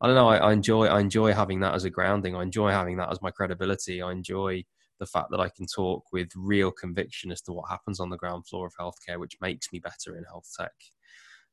i 0.00 0.06
don't 0.06 0.14
know 0.16 0.28
I, 0.28 0.36
I 0.36 0.52
enjoy 0.52 0.86
i 0.86 1.00
enjoy 1.00 1.32
having 1.32 1.60
that 1.60 1.74
as 1.74 1.84
a 1.84 1.90
grounding. 1.90 2.36
I 2.36 2.42
enjoy 2.42 2.70
having 2.70 2.96
that 2.98 3.10
as 3.10 3.20
my 3.22 3.32
credibility. 3.32 4.02
I 4.02 4.12
enjoy 4.12 4.62
the 4.98 5.06
fact 5.06 5.30
that 5.30 5.40
I 5.40 5.48
can 5.48 5.66
talk 5.66 6.04
with 6.12 6.28
real 6.36 6.70
conviction 6.70 7.30
as 7.30 7.40
to 7.42 7.52
what 7.52 7.68
happens 7.68 8.00
on 8.00 8.10
the 8.10 8.16
ground 8.16 8.46
floor 8.46 8.66
of 8.66 8.74
healthcare, 8.80 9.18
which 9.18 9.36
makes 9.40 9.72
me 9.72 9.78
better 9.78 10.16
in 10.16 10.24
health 10.24 10.48
tech. 10.58 10.72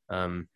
Um, 0.08 0.48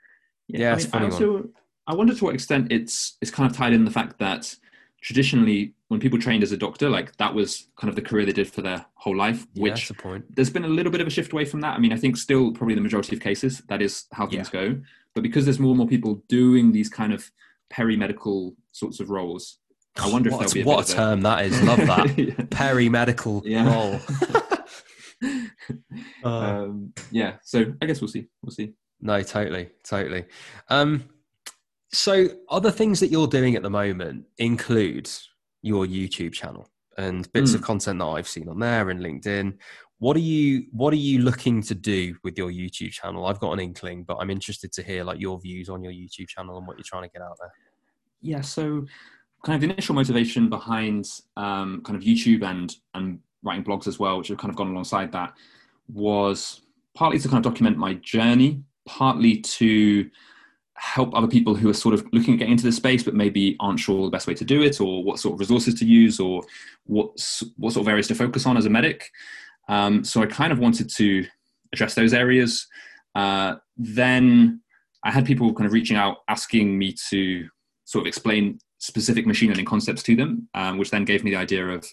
yeah, 0.48 0.76
yeah 0.76 0.86
I, 0.92 1.00
mean, 1.00 1.10
I, 1.10 1.12
also, 1.12 1.48
I 1.86 1.94
wonder 1.94 2.14
to 2.14 2.24
what 2.24 2.34
extent 2.34 2.72
it's 2.72 3.16
it's 3.20 3.30
kind 3.30 3.50
of 3.50 3.56
tied 3.56 3.72
in 3.72 3.84
the 3.84 3.90
fact 3.90 4.18
that 4.18 4.54
traditionally 5.00 5.74
when 5.88 6.00
people 6.00 6.18
trained 6.18 6.42
as 6.42 6.52
a 6.52 6.56
doctor 6.56 6.90
like 6.90 7.16
that 7.16 7.32
was 7.32 7.68
kind 7.76 7.88
of 7.88 7.94
the 7.94 8.02
career 8.02 8.26
they 8.26 8.32
did 8.32 8.50
for 8.50 8.62
their 8.62 8.84
whole 8.94 9.16
life 9.16 9.46
yeah, 9.54 9.62
which 9.62 9.92
point. 9.98 10.24
there's 10.34 10.50
been 10.50 10.64
a 10.64 10.68
little 10.68 10.90
bit 10.90 11.00
of 11.00 11.06
a 11.06 11.10
shift 11.10 11.32
away 11.32 11.44
from 11.44 11.60
that 11.60 11.76
i 11.76 11.78
mean 11.78 11.92
i 11.92 11.96
think 11.96 12.16
still 12.16 12.52
probably 12.52 12.74
the 12.74 12.80
majority 12.80 13.14
of 13.14 13.22
cases 13.22 13.62
that 13.68 13.80
is 13.80 14.06
how 14.12 14.26
things 14.26 14.50
yeah. 14.52 14.60
go 14.60 14.80
but 15.14 15.22
because 15.22 15.44
there's 15.44 15.60
more 15.60 15.70
and 15.70 15.78
more 15.78 15.86
people 15.86 16.22
doing 16.28 16.72
these 16.72 16.88
kind 16.88 17.12
of 17.12 17.30
peri-medical 17.70 18.56
sorts 18.72 18.98
of 18.98 19.08
roles 19.08 19.58
I 19.96 20.10
wonder 20.10 20.30
what, 20.30 20.46
if 20.46 20.52
there'll 20.52 20.64
be 20.66 20.70
a 20.70 20.74
what 20.74 20.88
a 20.88 20.92
term 20.92 21.20
that 21.22 21.46
is. 21.46 21.62
Love 21.62 21.78
that 21.78 22.18
yeah. 22.18 22.44
peri-medical 22.50 23.42
yeah. 23.44 23.74
role. 23.74 24.00
uh, 26.24 26.28
um, 26.28 26.92
yeah, 27.10 27.36
so 27.42 27.72
I 27.82 27.86
guess 27.86 28.00
we'll 28.00 28.08
see. 28.08 28.28
We'll 28.42 28.52
see. 28.52 28.74
No, 29.00 29.22
totally, 29.22 29.70
totally. 29.84 30.24
Um, 30.68 31.04
so, 31.92 32.28
other 32.50 32.70
things 32.70 33.00
that 33.00 33.08
you're 33.08 33.26
doing 33.26 33.56
at 33.56 33.62
the 33.62 33.70
moment 33.70 34.26
include 34.38 35.10
your 35.62 35.86
YouTube 35.86 36.32
channel 36.32 36.68
and 36.96 37.30
bits 37.32 37.52
mm. 37.52 37.56
of 37.56 37.62
content 37.62 38.00
that 38.00 38.06
I've 38.06 38.28
seen 38.28 38.48
on 38.48 38.58
there 38.58 38.90
and 38.90 39.00
LinkedIn. 39.00 39.56
What 39.98 40.16
are 40.16 40.20
you 40.20 40.66
What 40.72 40.92
are 40.92 40.96
you 40.96 41.20
looking 41.20 41.62
to 41.62 41.74
do 41.74 42.16
with 42.22 42.36
your 42.36 42.50
YouTube 42.50 42.92
channel? 42.92 43.26
I've 43.26 43.40
got 43.40 43.52
an 43.52 43.60
inkling, 43.60 44.04
but 44.04 44.18
I'm 44.20 44.30
interested 44.30 44.72
to 44.72 44.82
hear 44.82 45.02
like 45.02 45.20
your 45.20 45.40
views 45.40 45.68
on 45.68 45.82
your 45.82 45.92
YouTube 45.92 46.28
channel 46.28 46.58
and 46.58 46.66
what 46.66 46.76
you're 46.76 46.84
trying 46.84 47.04
to 47.04 47.08
get 47.08 47.22
out 47.22 47.36
there. 47.40 47.52
Yeah, 48.20 48.40
so 48.40 48.84
kind 49.44 49.54
of 49.54 49.60
the 49.60 49.72
initial 49.72 49.94
motivation 49.94 50.48
behind 50.48 51.08
um, 51.36 51.82
kind 51.82 51.96
of 51.96 52.02
YouTube 52.02 52.42
and 52.42 52.74
and 52.94 53.20
writing 53.42 53.64
blogs 53.64 53.86
as 53.86 53.98
well, 53.98 54.18
which 54.18 54.28
have 54.28 54.38
kind 54.38 54.50
of 54.50 54.56
gone 54.56 54.70
alongside 54.70 55.12
that, 55.12 55.34
was 55.92 56.62
partly 56.94 57.18
to 57.18 57.28
kind 57.28 57.44
of 57.44 57.50
document 57.50 57.76
my 57.76 57.94
journey, 57.94 58.62
partly 58.86 59.36
to 59.36 60.10
help 60.74 61.14
other 61.14 61.26
people 61.26 61.54
who 61.54 61.68
are 61.68 61.74
sort 61.74 61.94
of 61.94 62.06
looking 62.12 62.34
at 62.34 62.38
getting 62.38 62.52
into 62.52 62.64
this 62.64 62.76
space 62.76 63.02
but 63.02 63.14
maybe 63.14 63.56
aren't 63.58 63.80
sure 63.80 64.04
the 64.04 64.10
best 64.10 64.28
way 64.28 64.34
to 64.34 64.44
do 64.44 64.62
it 64.62 64.80
or 64.80 65.02
what 65.02 65.18
sort 65.18 65.34
of 65.34 65.40
resources 65.40 65.74
to 65.74 65.84
use 65.84 66.20
or 66.20 66.42
what 66.84 67.08
what 67.56 67.72
sort 67.72 67.84
of 67.84 67.88
areas 67.88 68.06
to 68.06 68.14
focus 68.14 68.46
on 68.46 68.56
as 68.56 68.66
a 68.66 68.70
medic. 68.70 69.10
Um, 69.68 70.04
so 70.04 70.22
i 70.22 70.26
kind 70.26 70.52
of 70.52 70.58
wanted 70.58 70.88
to 70.96 71.26
address 71.72 71.94
those 71.94 72.14
areas. 72.14 72.66
Uh, 73.14 73.56
then 73.76 74.60
i 75.04 75.10
had 75.10 75.24
people 75.26 75.52
kind 75.54 75.66
of 75.66 75.72
reaching 75.72 75.96
out 75.96 76.18
asking 76.28 76.78
me 76.78 76.94
to 77.10 77.48
sort 77.84 78.02
of 78.02 78.06
explain 78.06 78.58
specific 78.78 79.26
machine 79.26 79.50
learning 79.50 79.64
concepts 79.64 80.02
to 80.04 80.16
them, 80.16 80.48
um, 80.54 80.78
which 80.78 80.90
then 80.90 81.04
gave 81.04 81.24
me 81.24 81.30
the 81.30 81.36
idea 81.36 81.66
of 81.66 81.86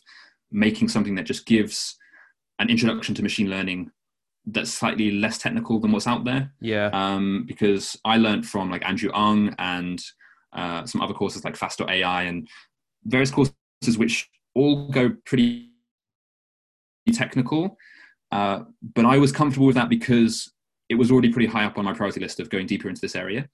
making 0.51 0.87
something 0.87 1.15
that 1.15 1.25
just 1.25 1.45
gives 1.45 1.97
an 2.59 2.69
introduction 2.69 3.13
to 3.15 3.23
machine 3.23 3.49
learning 3.49 3.91
that's 4.47 4.71
slightly 4.71 5.11
less 5.11 5.37
technical 5.37 5.79
than 5.79 5.91
what's 5.91 6.07
out 6.07 6.23
there. 6.23 6.51
Yeah. 6.61 6.89
Um, 6.93 7.45
because 7.47 7.97
I 8.05 8.17
learned 8.17 8.47
from 8.47 8.69
like 8.69 8.85
Andrew 8.85 9.11
Ng 9.13 9.55
and 9.57 10.01
uh, 10.53 10.85
some 10.85 11.01
other 11.01 11.13
courses 11.13 11.43
like 11.43 11.55
Fast.ai 11.55 12.23
and 12.23 12.47
various 13.03 13.31
courses 13.31 13.53
which 13.97 14.29
all 14.53 14.89
go 14.89 15.15
pretty 15.25 15.71
technical. 17.13 17.77
Uh, 18.31 18.61
but 18.95 19.05
I 19.05 19.17
was 19.17 19.31
comfortable 19.31 19.67
with 19.67 19.75
that 19.75 19.89
because 19.89 20.51
it 20.89 20.95
was 20.95 21.11
already 21.11 21.31
pretty 21.31 21.47
high 21.47 21.65
up 21.65 21.77
on 21.77 21.85
my 21.85 21.93
priority 21.93 22.19
list 22.19 22.39
of 22.39 22.49
going 22.49 22.67
deeper 22.67 22.89
into 22.89 23.01
this 23.01 23.15
area. 23.15 23.47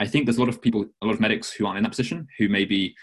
I 0.00 0.06
think 0.06 0.26
there's 0.26 0.38
a 0.38 0.40
lot 0.40 0.48
of 0.48 0.62
people, 0.62 0.86
a 1.02 1.06
lot 1.06 1.12
of 1.12 1.20
medics 1.20 1.52
who 1.52 1.66
aren't 1.66 1.78
in 1.78 1.82
that 1.82 1.90
position 1.90 2.26
who 2.38 2.48
maybe 2.48 2.94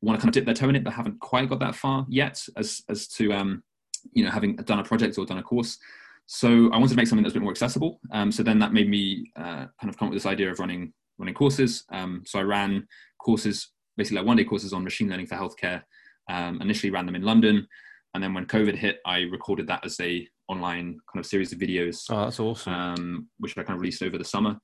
want 0.00 0.18
to 0.18 0.22
kind 0.22 0.28
of 0.28 0.34
dip 0.34 0.44
their 0.44 0.54
toe 0.54 0.68
in 0.68 0.76
it, 0.76 0.84
but 0.84 0.92
haven't 0.92 1.18
quite 1.20 1.48
got 1.48 1.60
that 1.60 1.74
far 1.74 2.06
yet 2.08 2.42
as, 2.56 2.82
as 2.88 3.08
to, 3.08 3.32
um, 3.32 3.62
you 4.12 4.24
know, 4.24 4.30
having 4.30 4.56
done 4.56 4.78
a 4.78 4.84
project 4.84 5.16
or 5.16 5.24
done 5.24 5.38
a 5.38 5.42
course. 5.42 5.78
So 6.26 6.70
I 6.72 6.76
wanted 6.76 6.90
to 6.90 6.96
make 6.96 7.06
something 7.06 7.22
that's 7.22 7.34
a 7.34 7.38
bit 7.38 7.42
more 7.42 7.52
accessible. 7.52 8.00
Um, 8.12 8.30
so 8.30 8.42
then 8.42 8.58
that 8.58 8.72
made 8.72 8.88
me 8.88 9.30
uh, 9.36 9.66
kind 9.80 9.88
of 9.88 9.96
come 9.96 10.08
up 10.08 10.12
with 10.12 10.22
this 10.22 10.30
idea 10.30 10.50
of 10.50 10.58
running 10.58 10.92
running 11.18 11.34
courses. 11.34 11.84
Um, 11.92 12.22
so 12.26 12.38
I 12.38 12.42
ran 12.42 12.86
courses 13.18 13.70
basically 13.96 14.18
like 14.18 14.26
one 14.26 14.36
day 14.36 14.44
courses 14.44 14.72
on 14.72 14.82
machine 14.82 15.08
learning 15.08 15.26
for 15.26 15.36
healthcare. 15.36 15.82
Um, 16.30 16.60
initially 16.62 16.90
ran 16.90 17.06
them 17.06 17.16
in 17.16 17.22
London, 17.22 17.66
and 18.14 18.22
then 18.22 18.34
when 18.34 18.46
COVID 18.46 18.76
hit, 18.76 19.00
I 19.04 19.20
recorded 19.22 19.66
that 19.66 19.84
as 19.84 19.98
a 20.00 20.26
online 20.48 20.98
kind 21.12 21.20
of 21.20 21.26
series 21.26 21.52
of 21.52 21.58
videos. 21.58 22.04
Oh, 22.10 22.24
that's 22.24 22.40
awesome. 22.40 22.72
Um, 22.72 23.28
which 23.38 23.56
I 23.56 23.62
kind 23.62 23.76
of 23.76 23.80
released 23.80 24.02
over 24.02 24.18
the 24.18 24.24
summer. 24.24 24.58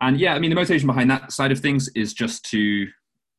And 0.00 0.18
yeah, 0.18 0.34
I 0.34 0.38
mean, 0.38 0.50
the 0.50 0.56
motivation 0.56 0.86
behind 0.86 1.10
that 1.10 1.32
side 1.32 1.52
of 1.52 1.60
things 1.60 1.88
is 1.94 2.12
just 2.12 2.44
to 2.50 2.86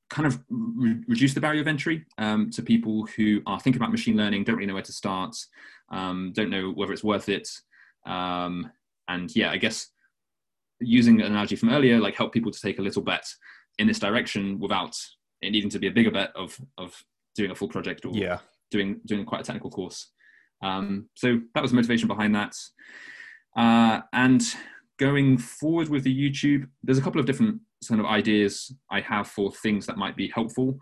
kind 0.09 0.25
of 0.25 0.39
re- 0.49 1.01
reduce 1.07 1.33
the 1.33 1.41
barrier 1.41 1.61
of 1.61 1.67
entry 1.67 2.05
um, 2.17 2.49
to 2.51 2.61
people 2.61 3.07
who 3.17 3.41
are 3.47 3.59
thinking 3.59 3.81
about 3.81 3.91
machine 3.91 4.15
learning, 4.15 4.43
don't 4.43 4.55
really 4.55 4.67
know 4.67 4.75
where 4.75 4.83
to 4.83 4.93
start, 4.93 5.35
um, 5.91 6.31
don't 6.35 6.49
know 6.49 6.71
whether 6.71 6.93
it's 6.93 7.03
worth 7.03 7.29
it. 7.29 7.49
Um, 8.05 8.71
and 9.07 9.35
yeah, 9.35 9.51
I 9.51 9.57
guess 9.57 9.89
using 10.79 11.19
an 11.21 11.27
analogy 11.27 11.55
from 11.55 11.69
earlier, 11.69 11.99
like 11.99 12.15
help 12.15 12.33
people 12.33 12.51
to 12.51 12.61
take 12.61 12.79
a 12.79 12.81
little 12.81 13.01
bet 13.01 13.25
in 13.79 13.87
this 13.87 13.99
direction 13.99 14.59
without 14.59 14.95
it 15.41 15.51
needing 15.51 15.69
to 15.69 15.79
be 15.79 15.87
a 15.87 15.91
bigger 15.91 16.11
bet 16.11 16.31
of 16.35 16.57
of 16.77 16.95
doing 17.35 17.51
a 17.51 17.55
full 17.55 17.67
project 17.67 18.05
or 18.05 18.13
yeah. 18.13 18.39
doing 18.71 18.99
doing 19.05 19.25
quite 19.25 19.41
a 19.41 19.43
technical 19.43 19.69
course. 19.69 20.11
Um, 20.63 21.09
so 21.15 21.39
that 21.53 21.61
was 21.61 21.71
the 21.71 21.75
motivation 21.75 22.07
behind 22.07 22.33
that. 22.35 22.55
Uh, 23.55 24.01
and 24.13 24.41
going 24.97 25.37
forward 25.37 25.89
with 25.89 26.03
the 26.03 26.31
YouTube, 26.31 26.67
there's 26.83 26.97
a 26.97 27.01
couple 27.01 27.19
of 27.19 27.27
different 27.27 27.59
sort 27.83 27.99
of 27.99 28.05
ideas 28.07 28.73
I 28.89 29.01
have 29.01 29.27
for 29.27 29.51
things 29.51 29.85
that 29.85 29.97
might 29.97 30.15
be 30.15 30.29
helpful. 30.29 30.79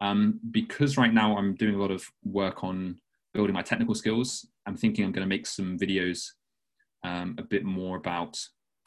Um, 0.00 0.40
because 0.50 0.98
right 0.98 1.14
now 1.14 1.36
I'm 1.36 1.54
doing 1.54 1.76
a 1.76 1.80
lot 1.80 1.92
of 1.92 2.04
work 2.24 2.64
on 2.64 2.98
building 3.32 3.54
my 3.54 3.62
technical 3.62 3.94
skills, 3.94 4.46
I'm 4.66 4.76
thinking 4.76 5.04
I'm 5.04 5.12
going 5.12 5.24
to 5.24 5.28
make 5.28 5.46
some 5.46 5.78
videos 5.78 6.26
um, 7.04 7.34
a 7.38 7.42
bit 7.42 7.64
more 7.64 7.96
about 7.96 8.38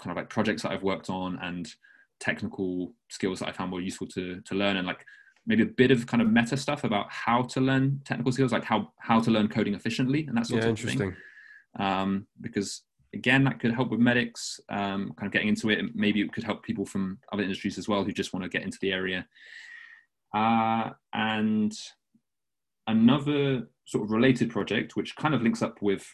kind 0.02 0.12
of 0.12 0.18
like 0.18 0.30
projects 0.30 0.62
that 0.64 0.72
I've 0.72 0.84
worked 0.84 1.10
on 1.10 1.40
and 1.42 1.68
technical 2.20 2.94
skills 3.10 3.40
that 3.40 3.50
I 3.50 3.52
found 3.52 3.72
more 3.72 3.82
useful 3.82 4.08
to 4.08 4.42
to 4.42 4.56
learn 4.56 4.78
and 4.78 4.88
like 4.88 5.06
maybe 5.48 5.64
a 5.64 5.68
bit 5.68 5.92
of 5.92 6.08
kind 6.08 6.22
of 6.22 6.32
meta 6.32 6.58
stuff 6.58 6.84
about 6.84 7.12
how 7.12 7.44
to 7.44 7.62
learn 7.62 8.02
technical 8.06 8.32
skills, 8.32 8.52
like 8.52 8.64
how 8.64 8.92
how 9.00 9.20
to 9.20 9.32
learn 9.32 9.48
coding 9.48 9.76
efficiently 9.76 10.26
and 10.28 10.38
that 10.38 10.48
sort 10.48 10.62
yeah, 10.62 10.66
of 10.66 10.70
interesting. 10.72 11.00
thing. 11.00 11.16
Um, 11.80 12.28
because 12.42 12.84
again, 13.14 13.44
that 13.46 13.60
could 13.60 13.74
help 13.74 13.92
with 13.92 14.00
medics, 14.00 14.60
um, 14.70 15.14
kind 15.18 15.28
of 15.28 15.32
getting 15.32 15.48
into 15.48 15.70
it. 15.70 15.80
Maybe 15.96 16.22
it 16.22 16.34
could 16.34 16.44
help 16.44 16.64
people 16.64 16.86
from 16.86 17.18
other 17.32 17.44
industries 17.44 17.78
as 17.78 17.88
well 17.88 18.04
who 18.04 18.12
just 18.12 18.34
want 18.34 18.44
to 18.44 18.50
get 18.50 18.64
into 18.64 18.78
the 18.82 18.92
area. 18.92 19.26
Uh, 20.34 20.90
and 21.14 21.74
another 22.88 23.68
sort 23.86 24.04
of 24.04 24.12
related 24.12 24.50
project, 24.52 24.96
which 24.96 25.16
kind 25.16 25.34
of 25.34 25.42
links 25.42 25.62
up 25.62 25.82
with 25.82 26.06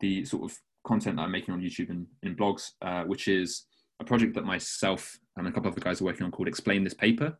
the 0.00 0.24
sort 0.24 0.50
of 0.50 0.56
content 0.86 1.16
that 1.16 1.22
I'm 1.22 1.32
making 1.32 1.54
on 1.54 1.60
YouTube 1.60 1.90
and 1.90 2.06
in 2.22 2.36
blogs, 2.36 2.70
uh, 2.82 3.04
which 3.04 3.28
is 3.28 3.64
a 4.00 4.04
project 4.04 4.34
that 4.34 4.44
myself 4.44 5.18
and 5.36 5.46
a 5.46 5.52
couple 5.52 5.68
of 5.68 5.74
the 5.74 5.80
guys 5.80 6.00
are 6.00 6.04
working 6.04 6.24
on 6.24 6.30
called 6.30 6.48
Explain 6.48 6.84
This 6.84 6.94
Paper, 6.94 7.36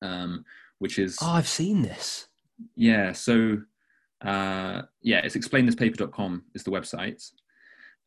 um, 0.00 0.44
which 0.78 0.98
is. 0.98 1.18
Oh, 1.20 1.32
I've 1.32 1.48
seen 1.48 1.82
this. 1.82 2.28
Yeah, 2.76 3.12
so 3.12 3.58
uh, 4.24 4.82
yeah, 5.00 5.20
it's 5.24 5.36
explainthispaper.com 5.36 6.44
is 6.54 6.62
the 6.62 6.70
website. 6.70 7.30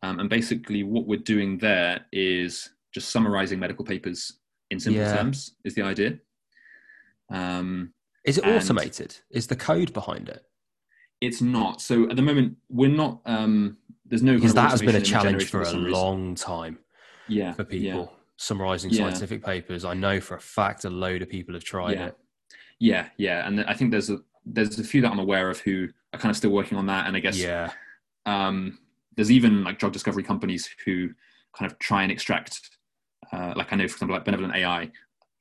Um, 0.04 0.20
and 0.20 0.30
basically, 0.30 0.84
what 0.84 1.08
we're 1.08 1.20
doing 1.20 1.58
there 1.58 2.06
is 2.12 2.70
just 2.94 3.10
summarizing 3.10 3.60
medical 3.60 3.84
papers 3.84 4.40
in 4.72 4.80
simple 4.80 5.02
Yeah. 5.02 5.16
terms, 5.16 5.56
is 5.64 5.76
the 5.76 5.82
idea. 5.82 6.20
Um, 7.30 7.94
Is 8.24 8.38
it 8.38 8.46
automated? 8.46 9.18
Is 9.32 9.48
the 9.48 9.56
code 9.56 9.94
behind 9.94 10.30
it? 10.30 10.44
it's 11.22 11.42
not. 11.42 11.82
So 11.82 12.10
at 12.10 12.16
the 12.16 12.22
moment, 12.22 12.58
we're 12.70 12.90
not. 12.90 13.22
Um, 13.26 13.78
there's 14.06 14.24
no. 14.24 14.36
Because 14.36 14.54
that 14.54 14.72
has 14.72 14.82
been 14.82 14.96
a 14.96 15.00
automation 15.00 15.28
in 15.28 15.38
the 15.38 15.46
challenge 15.46 15.50
for 15.50 15.62
a 15.62 15.72
long 15.72 16.36
time 16.36 16.80
yeah, 17.28 17.54
for 17.54 17.64
people. 17.64 18.14
Summarizing 18.38 18.92
Yeah. 18.92 19.10
scientific 19.10 19.44
papers. 19.44 19.86
I 19.86 19.94
know 19.94 20.20
for 20.20 20.36
a 20.36 20.42
fact 20.42 20.84
a 20.84 20.90
load 20.90 21.22
of 21.22 21.30
people 21.30 21.54
have 21.54 21.64
tried 21.64 21.94
Yeah. 21.94 22.06
it. 22.08 22.18
Yeah, 22.80 23.10
yeah, 23.18 23.48
and 23.48 23.62
I 23.62 23.74
think 23.74 23.92
there's 23.92 24.10
a 24.10 24.20
there's 24.48 24.78
a 24.78 24.84
few 24.84 25.02
that 25.02 25.12
I'm 25.12 25.18
aware 25.18 25.50
of 25.50 25.60
who 25.62 25.88
are 26.14 26.20
kind 26.20 26.30
of 26.30 26.38
still 26.38 26.52
working 26.52 26.78
on 26.78 26.86
that, 26.86 27.08
and 27.08 27.18
I 27.18 27.20
guess 27.20 27.38
Yeah. 27.40 27.72
um, 28.28 28.78
there's 29.16 29.32
even 29.32 29.64
like 29.64 29.80
drug 29.80 29.92
discovery 29.94 30.22
companies 30.22 30.70
who 30.86 31.10
kind 31.58 31.72
of 31.72 31.80
try 31.80 32.04
and 32.04 32.12
extract, 32.12 32.78
uh, 33.32 33.54
like 33.56 33.74
I 33.74 33.76
know 33.78 33.88
for 33.88 33.96
example 33.96 34.16
like 34.16 34.26
Benevolent 34.26 34.54
AI, 34.56 34.92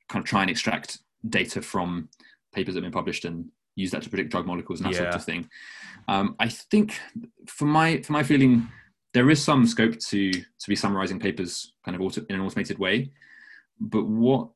kind 0.09 0.23
of 0.23 0.25
try 0.27 0.41
and 0.41 0.49
extract 0.49 0.99
data 1.29 1.61
from 1.61 2.09
papers 2.53 2.73
that 2.73 2.79
have 2.83 2.91
been 2.91 2.97
published 2.97 3.25
and 3.25 3.51
use 3.75 3.91
that 3.91 4.01
to 4.03 4.09
predict 4.09 4.31
drug 4.31 4.47
molecules 4.47 4.79
and 4.81 4.89
that 4.91 4.95
sort 4.97 5.09
of 5.13 5.23
thing. 5.25 5.49
Um, 6.07 6.35
I 6.39 6.47
think 6.47 6.99
for 7.47 7.65
my 7.65 8.01
for 8.01 8.13
my 8.13 8.23
feeling, 8.23 8.69
there 9.15 9.29
is 9.31 9.41
some 9.41 9.65
scope 9.65 9.97
to 10.09 10.31
to 10.31 10.67
be 10.67 10.75
summarizing 10.75 11.19
papers 11.19 11.73
kind 11.85 11.95
of 11.95 12.01
auto, 12.01 12.21
in 12.29 12.35
an 12.35 12.41
automated 12.41 12.77
way, 12.77 13.11
but 13.79 14.05
what 14.05 14.49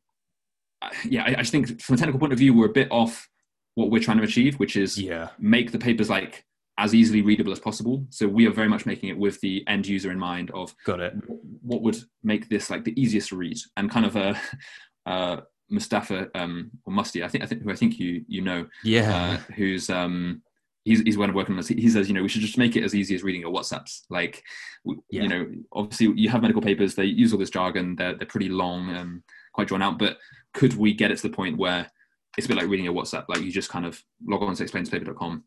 yeah, 1.06 1.24
I, 1.24 1.30
I 1.30 1.42
just 1.44 1.52
think 1.52 1.82
from 1.82 1.96
a 1.96 1.98
technical 1.98 2.20
point 2.20 2.34
of 2.34 2.40
view, 2.40 2.54
we're 2.54 2.68
a 2.68 2.80
bit 2.82 2.90
off 2.92 3.28
what 3.76 3.90
we're 3.92 4.02
trying 4.02 4.18
to 4.18 4.24
achieve, 4.24 4.56
which 4.60 4.76
is 4.76 4.98
Yeah. 4.98 5.30
make 5.40 5.72
the 5.72 5.80
papers 5.80 6.10
like 6.10 6.46
as 6.78 6.94
easily 6.96 7.22
readable 7.22 7.52
as 7.52 7.60
possible. 7.60 8.06
So 8.10 8.28
we 8.28 8.48
are 8.48 8.52
very 8.52 8.70
much 8.70 8.86
making 8.86 9.10
it 9.10 9.18
with 9.18 9.40
the 9.42 9.66
end 9.68 9.86
user 9.88 10.12
in 10.12 10.20
mind 10.20 10.52
of 10.52 10.74
Got 10.86 11.00
it. 11.02 11.14
what 11.62 11.82
would 11.82 11.98
make 12.24 12.48
this 12.50 12.70
like 12.70 12.84
the 12.86 13.00
easiest 13.02 13.30
to 13.30 13.36
read 13.38 13.58
and 13.78 13.90
kind 13.92 14.06
of 14.06 14.16
a 14.16 14.40
uh, 15.06 15.38
Mustafa 15.70 16.30
um, 16.36 16.72
or 16.86 16.94
Musty, 16.94 17.24
I 17.24 17.28
think 17.28 17.44
I 17.44 17.48
think 17.48 17.64
who 17.64 17.72
I 17.72 17.76
think 17.76 18.00
you 18.00 18.24
you 18.28 18.42
know, 18.42 18.68
Yeah. 18.84 19.12
uh, 19.50 19.54
who's 19.58 19.90
um 19.90 20.42
he's 20.90 21.02
he's 21.02 21.18
one 21.18 21.34
working 21.34 21.54
on 21.54 21.58
this. 21.58 21.68
He 21.68 21.90
says 21.90 22.08
you 22.08 22.14
know 22.14 22.22
we 22.22 22.30
should 22.30 22.42
just 22.42 22.58
make 22.58 22.76
it 22.76 22.84
as 22.84 22.96
easy 22.96 23.16
as 23.16 23.24
reading 23.24 23.42
your 23.42 23.54
WhatsApps. 23.54 24.02
Like 24.10 24.44
Yeah. 24.86 25.24
you 25.24 25.28
know 25.30 25.52
obviously 25.72 26.14
you 26.16 26.30
have 26.30 26.42
medical 26.42 26.62
papers 26.62 26.96
they 26.96 27.06
use 27.06 27.32
all 27.32 27.40
this 27.40 27.50
jargon 27.50 27.96
they're 27.96 28.16
they're 28.16 28.28
pretty 28.28 28.50
long 28.50 28.90
and 28.90 29.24
quite 29.54 29.68
drawn 29.68 29.82
out, 29.82 30.00
but 30.00 30.18
could 30.54 30.76
we 30.76 30.94
get 30.94 31.12
it 31.12 31.18
to 31.18 31.28
the 31.28 31.36
point 31.36 31.58
where 31.58 31.90
it's 32.38 32.46
a 32.46 32.48
bit 32.48 32.58
like 32.58 32.68
reading 32.68 32.88
a 32.88 32.94
WhatsApp. 32.94 33.26
Like 33.28 33.42
you 33.42 33.52
just 33.52 33.70
kind 33.70 33.86
of 33.86 34.02
log 34.26 34.44
on 34.44 34.56
to 34.56 34.64
explainthispaper.com, 34.64 35.44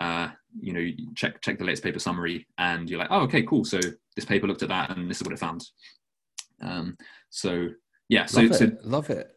uh, 0.00 0.28
you 0.60 0.72
know, 0.72 0.80
you 0.80 1.12
check 1.14 1.40
check 1.40 1.58
the 1.58 1.64
latest 1.64 1.82
paper 1.82 1.98
summary, 1.98 2.46
and 2.58 2.88
you're 2.88 2.98
like, 2.98 3.10
oh, 3.10 3.22
okay, 3.22 3.42
cool. 3.42 3.64
So 3.64 3.80
this 4.14 4.24
paper 4.24 4.46
looked 4.46 4.62
at 4.62 4.68
that, 4.68 4.96
and 4.96 5.10
this 5.10 5.18
is 5.18 5.22
what 5.24 5.32
it 5.32 5.38
found. 5.38 5.66
Um, 6.60 6.96
so 7.30 7.68
yeah, 8.08 8.26
so 8.26 8.42
Love 8.42 8.56
so. 8.56 8.70
Love 8.82 9.10
it. 9.10 9.35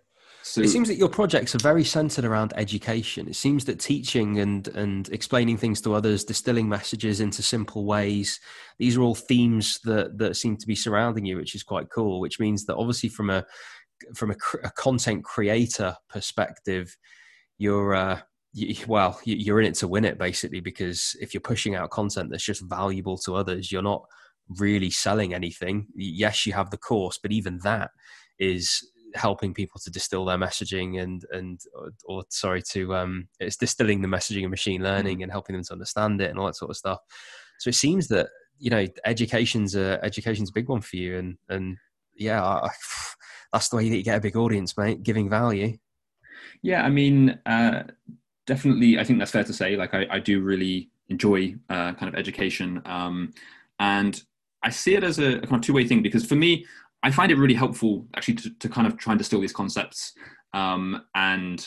So 0.50 0.62
it 0.62 0.70
seems 0.70 0.88
that 0.88 0.96
your 0.98 1.10
projects 1.10 1.54
are 1.54 1.60
very 1.60 1.84
centered 1.84 2.26
around 2.26 2.54
education. 2.56 3.28
It 3.28 3.36
seems 3.36 3.66
that 3.66 3.80
teaching 3.80 4.40
and 4.40 4.68
and 4.70 5.08
explaining 5.10 5.58
things 5.58 5.80
to 5.82 5.94
others, 5.94 6.24
distilling 6.24 6.68
messages 6.68 7.20
into 7.20 7.44
simple 7.44 7.86
ways, 7.86 8.40
these 8.80 8.98
are 8.98 9.02
all 9.02 9.14
themes 9.14 9.80
that 9.84 10.18
that 10.18 10.38
seem 10.38 10.58
to 10.58 10.66
be 10.66 10.76
surrounding 10.76 11.26
you, 11.26 11.38
which 11.38 11.54
is 11.54 11.62
quite 11.62 11.92
cool. 11.92 12.20
Which 12.20 12.40
means 12.40 12.66
that 12.66 12.78
obviously 12.78 13.10
from 13.10 13.30
a 13.30 13.46
from 14.16 14.32
a, 14.32 14.36
a 14.64 14.72
content 14.72 15.24
creator 15.24 15.96
perspective, 16.10 16.98
you're 17.60 17.94
uh, 17.94 18.20
you, 18.54 18.76
well, 18.88 19.20
you're 19.26 19.62
in 19.62 19.68
it 19.68 19.76
to 19.76 19.88
win 19.88 20.06
it 20.06 20.18
basically 20.18 20.62
because 20.62 21.16
if 21.22 21.34
you're 21.34 21.42
pushing 21.42 21.76
out 21.76 21.92
content 21.92 22.32
that's 22.32 22.44
just 22.44 22.68
valuable 22.68 23.18
to 23.20 23.36
others, 23.36 23.72
you're 23.72 23.84
not 23.84 24.04
really 24.58 24.90
selling 24.90 25.34
anything. 25.34 25.86
Yes, 25.96 26.48
you 26.48 26.54
have 26.54 26.72
the 26.72 26.78
course, 26.78 27.20
but 27.22 27.32
even 27.32 27.60
that 27.60 27.92
is 28.40 28.90
helping 29.16 29.54
people 29.54 29.80
to 29.80 29.90
distill 29.90 30.26
their 30.26 30.38
messaging 30.38 31.02
and 31.02 31.26
and 31.32 31.62
or, 31.74 31.90
or 32.06 32.24
sorry 32.30 32.62
to 32.62 32.94
um 32.96 33.28
it's 33.40 33.58
distilling 33.58 34.02
the 34.02 34.08
messaging 34.08 34.46
of 34.46 34.52
machine 34.52 34.84
learning 34.84 35.24
and 35.24 35.32
helping 35.32 35.56
them 35.56 35.64
to 35.64 35.74
understand 35.74 36.22
it 36.22 36.30
and 36.30 36.38
all 36.38 36.46
that 36.46 36.56
sort 36.56 36.70
of 36.70 36.78
stuff 36.78 37.00
so 37.60 37.70
it 37.70 37.76
seems 37.76 38.08
that 38.08 38.28
you 38.60 38.70
know 38.70 38.86
education's 39.06 39.76
a 39.76 40.04
education's 40.04 40.50
a 40.50 40.54
big 40.54 40.70
one 40.70 40.82
for 40.82 40.98
you 40.98 41.18
and 41.18 41.38
and 41.50 41.78
yeah 42.16 42.44
I, 42.44 42.70
that's 43.54 43.70
the 43.70 43.78
way 43.78 43.90
that 43.90 43.98
you 43.98 44.04
get 44.04 44.18
a 44.18 44.22
big 44.22 44.36
audience 44.36 44.78
mate 44.78 45.02
giving 45.02 45.30
value 45.30 45.78
yeah, 46.62 46.84
I 46.84 46.90
mean, 46.90 47.40
uh, 47.46 47.84
definitely, 48.46 49.00
I 49.00 49.04
think 49.04 49.20
that's 49.20 49.32
fair 49.32 49.44
to 49.44 49.54
say. 49.54 49.76
Like, 49.76 49.94
I, 49.94 50.06
I 50.10 50.20
do 50.20 50.42
really 50.42 50.90
enjoy 51.08 51.56
uh, 51.70 51.94
kind 51.94 52.14
of 52.14 52.16
education, 52.16 52.82
um, 52.86 53.34
and 53.80 54.22
I 54.64 54.70
see 54.70 54.96
it 54.96 55.04
as 55.04 55.20
a, 55.20 55.38
a 55.38 55.42
kind 55.42 55.56
of 55.56 55.62
two 55.62 55.74
way 55.74 55.88
thing 55.88 56.02
because 56.02 56.26
for 56.26 56.36
me, 56.36 56.66
I 57.04 57.12
find 57.12 57.32
it 57.32 57.36
really 57.38 57.54
helpful 57.54 58.08
actually 58.16 58.36
to, 58.36 58.50
to 58.60 58.70
kind 58.70 58.86
of 58.86 58.98
try 58.98 59.14
and 59.14 59.18
distill 59.18 59.40
these 59.40 59.54
concepts 59.54 60.14
um, 60.54 61.06
and 61.16 61.66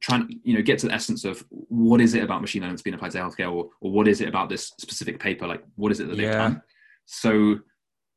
try 0.00 0.16
and 0.16 0.34
you 0.42 0.54
know 0.54 0.62
get 0.62 0.78
to 0.80 0.86
the 0.88 0.92
essence 0.92 1.24
of 1.24 1.44
what 1.50 2.00
is 2.00 2.14
it 2.14 2.22
about 2.22 2.40
machine 2.40 2.60
learning 2.62 2.74
that's 2.74 2.82
been 2.82 2.94
applied 2.94 3.12
to 3.12 3.18
healthcare, 3.18 3.52
or, 3.52 3.70
or 3.80 3.90
what 3.90 4.08
is 4.08 4.20
it 4.20 4.28
about 4.28 4.48
this 4.48 4.72
specific 4.78 5.18
paper? 5.18 5.46
Like, 5.46 5.64
what 5.76 5.92
is 5.92 6.00
it 6.00 6.08
that 6.08 6.16
they've 6.16 6.26
Yeah. 6.26 6.38
done? 6.38 6.62
So, 7.06 7.60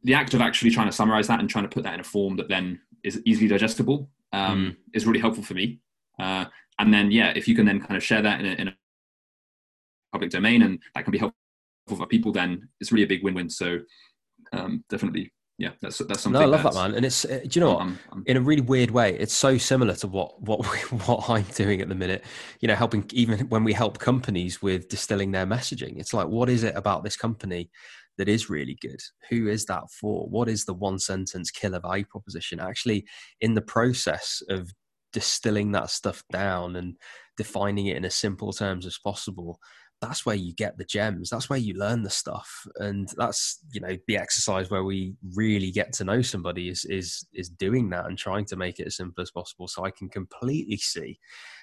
the 0.04 0.14
act 0.14 0.34
of 0.34 0.42
actually 0.42 0.72
trying 0.72 0.88
to 0.88 0.94
summarize 0.94 1.28
that 1.28 1.40
and 1.40 1.50
trying 1.50 1.64
to 1.66 1.70
put 1.70 1.84
that 1.84 1.94
in 1.94 2.00
a 2.00 2.04
form 2.04 2.36
that 2.38 2.50
then 2.50 2.80
is 3.04 3.22
easily 3.26 3.48
digestible 3.48 4.10
um, 4.34 4.78
is 4.94 5.06
really 5.06 5.20
helpful 5.20 5.44
for 5.44 5.54
me. 5.54 5.80
Uh, 6.20 6.46
and 6.80 6.94
then, 6.94 7.10
yeah, 7.12 7.34
if 7.36 7.48
you 7.48 7.56
can 7.56 7.66
then 7.66 7.80
kind 7.80 7.96
of 7.98 8.04
share 8.04 8.22
that 8.22 8.40
in 8.40 8.46
a, 8.46 8.50
in 8.54 8.68
a 8.70 8.76
public 10.12 10.30
domain 10.30 10.62
and 10.62 10.80
that 10.94 11.04
can 11.04 11.12
be 11.12 11.18
helpful 11.18 11.36
for 11.88 12.06
people, 12.06 12.32
then 12.32 12.68
it's 12.80 12.92
really 12.92 13.04
a 13.04 13.08
big 13.08 13.24
win-win. 13.24 13.50
So, 13.50 13.80
um, 14.54 14.84
definitely, 14.90 15.32
yeah, 15.60 15.72
that's 15.82 15.98
that's 16.00 16.22
something. 16.22 16.40
no 16.40 16.46
i 16.48 16.50
love 16.50 16.64
that 16.64 16.74
man. 16.76 16.94
And 16.94 17.06
it's 17.06 17.26
uh, 17.26 17.40
do 17.44 17.50
you 17.54 17.62
know 17.62 17.74
what? 17.74 17.80
I'm- 17.82 18.00
I'm- 18.12 18.24
in 18.28 18.38
a 18.38 18.42
really 18.42 18.62
weird 18.62 18.92
way 18.92 19.18
it's 19.18 19.34
so 19.34 19.58
similar 19.58 19.96
to 19.96 20.08
what 20.08 20.40
what 20.42 20.60
we, 20.60 20.78
what 21.08 21.30
i'm 21.30 21.44
doing 21.56 21.82
at 21.82 21.90
the 21.90 21.96
minute 21.96 22.24
you 22.62 22.68
know 22.68 22.76
helping 22.76 23.04
even 23.12 23.40
when 23.50 23.64
we 23.64 23.74
help 23.74 23.98
companies 24.00 24.62
with 24.62 24.88
distilling 24.90 25.32
their 25.32 25.46
messaging. 25.48 26.00
It's 26.00 26.14
like 26.14 26.28
what 26.28 26.50
is 26.50 26.64
it 26.64 26.76
about 26.76 27.04
this 27.04 27.18
company 27.18 27.70
that 28.18 28.28
is 28.30 28.50
really 28.50 28.78
good? 28.82 29.00
Who 29.30 29.48
is 29.48 29.66
that 29.66 29.84
for? 29.92 30.28
What 30.28 30.50
is 30.50 30.66
the 30.66 30.74
one 30.74 30.98
sentence 30.98 31.52
killer 31.52 31.80
value 31.80 32.06
proposition? 32.06 32.60
Actually 32.60 33.06
in 33.42 33.54
the 33.54 33.62
process 33.62 34.42
of 34.50 34.72
distilling 35.14 35.72
that 35.72 35.90
stuff 35.90 36.24
down 36.32 36.76
and 36.76 36.96
defining 37.38 37.88
it 37.88 37.98
in 37.98 38.06
as 38.06 38.16
simple 38.16 38.52
terms 38.54 38.86
as 38.86 38.98
possible 39.04 39.60
that's 40.02 40.26
where 40.26 40.36
you 40.36 40.54
get 40.54 40.78
the 40.78 40.86
gems 40.86 41.30
that's 41.30 41.50
where 41.50 41.60
you 41.60 41.74
learn 41.74 42.04
the 42.04 42.10
stuff 42.10 42.66
and 42.78 43.10
that's 43.18 43.60
you 43.72 43.82
know 43.82 43.98
the 44.08 44.18
exercise 44.18 44.70
where 44.70 44.84
we 44.84 45.16
really 45.36 45.72
get 45.72 45.92
to 45.92 46.04
know 46.04 46.22
somebody 46.22 46.70
is 46.70 46.86
is 46.86 47.26
is 47.34 47.50
doing 47.50 47.90
that 47.90 48.06
and 48.06 48.18
trying 48.18 48.46
to 48.46 48.56
make 48.56 48.80
it 48.80 48.88
as 48.88 48.98
simple 48.98 49.22
as 49.22 49.32
possible 49.32 49.68
so 49.68 49.84
i 49.84 49.92
can 49.92 50.08
completely 50.10 50.78
see 50.78 51.20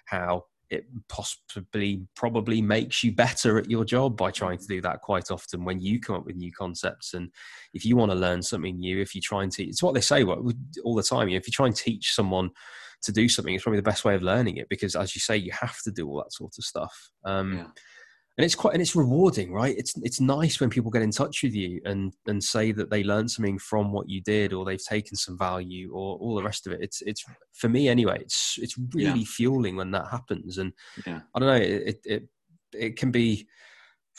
how 0.07 0.45
it 0.71 0.87
possibly 1.09 2.07
probably 2.17 2.63
makes 2.63 3.05
you 3.05 3.13
better 3.13 3.59
at 3.59 3.71
your 3.71 3.85
job 3.85 4.17
by 4.17 4.31
trying 4.31 4.59
to 4.59 4.67
do 4.67 4.81
that 4.81 5.03
quite 5.03 5.31
often 5.31 5.65
when 5.65 5.81
you 5.81 6.01
come 6.01 6.17
up 6.17 6.25
with 6.25 6.37
new 6.37 6.51
concepts. 6.53 7.13
And 7.13 7.31
if 7.75 7.85
you 7.85 7.97
want 7.97 8.11
to 8.11 8.17
learn 8.17 8.43
something 8.43 8.79
new 8.79 9.01
if 9.01 9.15
you 9.15 9.21
try 9.21 9.43
and 9.43 9.53
teach 9.53 9.69
it's 9.69 9.83
what 9.83 9.95
they 9.95 10.01
say 10.01 10.25
all 10.25 10.95
the 10.95 11.03
time 11.03 11.29
You 11.29 11.37
if 11.37 11.47
you 11.47 11.53
try 11.53 11.67
and 11.67 11.77
teach 11.77 12.15
someone 12.15 12.51
to 13.03 13.13
do 13.13 13.29
something 13.29 13.55
it's 13.55 13.63
probably 13.63 13.79
the 13.79 13.83
best 13.83 14.07
way 14.07 14.15
of 14.15 14.23
learning 14.23 14.57
it 14.57 14.69
because 14.71 14.97
as 14.97 15.15
you 15.15 15.21
say 15.21 15.37
you 15.37 15.53
have 15.53 15.77
to 15.83 15.91
do 15.91 16.09
all 16.09 16.17
that 16.17 16.33
sort 16.33 16.55
of 16.57 16.65
stuff. 16.65 17.11
Um, 17.25 17.59
yeah 17.59 17.67
and 18.37 18.45
it's 18.45 18.55
quite 18.55 18.73
and 18.75 18.83
it's 18.83 18.97
rewarding 18.97 19.53
right 19.53 19.77
it's 19.79 19.95
it's 20.03 20.21
nice 20.21 20.61
when 20.61 20.71
people 20.71 20.91
get 20.91 21.03
in 21.03 21.11
touch 21.11 21.43
with 21.43 21.55
you 21.55 21.81
and 21.85 22.13
and 22.27 22.43
say 22.43 22.73
that 22.73 22.91
they 22.91 23.05
learned 23.05 23.31
something 23.31 23.59
from 23.59 23.93
what 23.93 24.09
you 24.09 24.21
did 24.23 24.53
or 24.53 24.65
they've 24.65 24.85
taken 24.85 25.17
some 25.17 25.39
value 25.39 25.93
or 25.93 26.17
all 26.19 26.35
the 26.35 26.43
rest 26.43 26.67
of 26.67 26.73
it 26.73 26.81
it's 26.83 27.01
it's 27.03 27.25
for 27.53 27.69
me 27.69 27.89
anyway 27.89 28.19
it's 28.21 28.59
it's 28.61 28.77
really 28.95 29.21
yeah. 29.21 29.27
fueling 29.27 29.77
when 29.77 29.91
that 29.91 30.09
happens 30.11 30.59
and 30.59 30.73
yeah. 31.07 31.21
i 31.35 31.39
don't 31.39 31.49
know 31.49 31.55
it, 31.55 32.01
it 32.05 32.29
it 32.73 32.97
can 32.97 33.11
be 33.11 33.47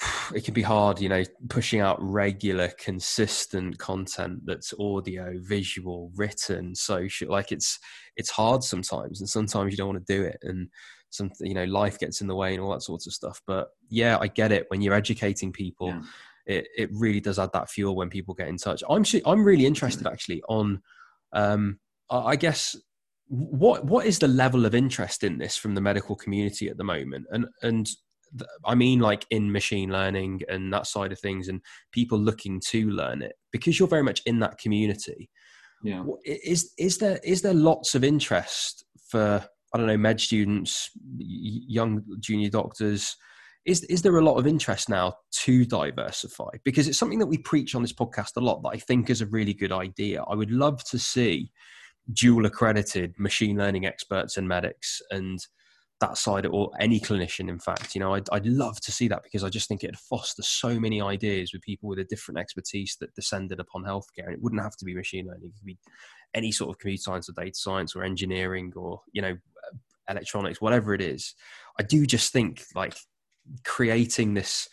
it 0.35 0.43
can 0.43 0.53
be 0.53 0.61
hard, 0.61 0.99
you 0.99 1.09
know, 1.09 1.23
pushing 1.49 1.79
out 1.79 1.97
regular, 2.01 2.69
consistent 2.77 3.77
content 3.77 4.41
that's 4.45 4.73
audio, 4.79 5.33
visual, 5.39 6.11
written, 6.15 6.75
social. 6.75 7.31
Like 7.31 7.51
it's 7.51 7.79
it's 8.15 8.29
hard 8.29 8.63
sometimes, 8.63 9.21
and 9.21 9.29
sometimes 9.29 9.71
you 9.71 9.77
don't 9.77 9.89
want 9.89 10.05
to 10.05 10.13
do 10.13 10.23
it. 10.23 10.39
And 10.43 10.69
some 11.15 11.31
you 11.39 11.53
know 11.53 11.63
life 11.65 11.97
gets 11.97 12.21
in 12.21 12.27
the 12.27 12.35
way 12.35 12.53
and 12.53 12.61
all 12.61 12.71
that 12.71 12.81
sorts 12.81 13.07
of 13.07 13.13
stuff 13.13 13.41
but 13.47 13.69
yeah 13.89 14.17
i 14.19 14.27
get 14.27 14.51
it 14.51 14.65
when 14.69 14.81
you're 14.81 14.93
educating 14.93 15.51
people 15.51 15.89
yeah. 15.89 16.01
it, 16.45 16.67
it 16.77 16.89
really 16.93 17.19
does 17.19 17.39
add 17.39 17.51
that 17.53 17.69
fuel 17.69 17.95
when 17.95 18.09
people 18.09 18.33
get 18.33 18.47
in 18.47 18.57
touch 18.57 18.83
i'm 18.89 19.03
i'm 19.25 19.43
really 19.43 19.65
interested 19.65 20.05
actually 20.05 20.41
on 20.49 20.81
um 21.33 21.79
i 22.09 22.35
guess 22.35 22.75
what 23.27 23.85
what 23.85 24.05
is 24.05 24.19
the 24.19 24.27
level 24.27 24.65
of 24.65 24.75
interest 24.75 25.23
in 25.23 25.37
this 25.37 25.57
from 25.57 25.73
the 25.73 25.81
medical 25.81 26.15
community 26.15 26.69
at 26.69 26.77
the 26.77 26.83
moment 26.83 27.25
and 27.31 27.47
and 27.63 27.89
I 28.65 28.75
mean, 28.75 28.99
like 28.99 29.25
in 29.29 29.51
machine 29.51 29.91
learning 29.91 30.41
and 30.49 30.73
that 30.73 30.87
side 30.87 31.11
of 31.11 31.19
things, 31.19 31.47
and 31.47 31.61
people 31.91 32.17
looking 32.17 32.61
to 32.67 32.89
learn 32.89 33.21
it 33.21 33.35
because 33.51 33.79
you're 33.79 33.87
very 33.87 34.03
much 34.03 34.21
in 34.25 34.39
that 34.39 34.57
community. 34.57 35.29
Yeah, 35.83 36.03
is 36.23 36.73
is 36.77 36.97
there 36.97 37.19
is 37.23 37.41
there 37.41 37.53
lots 37.53 37.95
of 37.95 38.03
interest 38.03 38.85
for 39.09 39.47
I 39.75 39.77
don't 39.77 39.87
know, 39.87 39.97
med 39.97 40.21
students, 40.21 40.89
young 41.17 42.01
junior 42.21 42.49
doctors. 42.49 43.17
Is, 43.65 43.83
is 43.83 44.03
there 44.03 44.15
a 44.17 44.23
lot 44.23 44.37
of 44.37 44.47
interest 44.47 44.87
now 44.87 45.15
to 45.43 45.65
diversify? 45.65 46.51
Because 46.63 46.87
it's 46.87 46.97
something 46.97 47.19
that 47.19 47.25
we 47.25 47.39
preach 47.39 47.75
on 47.75 47.81
this 47.81 47.91
podcast 47.91 48.37
a 48.37 48.39
lot 48.39 48.63
that 48.63 48.69
I 48.69 48.77
think 48.77 49.09
is 49.09 49.19
a 49.19 49.25
really 49.25 49.53
good 49.53 49.73
idea. 49.73 50.23
I 50.29 50.33
would 50.33 50.51
love 50.51 50.81
to 50.85 50.97
see 50.97 51.51
dual 52.13 52.45
accredited 52.45 53.19
machine 53.19 53.57
learning 53.57 53.85
experts 53.85 54.37
and 54.37 54.47
medics 54.47 55.01
and 55.11 55.45
that 56.01 56.17
side 56.17 56.45
or 56.45 56.71
any 56.79 56.99
clinician 56.99 57.49
in 57.49 57.57
fact 57.57 57.95
you 57.95 58.01
know 58.01 58.13
I'd, 58.13 58.27
I'd 58.31 58.45
love 58.45 58.81
to 58.81 58.91
see 58.91 59.07
that 59.07 59.23
because 59.23 59.45
i 59.45 59.49
just 59.49 59.69
think 59.69 59.81
it'd 59.81 59.97
foster 59.97 60.41
so 60.41 60.77
many 60.77 61.01
ideas 61.01 61.53
with 61.53 61.61
people 61.61 61.87
with 61.87 61.99
a 61.99 62.03
different 62.03 62.37
expertise 62.37 62.97
that 62.99 63.15
descended 63.15 63.61
upon 63.61 63.83
healthcare 63.83 64.25
and 64.25 64.33
it 64.33 64.41
wouldn't 64.41 64.61
have 64.61 64.75
to 64.77 64.85
be 64.85 64.95
machine 64.95 65.27
learning. 65.27 65.49
It 65.49 65.57
could 65.57 65.65
be 65.65 65.77
any 66.33 66.51
sort 66.51 66.69
of 66.69 66.79
computer 66.79 67.01
science 67.01 67.29
or 67.29 67.33
data 67.33 67.55
science 67.55 67.95
or 67.95 68.03
engineering 68.03 68.73
or 68.75 69.01
you 69.13 69.21
know 69.21 69.37
electronics 70.09 70.61
whatever 70.61 70.93
it 70.93 71.01
is. 71.01 71.33
I 71.79 71.83
do 71.83 72.05
just 72.05 72.31
think 72.31 72.63
like 72.75 72.95
creating 73.63 74.33
this 74.33 74.67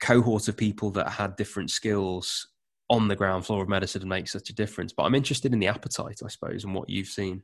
cohort 0.00 0.48
of 0.48 0.56
people 0.56 0.90
that 0.90 1.08
had 1.08 1.36
different 1.36 1.70
skills 1.70 2.48
on 2.88 3.08
the 3.08 3.16
ground 3.16 3.44
floor 3.44 3.62
of 3.62 3.68
medicine 3.68 4.06
makes 4.06 4.32
such 4.32 4.50
a 4.50 4.54
difference. 4.54 4.92
But 4.92 5.04
i'm 5.04 5.14
interested 5.14 5.52
in 5.52 5.58
the 5.58 5.68
appetite 5.68 6.20
i 6.24 6.28
suppose 6.28 6.64
and 6.64 6.74
what 6.74 6.88
you've 6.88 7.08
seen. 7.08 7.42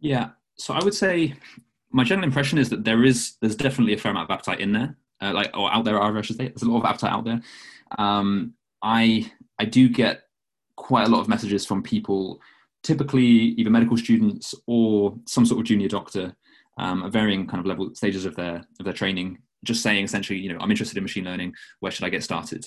Yeah. 0.00 0.30
So 0.56 0.74
i 0.74 0.82
would 0.82 0.94
say 0.94 1.34
my 1.92 2.04
general 2.04 2.24
impression 2.24 2.58
is 2.58 2.68
that 2.70 2.84
there 2.84 3.04
is 3.04 3.36
there's 3.40 3.56
definitely 3.56 3.94
a 3.94 3.98
fair 3.98 4.10
amount 4.12 4.30
of 4.30 4.34
appetite 4.34 4.60
in 4.60 4.72
there, 4.72 4.96
uh, 5.20 5.32
like 5.32 5.56
or 5.56 5.72
out 5.72 5.84
there. 5.84 6.00
I 6.00 6.22
should 6.22 6.36
say 6.36 6.48
there's 6.48 6.62
a 6.62 6.70
lot 6.70 6.80
of 6.80 6.84
appetite 6.84 7.12
out 7.12 7.24
there. 7.24 7.42
Um, 7.98 8.54
I 8.82 9.30
I 9.58 9.64
do 9.64 9.88
get 9.88 10.22
quite 10.76 11.06
a 11.06 11.10
lot 11.10 11.20
of 11.20 11.28
messages 11.28 11.66
from 11.66 11.82
people, 11.82 12.40
typically 12.82 13.26
either 13.26 13.70
medical 13.70 13.96
students 13.96 14.54
or 14.66 15.14
some 15.26 15.44
sort 15.44 15.60
of 15.60 15.66
junior 15.66 15.88
doctor, 15.88 16.34
um, 16.78 17.02
at 17.04 17.12
varying 17.12 17.46
kind 17.46 17.60
of 17.60 17.66
level 17.66 17.94
stages 17.94 18.24
of 18.24 18.36
their 18.36 18.64
of 18.78 18.84
their 18.84 18.94
training, 18.94 19.38
just 19.64 19.82
saying 19.82 20.04
essentially, 20.04 20.38
you 20.38 20.52
know, 20.52 20.58
I'm 20.60 20.70
interested 20.70 20.96
in 20.96 21.04
machine 21.04 21.24
learning. 21.24 21.54
Where 21.80 21.92
should 21.92 22.04
I 22.04 22.10
get 22.10 22.22
started? 22.22 22.66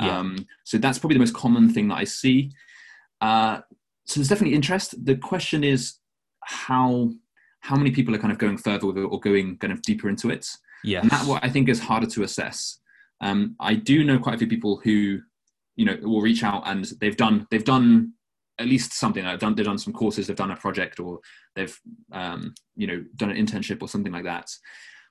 Yeah. 0.00 0.18
Um, 0.18 0.46
so 0.64 0.78
that's 0.78 0.98
probably 0.98 1.14
the 1.14 1.20
most 1.20 1.34
common 1.34 1.72
thing 1.72 1.88
that 1.88 1.98
I 1.98 2.04
see. 2.04 2.50
Uh, 3.20 3.60
so 4.04 4.18
there's 4.18 4.28
definitely 4.28 4.56
interest. 4.56 5.04
The 5.04 5.16
question 5.16 5.62
is 5.62 5.98
how 6.40 7.12
how 7.62 7.76
many 7.76 7.90
people 7.90 8.14
are 8.14 8.18
kind 8.18 8.32
of 8.32 8.38
going 8.38 8.58
further 8.58 8.86
with 8.86 8.98
it 8.98 9.04
or 9.04 9.18
going 9.20 9.56
kind 9.58 9.72
of 9.72 9.80
deeper 9.82 10.08
into 10.08 10.30
it. 10.30 10.46
Yeah, 10.84 11.00
and 11.00 11.10
that 11.10 11.26
what 11.26 11.44
I 11.44 11.48
think 11.48 11.68
is 11.68 11.80
harder 11.80 12.08
to 12.08 12.22
assess. 12.24 12.78
Um, 13.20 13.54
I 13.60 13.74
do 13.74 14.04
know 14.04 14.18
quite 14.18 14.34
a 14.34 14.38
few 14.38 14.48
people 14.48 14.80
who, 14.82 15.20
you 15.76 15.84
know, 15.84 15.96
will 16.02 16.20
reach 16.20 16.42
out 16.42 16.64
and 16.66 16.84
they've 17.00 17.16
done 17.16 17.46
they've 17.50 17.64
done 17.64 18.14
at 18.58 18.66
least 18.66 18.92
something. 18.92 19.24
They've 19.24 19.38
done 19.38 19.54
they've 19.54 19.64
done 19.64 19.78
some 19.78 19.92
courses, 19.92 20.26
they've 20.26 20.36
done 20.36 20.50
a 20.50 20.56
project, 20.56 21.00
or 21.00 21.20
they've 21.54 21.78
um, 22.12 22.54
you 22.76 22.86
know 22.86 23.04
done 23.16 23.30
an 23.30 23.36
internship 23.36 23.80
or 23.80 23.88
something 23.88 24.12
like 24.12 24.24
that, 24.24 24.50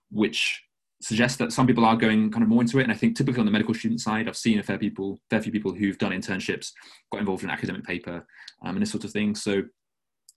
which 0.09 0.61
suggests 1.01 1.37
that 1.37 1.51
some 1.51 1.65
people 1.65 1.83
are 1.83 1.95
going 1.95 2.31
kind 2.31 2.43
of 2.43 2.49
more 2.49 2.61
into 2.61 2.79
it. 2.79 2.83
And 2.83 2.91
I 2.91 2.95
think 2.95 3.15
typically 3.15 3.39
on 3.39 3.45
the 3.45 3.51
medical 3.51 3.73
student 3.73 4.01
side, 4.01 4.27
I've 4.27 4.37
seen 4.37 4.59
a 4.59 4.63
fair 4.63 4.77
people, 4.77 5.19
fair 5.29 5.41
few 5.41 5.51
people 5.51 5.73
who've 5.73 5.97
done 5.97 6.11
internships, 6.11 6.71
got 7.11 7.19
involved 7.19 7.43
in 7.43 7.49
an 7.49 7.55
academic 7.55 7.83
paper, 7.83 8.25
um, 8.63 8.75
and 8.75 8.81
this 8.81 8.91
sort 8.91 9.03
of 9.03 9.11
thing. 9.11 9.35
So 9.35 9.63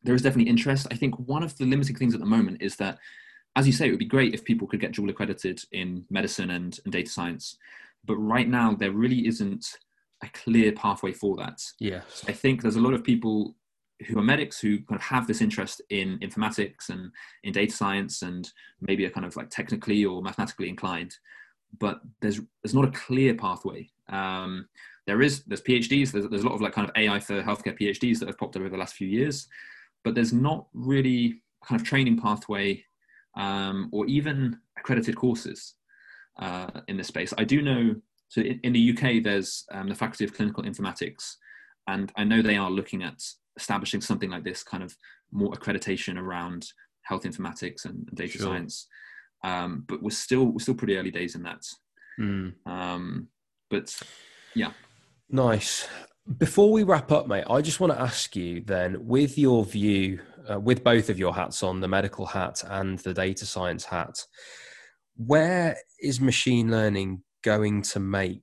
there 0.04 0.14
is 0.14 0.22
definitely 0.22 0.50
interest. 0.50 0.86
I 0.90 0.96
think 0.96 1.18
one 1.18 1.42
of 1.42 1.56
the 1.56 1.64
limiting 1.64 1.96
things 1.96 2.14
at 2.14 2.20
the 2.20 2.26
moment 2.26 2.58
is 2.60 2.76
that, 2.76 2.98
as 3.56 3.66
you 3.66 3.72
say, 3.72 3.88
it 3.88 3.90
would 3.90 3.98
be 3.98 4.04
great 4.04 4.34
if 4.34 4.44
people 4.44 4.68
could 4.68 4.80
get 4.80 4.92
dual 4.92 5.10
accredited 5.10 5.60
in 5.72 6.04
medicine 6.10 6.50
and, 6.50 6.78
and 6.84 6.92
data 6.92 7.10
science. 7.10 7.56
But 8.04 8.16
right 8.16 8.48
now, 8.48 8.74
there 8.74 8.92
really 8.92 9.26
isn't 9.26 9.66
a 10.22 10.28
clear 10.28 10.72
pathway 10.72 11.12
for 11.12 11.36
that. 11.36 11.60
Yes. 11.80 12.24
I 12.28 12.32
think 12.32 12.60
there's 12.62 12.76
a 12.76 12.80
lot 12.80 12.94
of 12.94 13.02
people 13.02 13.56
who 14.06 14.18
are 14.18 14.22
medics 14.22 14.60
who 14.60 14.78
kind 14.80 15.00
of 15.00 15.06
have 15.06 15.26
this 15.26 15.40
interest 15.40 15.80
in 15.90 16.18
informatics 16.18 16.90
and 16.90 17.10
in 17.44 17.52
data 17.52 17.74
science 17.74 18.22
and 18.22 18.50
maybe 18.80 19.06
are 19.06 19.10
kind 19.10 19.24
of 19.24 19.36
like 19.36 19.50
technically 19.50 20.04
or 20.04 20.20
mathematically 20.20 20.68
inclined, 20.68 21.16
but 21.78 22.00
there's 22.20 22.40
there's 22.62 22.74
not 22.74 22.84
a 22.84 22.90
clear 22.90 23.34
pathway. 23.34 23.88
Um, 24.08 24.68
there 25.06 25.22
is 25.22 25.44
there's 25.44 25.62
PhDs. 25.62 26.10
There's, 26.10 26.28
there's 26.28 26.42
a 26.42 26.46
lot 26.46 26.54
of 26.54 26.60
like 26.60 26.72
kind 26.72 26.88
of 26.88 26.94
AI 26.96 27.20
for 27.20 27.42
healthcare 27.42 27.78
PhDs 27.78 28.18
that 28.18 28.28
have 28.28 28.38
popped 28.38 28.56
up 28.56 28.60
over 28.60 28.70
the 28.70 28.76
last 28.76 28.96
few 28.96 29.08
years 29.08 29.46
but 30.04 30.14
there's 30.14 30.32
not 30.32 30.66
really 30.74 31.42
kind 31.66 31.80
of 31.80 31.86
training 31.86 32.18
pathway 32.18 32.84
um, 33.36 33.88
or 33.92 34.06
even 34.06 34.58
accredited 34.78 35.16
courses 35.16 35.74
uh, 36.38 36.70
in 36.88 36.96
this 36.96 37.08
space. 37.08 37.32
I 37.38 37.44
do 37.44 37.62
know, 37.62 37.96
so 38.28 38.40
in, 38.40 38.60
in 38.62 38.72
the 38.72 38.90
UK, 38.92 39.22
there's 39.22 39.64
um, 39.72 39.88
the 39.88 39.94
Faculty 39.94 40.24
of 40.24 40.34
Clinical 40.34 40.62
Informatics, 40.62 41.34
and 41.88 42.12
I 42.16 42.24
know 42.24 42.42
they 42.42 42.56
are 42.56 42.70
looking 42.70 43.02
at 43.02 43.22
establishing 43.56 44.00
something 44.00 44.30
like 44.30 44.44
this 44.44 44.62
kind 44.62 44.82
of 44.82 44.96
more 45.32 45.52
accreditation 45.52 46.18
around 46.18 46.66
health 47.02 47.24
informatics 47.24 47.84
and 47.84 48.06
data 48.14 48.38
sure. 48.38 48.46
science. 48.46 48.88
Um, 49.42 49.84
but 49.86 50.02
we're 50.02 50.10
still 50.10 50.46
we're 50.46 50.60
still 50.60 50.74
pretty 50.74 50.96
early 50.96 51.10
days 51.10 51.34
in 51.34 51.42
that. 51.42 51.62
Mm. 52.18 52.54
Um, 52.66 53.28
but 53.70 53.94
yeah, 54.54 54.72
nice. 55.28 55.86
Before 56.38 56.72
we 56.72 56.84
wrap 56.84 57.12
up, 57.12 57.28
mate, 57.28 57.44
I 57.50 57.60
just 57.60 57.80
want 57.80 57.92
to 57.92 58.00
ask 58.00 58.34
you 58.34 58.62
then, 58.62 59.06
with 59.06 59.36
your 59.36 59.62
view, 59.62 60.20
uh, 60.50 60.58
with 60.58 60.82
both 60.82 61.10
of 61.10 61.18
your 61.18 61.34
hats 61.34 61.62
on, 61.62 61.80
the 61.80 61.88
medical 61.88 62.24
hat 62.24 62.62
and 62.66 62.98
the 63.00 63.12
data 63.12 63.44
science 63.44 63.84
hat, 63.84 64.24
where 65.16 65.76
is 66.00 66.22
machine 66.22 66.70
learning 66.70 67.22
going 67.44 67.82
to 67.82 68.00
make 68.00 68.42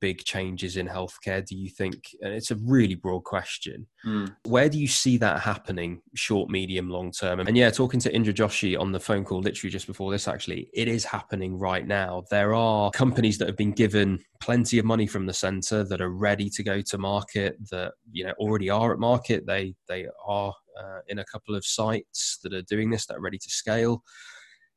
big 0.00 0.18
changes 0.24 0.76
in 0.76 0.86
healthcare, 0.86 1.44
do 1.44 1.56
you 1.56 1.70
think? 1.70 1.94
And 2.20 2.32
it's 2.32 2.50
a 2.50 2.56
really 2.56 2.94
broad 2.94 3.24
question. 3.24 3.86
Mm. 4.06 4.36
Where 4.46 4.68
do 4.68 4.78
you 4.78 4.86
see 4.86 5.16
that 5.18 5.40
happening, 5.40 6.02
short, 6.14 6.50
medium, 6.50 6.90
long 6.90 7.10
term? 7.10 7.40
And 7.40 7.56
yeah, 7.56 7.70
talking 7.70 7.98
to 8.00 8.14
Indra 8.14 8.32
Joshi 8.32 8.78
on 8.78 8.92
the 8.92 9.00
phone 9.00 9.24
call 9.24 9.40
literally 9.40 9.70
just 9.70 9.86
before 9.86 10.12
this, 10.12 10.28
actually, 10.28 10.68
it 10.74 10.86
is 10.86 11.04
happening 11.04 11.58
right 11.58 11.86
now. 11.86 12.24
There 12.30 12.54
are 12.54 12.90
companies 12.90 13.38
that 13.38 13.48
have 13.48 13.56
been 13.56 13.72
given 13.72 14.18
plenty 14.40 14.78
of 14.78 14.84
money 14.84 15.06
from 15.06 15.26
the 15.26 15.32
center 15.32 15.82
that 15.84 16.00
are 16.00 16.10
ready 16.10 16.50
to 16.50 16.62
go 16.62 16.82
to 16.82 16.98
market, 16.98 17.56
that 17.70 17.94
you 18.12 18.24
know 18.24 18.34
already 18.38 18.68
are 18.68 18.92
at 18.92 18.98
market. 18.98 19.46
They 19.46 19.74
they 19.88 20.06
are 20.26 20.52
uh, 20.78 21.00
in 21.08 21.18
a 21.18 21.24
couple 21.24 21.54
of 21.54 21.64
sites 21.64 22.38
that 22.42 22.52
are 22.52 22.62
doing 22.62 22.90
this 22.90 23.06
that 23.06 23.16
are 23.16 23.22
ready 23.22 23.38
to 23.38 23.50
scale 23.50 24.02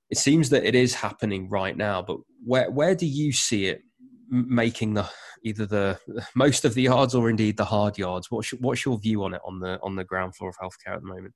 it 0.09 0.17
seems 0.17 0.49
that 0.49 0.63
it 0.63 0.75
is 0.75 0.93
happening 0.93 1.49
right 1.49 1.75
now. 1.75 2.01
But 2.01 2.17
where 2.43 2.69
where 2.71 2.95
do 2.95 3.05
you 3.05 3.31
see 3.31 3.67
it 3.67 3.81
making 4.29 4.93
the 4.93 5.09
either 5.43 5.65
the 5.65 5.99
most 6.35 6.65
of 6.65 6.73
the 6.73 6.83
yards 6.83 7.15
or 7.15 7.29
indeed 7.29 7.57
the 7.57 7.65
hard 7.65 7.97
yards? 7.97 8.29
What's 8.29 8.51
your, 8.51 8.59
what's 8.61 8.85
your 8.85 8.97
view 8.99 9.23
on 9.23 9.33
it 9.33 9.41
on 9.45 9.59
the 9.59 9.79
on 9.81 9.95
the 9.95 10.03
ground 10.03 10.35
floor 10.35 10.49
of 10.49 10.57
healthcare 10.57 10.95
at 10.95 11.01
the 11.01 11.07
moment? 11.07 11.33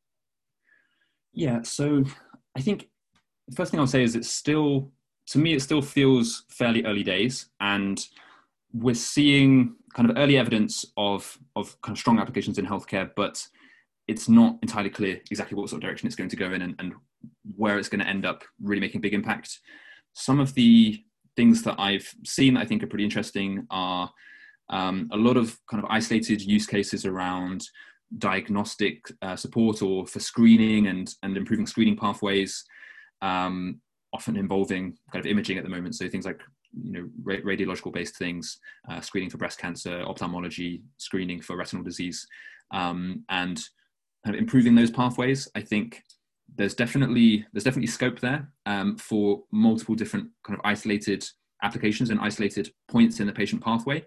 Yeah, 1.34 1.62
so 1.62 2.04
I 2.56 2.62
think 2.62 2.90
the 3.48 3.56
first 3.56 3.72
thing 3.72 3.80
I'll 3.80 3.88
say 3.88 4.04
is 4.04 4.16
it's 4.16 4.30
still, 4.30 4.92
to 5.28 5.38
me, 5.38 5.54
it 5.54 5.62
still 5.62 5.82
feels 5.82 6.44
fairly 6.50 6.84
early 6.86 7.04
days, 7.04 7.48
and 7.60 8.04
we're 8.74 8.96
seeing 8.96 9.76
kind 9.94 10.10
of 10.10 10.18
early 10.18 10.38
evidence 10.38 10.86
of 10.98 11.38
of 11.56 11.80
kind 11.82 11.96
of 11.96 12.00
strong 12.00 12.20
applications 12.20 12.58
in 12.58 12.66
healthcare, 12.66 13.10
but 13.16 13.48
it's 14.10 14.28
not 14.28 14.58
entirely 14.64 14.90
clear 14.90 15.22
exactly 15.30 15.56
what 15.56 15.70
sort 15.70 15.78
of 15.78 15.84
direction 15.84 16.08
it's 16.08 16.16
going 16.16 16.32
to 16.32 16.36
go 16.36 16.52
in 16.52 16.64
and, 16.64 16.76
and 16.80 16.94
where 17.56 17.78
it's 17.78 17.90
going 17.90 18.02
to 18.02 18.08
end 18.08 18.26
up 18.26 18.44
really 18.60 18.82
making 18.82 18.98
a 18.98 19.02
big 19.02 19.14
impact. 19.14 19.60
Some 20.14 20.40
of 20.40 20.56
the 20.56 21.04
things 21.36 21.62
that 21.62 21.80
I've 21.80 22.12
seen 22.26 22.56
that 22.56 22.62
I 22.62 22.66
think 22.66 22.82
are 22.82 22.88
pretty 22.88 23.04
interesting 23.04 23.68
are 23.70 24.10
um, 24.70 25.10
a 25.12 25.18
lot 25.18 25.38
of 25.38 25.58
kind 25.70 25.84
of 25.84 25.90
isolated 25.92 26.42
use 26.42 26.66
cases 26.66 27.06
around 27.06 27.68
diagnostic 28.18 29.06
uh, 29.22 29.36
support 29.36 29.84
or 29.84 30.08
for 30.08 30.20
screening 30.20 30.88
and, 30.88 31.14
and 31.22 31.38
improving 31.38 31.68
screening 31.68 31.96
pathways, 31.96 32.66
um, 33.22 33.80
often 34.12 34.36
involving 34.36 34.98
kind 35.14 35.24
of 35.24 35.30
imaging 35.30 35.60
at 35.60 35.64
the 35.64 35.70
moment. 35.70 35.94
So 35.96 36.10
things 36.10 36.26
like 36.26 36.42
you 36.84 36.94
know 36.94 37.10
ra- 37.22 37.46
radiological 37.46 37.94
based 37.94 38.18
things, 38.18 38.60
uh, 38.90 39.02
screening 39.02 39.30
for 39.30 39.38
breast 39.38 39.60
cancer, 39.60 40.02
ophthalmology, 40.02 40.82
screening 40.98 41.42
for 41.42 41.56
retinal 41.56 41.84
disease, 41.84 42.26
um, 42.72 43.24
and 43.30 43.62
kind 44.24 44.36
of 44.36 44.40
improving 44.40 44.76
those 44.76 44.92
pathways. 44.92 45.48
I 45.56 45.62
think 45.62 46.04
there's 46.56 46.76
definitely 46.76 47.46
there's 47.54 47.64
definitely 47.64 47.88
scope 47.88 48.20
there 48.20 48.52
um, 48.66 48.98
for 48.98 49.44
multiple 49.52 49.96
different 49.96 50.30
kind 50.46 50.58
of 50.58 50.66
isolated 50.66 51.26
applications 51.64 52.10
and 52.10 52.20
isolated 52.20 52.72
points 52.90 53.20
in 53.20 53.28
the 53.28 53.34
patient 53.34 53.64
pathway. 53.64 54.06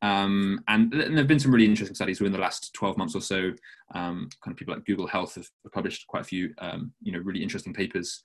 Um, 0.00 0.60
and, 0.68 0.92
and, 0.94 1.12
there 1.12 1.18
have 1.18 1.26
been 1.26 1.40
some 1.40 1.52
really 1.52 1.66
interesting 1.66 1.96
studies 1.96 2.20
within 2.20 2.32
the 2.32 2.38
last 2.38 2.72
12 2.74 2.96
months 2.96 3.16
or 3.16 3.20
so. 3.20 3.52
Um, 3.94 4.28
kind 4.44 4.52
of 4.52 4.56
people 4.56 4.74
like 4.74 4.84
Google 4.84 5.08
Health 5.08 5.34
have 5.34 5.48
published 5.72 6.06
quite 6.06 6.20
a 6.20 6.24
few, 6.24 6.54
um, 6.58 6.92
you 7.02 7.10
know, 7.10 7.18
really 7.18 7.42
interesting 7.42 7.74
papers. 7.74 8.22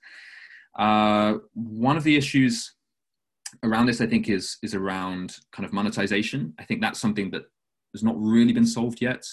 Uh, 0.78 1.34
one 1.54 1.96
of 1.96 2.04
the 2.04 2.16
issues 2.16 2.74
around 3.64 3.86
this, 3.86 4.00
I 4.00 4.06
think, 4.06 4.28
is 4.28 4.56
is 4.62 4.74
around 4.74 5.36
kind 5.52 5.66
of 5.66 5.72
monetization. 5.72 6.54
I 6.58 6.64
think 6.64 6.80
that's 6.80 7.00
something 7.00 7.30
that 7.32 7.42
has 7.92 8.02
not 8.04 8.14
really 8.18 8.52
been 8.52 8.66
solved 8.66 9.00
yet. 9.00 9.24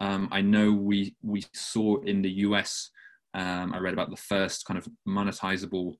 Um, 0.00 0.28
I 0.32 0.40
know 0.40 0.72
we 0.72 1.14
we 1.22 1.44
saw 1.52 2.00
in 2.00 2.22
the 2.22 2.30
US. 2.30 2.90
Um, 3.34 3.72
I 3.74 3.78
read 3.78 3.92
about 3.92 4.10
the 4.10 4.16
first 4.16 4.64
kind 4.64 4.78
of 4.78 4.88
monetizable 5.06 5.96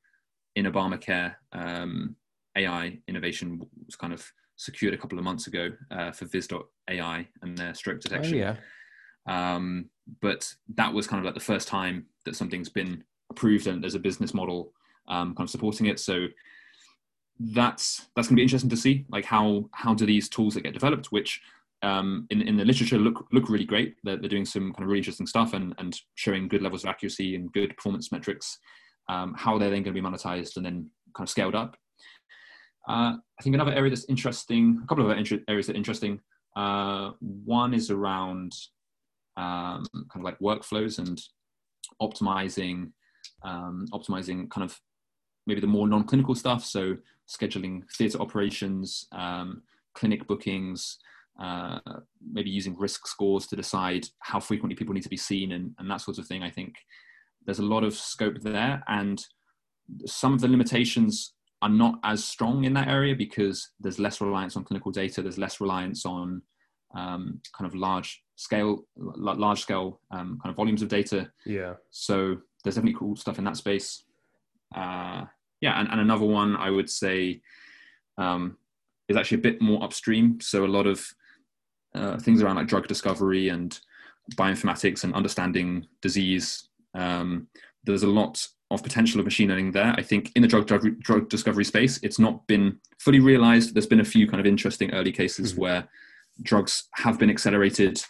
in 0.56 0.66
Obamacare 0.66 1.34
um, 1.52 2.16
AI 2.56 2.98
innovation 3.06 3.60
was 3.86 3.96
kind 3.96 4.12
of 4.12 4.26
secured 4.56 4.94
a 4.94 4.98
couple 4.98 5.18
of 5.18 5.24
months 5.24 5.46
ago 5.46 5.70
uh, 5.90 6.10
for 6.10 6.26
Viz.ai 6.26 7.28
and 7.42 7.56
their 7.56 7.74
stroke 7.74 7.98
oh, 7.98 8.00
detection. 8.00 8.34
Oh, 8.34 8.38
yeah. 8.38 8.56
Um, 9.26 9.90
but 10.20 10.52
that 10.74 10.92
was 10.92 11.06
kind 11.06 11.20
of 11.20 11.24
like 11.24 11.34
the 11.34 11.40
first 11.40 11.68
time 11.68 12.06
that 12.24 12.36
something's 12.36 12.68
been 12.68 13.04
approved 13.30 13.66
and 13.66 13.82
there's 13.82 13.94
a 13.94 14.00
business 14.00 14.34
model 14.34 14.72
um, 15.08 15.34
kind 15.34 15.46
of 15.46 15.50
supporting 15.50 15.86
it. 15.86 16.00
So 16.00 16.26
that's 17.38 18.08
that's 18.14 18.28
going 18.28 18.36
to 18.36 18.40
be 18.40 18.42
interesting 18.42 18.70
to 18.70 18.76
see, 18.76 19.06
like 19.08 19.24
how 19.24 19.68
how 19.72 19.94
do 19.94 20.04
these 20.04 20.28
tools 20.28 20.54
that 20.54 20.62
get 20.62 20.74
developed, 20.74 21.10
which 21.10 21.40
um, 21.82 22.26
in 22.30 22.42
in 22.42 22.56
the 22.56 22.64
literature 22.64 22.98
look 22.98 23.26
look 23.32 23.48
really 23.48 23.64
great. 23.64 23.96
They're, 24.04 24.16
they're 24.16 24.28
doing 24.28 24.44
some 24.44 24.72
kind 24.72 24.82
of 24.82 24.88
really 24.88 25.00
interesting 25.00 25.26
stuff 25.26 25.54
and 25.54 25.74
and 25.78 25.98
showing 26.14 26.48
good 26.48 26.62
levels 26.62 26.84
of 26.84 26.90
accuracy 26.90 27.34
and 27.34 27.52
good 27.52 27.76
performance 27.76 28.12
metrics. 28.12 28.58
Um, 29.08 29.34
how 29.36 29.58
they're 29.58 29.70
then 29.70 29.82
going 29.82 29.94
to 29.94 30.00
be 30.00 30.06
monetized 30.06 30.56
and 30.56 30.64
then 30.64 30.88
kind 31.16 31.26
of 31.26 31.30
scaled 31.30 31.56
up 31.56 31.76
uh, 32.88 33.14
I 33.38 33.42
think 33.42 33.54
another 33.54 33.72
area 33.72 33.90
that's 33.90 34.06
interesting, 34.08 34.80
a 34.82 34.86
couple 34.86 35.04
of 35.04 35.10
other 35.10 35.42
areas 35.48 35.66
that 35.66 35.74
are 35.74 35.78
interesting. 35.78 36.20
Uh, 36.56 37.10
one 37.20 37.74
is 37.74 37.90
around 37.90 38.52
um, 39.36 39.84
kind 39.94 40.16
of 40.16 40.22
like 40.22 40.38
workflows 40.40 40.98
and 40.98 41.20
optimizing, 42.02 42.90
um, 43.44 43.86
optimizing 43.92 44.50
kind 44.50 44.64
of 44.64 44.78
maybe 45.46 45.60
the 45.60 45.66
more 45.66 45.86
non-clinical 45.86 46.34
stuff. 46.34 46.64
So 46.64 46.96
scheduling 47.28 47.82
theatre 47.96 48.18
operations, 48.18 49.06
um, 49.12 49.62
clinic 49.94 50.26
bookings, 50.26 50.98
uh, 51.40 51.78
maybe 52.32 52.50
using 52.50 52.76
risk 52.78 53.06
scores 53.06 53.46
to 53.46 53.56
decide 53.56 54.06
how 54.20 54.38
frequently 54.38 54.76
people 54.76 54.94
need 54.94 55.02
to 55.02 55.08
be 55.08 55.16
seen 55.16 55.52
and, 55.52 55.74
and 55.78 55.90
that 55.90 56.00
sort 56.02 56.18
of 56.18 56.26
thing. 56.26 56.42
I 56.42 56.50
think 56.50 56.74
there's 57.46 57.58
a 57.58 57.64
lot 57.64 57.82
of 57.84 57.94
scope 57.94 58.40
there, 58.40 58.82
and 58.88 59.24
some 60.06 60.34
of 60.34 60.40
the 60.40 60.48
limitations 60.48 61.34
are 61.62 61.70
not 61.70 61.98
as 62.04 62.24
strong 62.24 62.64
in 62.64 62.74
that 62.74 62.88
area 62.88 63.14
because 63.14 63.70
there's 63.80 63.98
less 63.98 64.20
reliance 64.20 64.56
on 64.56 64.64
clinical 64.64 64.92
data. 64.92 65.22
There's 65.22 65.38
less 65.38 65.60
reliance 65.60 66.06
on 66.06 66.42
um, 66.94 67.40
kind 67.56 67.66
of 67.66 67.74
large 67.74 68.22
scale, 68.36 68.84
large 68.96 69.60
scale 69.60 70.00
um, 70.10 70.38
kind 70.42 70.50
of 70.50 70.56
volumes 70.56 70.82
of 70.82 70.88
data. 70.88 71.30
Yeah. 71.44 71.74
So 71.90 72.38
there's 72.62 72.74
definitely 72.74 72.98
cool 72.98 73.16
stuff 73.16 73.38
in 73.38 73.44
that 73.44 73.56
space. 73.56 74.04
Uh, 74.74 75.24
yeah, 75.60 75.78
and, 75.78 75.88
and 75.90 76.00
another 76.00 76.24
one 76.24 76.56
I 76.56 76.70
would 76.70 76.88
say 76.88 77.42
um, 78.16 78.56
is 79.08 79.16
actually 79.16 79.38
a 79.38 79.42
bit 79.42 79.60
more 79.60 79.82
upstream. 79.82 80.40
So 80.40 80.64
a 80.64 80.66
lot 80.66 80.86
of 80.86 81.04
uh, 81.94 82.18
things 82.18 82.42
around 82.42 82.56
like 82.56 82.68
drug 82.68 82.86
discovery 82.88 83.48
and 83.48 83.78
bioinformatics 84.34 85.04
and 85.04 85.14
understanding 85.14 85.86
disease. 86.02 86.68
Um, 86.94 87.48
there's 87.84 88.02
a 88.02 88.08
lot 88.08 88.46
of 88.70 88.82
potential 88.82 89.18
of 89.18 89.26
machine 89.26 89.48
learning 89.48 89.72
there. 89.72 89.94
I 89.96 90.02
think 90.02 90.30
in 90.36 90.42
the 90.42 90.48
drug, 90.48 90.66
drug, 90.66 91.00
drug 91.00 91.28
discovery 91.28 91.64
space, 91.64 91.98
it's 92.02 92.18
not 92.18 92.46
been 92.46 92.78
fully 92.98 93.20
realized. 93.20 93.74
There's 93.74 93.86
been 93.86 94.00
a 94.00 94.04
few 94.04 94.28
kind 94.28 94.40
of 94.40 94.46
interesting 94.46 94.92
early 94.92 95.12
cases 95.12 95.52
mm-hmm. 95.52 95.62
where 95.62 95.88
drugs 96.42 96.88
have 96.94 97.18
been 97.18 97.30
accelerated, 97.30 98.02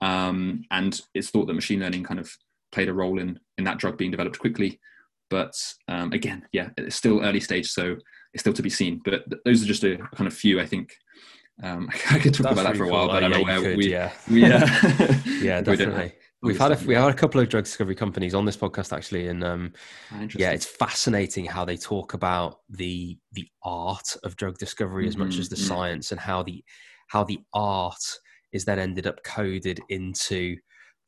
um, 0.00 0.64
and 0.70 1.00
it's 1.14 1.30
thought 1.30 1.46
that 1.46 1.54
machine 1.54 1.80
learning 1.80 2.04
kind 2.04 2.20
of 2.20 2.30
played 2.72 2.88
a 2.88 2.94
role 2.94 3.18
in 3.18 3.38
in 3.58 3.64
that 3.64 3.78
drug 3.78 3.98
being 3.98 4.10
developed 4.10 4.38
quickly. 4.38 4.80
But 5.28 5.54
um, 5.88 6.12
again, 6.12 6.46
yeah, 6.52 6.70
it's 6.76 6.96
still 6.96 7.22
early 7.22 7.40
stage, 7.40 7.68
so 7.70 7.96
it's 8.32 8.42
still 8.42 8.52
to 8.54 8.62
be 8.62 8.70
seen. 8.70 9.00
But 9.04 9.28
th- 9.28 9.42
those 9.44 9.62
are 9.62 9.66
just 9.66 9.84
a 9.84 9.98
kind 10.14 10.26
of 10.26 10.34
few, 10.34 10.60
I 10.60 10.66
think. 10.66 10.94
Um, 11.62 11.88
I 12.10 12.18
could 12.18 12.34
talk 12.34 12.44
That's 12.44 12.60
about 12.60 12.72
that 12.72 12.76
for 12.76 12.84
a 12.84 12.88
while, 12.88 13.06
cool. 13.06 13.14
but 13.14 13.24
I 13.24 13.28
don't 13.28 13.30
know 13.30 13.42
where 13.42 13.60
could, 13.60 13.76
we, 13.76 13.90
yeah, 13.90 14.12
we, 14.30 14.44
uh, 14.44 14.66
yeah, 15.40 15.60
definitely. 15.62 16.12
We've 16.42 16.58
had 16.58 16.72
a, 16.72 16.78
we 16.86 16.94
had 16.94 17.08
a 17.08 17.14
couple 17.14 17.40
of 17.40 17.48
drug 17.48 17.64
discovery 17.64 17.94
companies 17.94 18.34
on 18.34 18.44
this 18.44 18.56
podcast 18.56 18.94
actually, 18.94 19.28
and 19.28 19.42
um, 19.42 19.72
ah, 20.12 20.26
yeah, 20.36 20.50
it's 20.50 20.66
fascinating 20.66 21.46
how 21.46 21.64
they 21.64 21.76
talk 21.76 22.14
about 22.14 22.60
the 22.68 23.18
the 23.32 23.48
art 23.64 24.16
of 24.22 24.36
drug 24.36 24.58
discovery 24.58 25.04
mm-hmm, 25.04 25.08
as 25.08 25.16
much 25.16 25.38
as 25.38 25.48
the 25.48 25.56
mm-hmm. 25.56 25.66
science, 25.66 26.12
and 26.12 26.20
how 26.20 26.42
the 26.42 26.62
how 27.08 27.24
the 27.24 27.38
art 27.54 28.02
is 28.52 28.64
then 28.64 28.78
ended 28.78 29.06
up 29.06 29.22
coded 29.24 29.80
into 29.88 30.56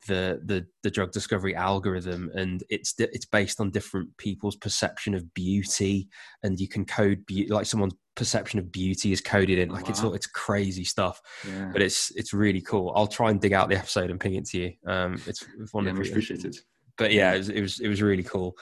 the 0.07 0.41
the 0.45 0.65
the 0.83 0.91
drug 0.91 1.11
discovery 1.11 1.55
algorithm 1.55 2.31
and 2.33 2.63
it's 2.69 2.93
it's 2.97 3.25
based 3.25 3.59
on 3.59 3.69
different 3.69 4.07
people's 4.17 4.55
perception 4.55 5.13
of 5.13 5.33
beauty 5.33 6.07
and 6.43 6.57
you 6.59 6.69
can 6.69 6.85
code 6.85 7.25
be- 7.25 7.47
like 7.49 7.65
someone's 7.65 7.95
perception 8.19 8.59
of 8.59 8.71
beauty 8.71 9.11
is 9.11 9.21
coded 9.21 9.57
in. 9.57 9.69
Like 9.69 9.85
wow. 9.85 9.89
it's 9.89 10.03
all 10.03 10.13
it's 10.13 10.27
crazy 10.27 10.83
stuff. 10.83 11.19
Yeah. 11.47 11.69
but 11.73 11.81
it's 11.81 12.11
it's 12.11 12.33
really 12.33 12.61
cool. 12.61 12.93
I'll 12.95 13.07
try 13.07 13.31
and 13.31 13.41
dig 13.41 13.53
out 13.53 13.69
the 13.69 13.77
episode 13.77 14.11
and 14.11 14.19
ping 14.19 14.35
it 14.35 14.45
to 14.47 14.59
you. 14.59 14.73
Um 14.85 15.19
it's 15.25 15.43
one 15.71 15.85
yeah, 15.85 15.93
much 15.93 16.09
appreciated 16.09 16.55
but 16.97 17.13
yeah 17.13 17.33
it 17.33 17.37
was, 17.39 17.49
it 17.49 17.61
was 17.61 17.79
it 17.79 17.87
was 17.87 18.01
really 18.03 18.23
cool. 18.23 18.55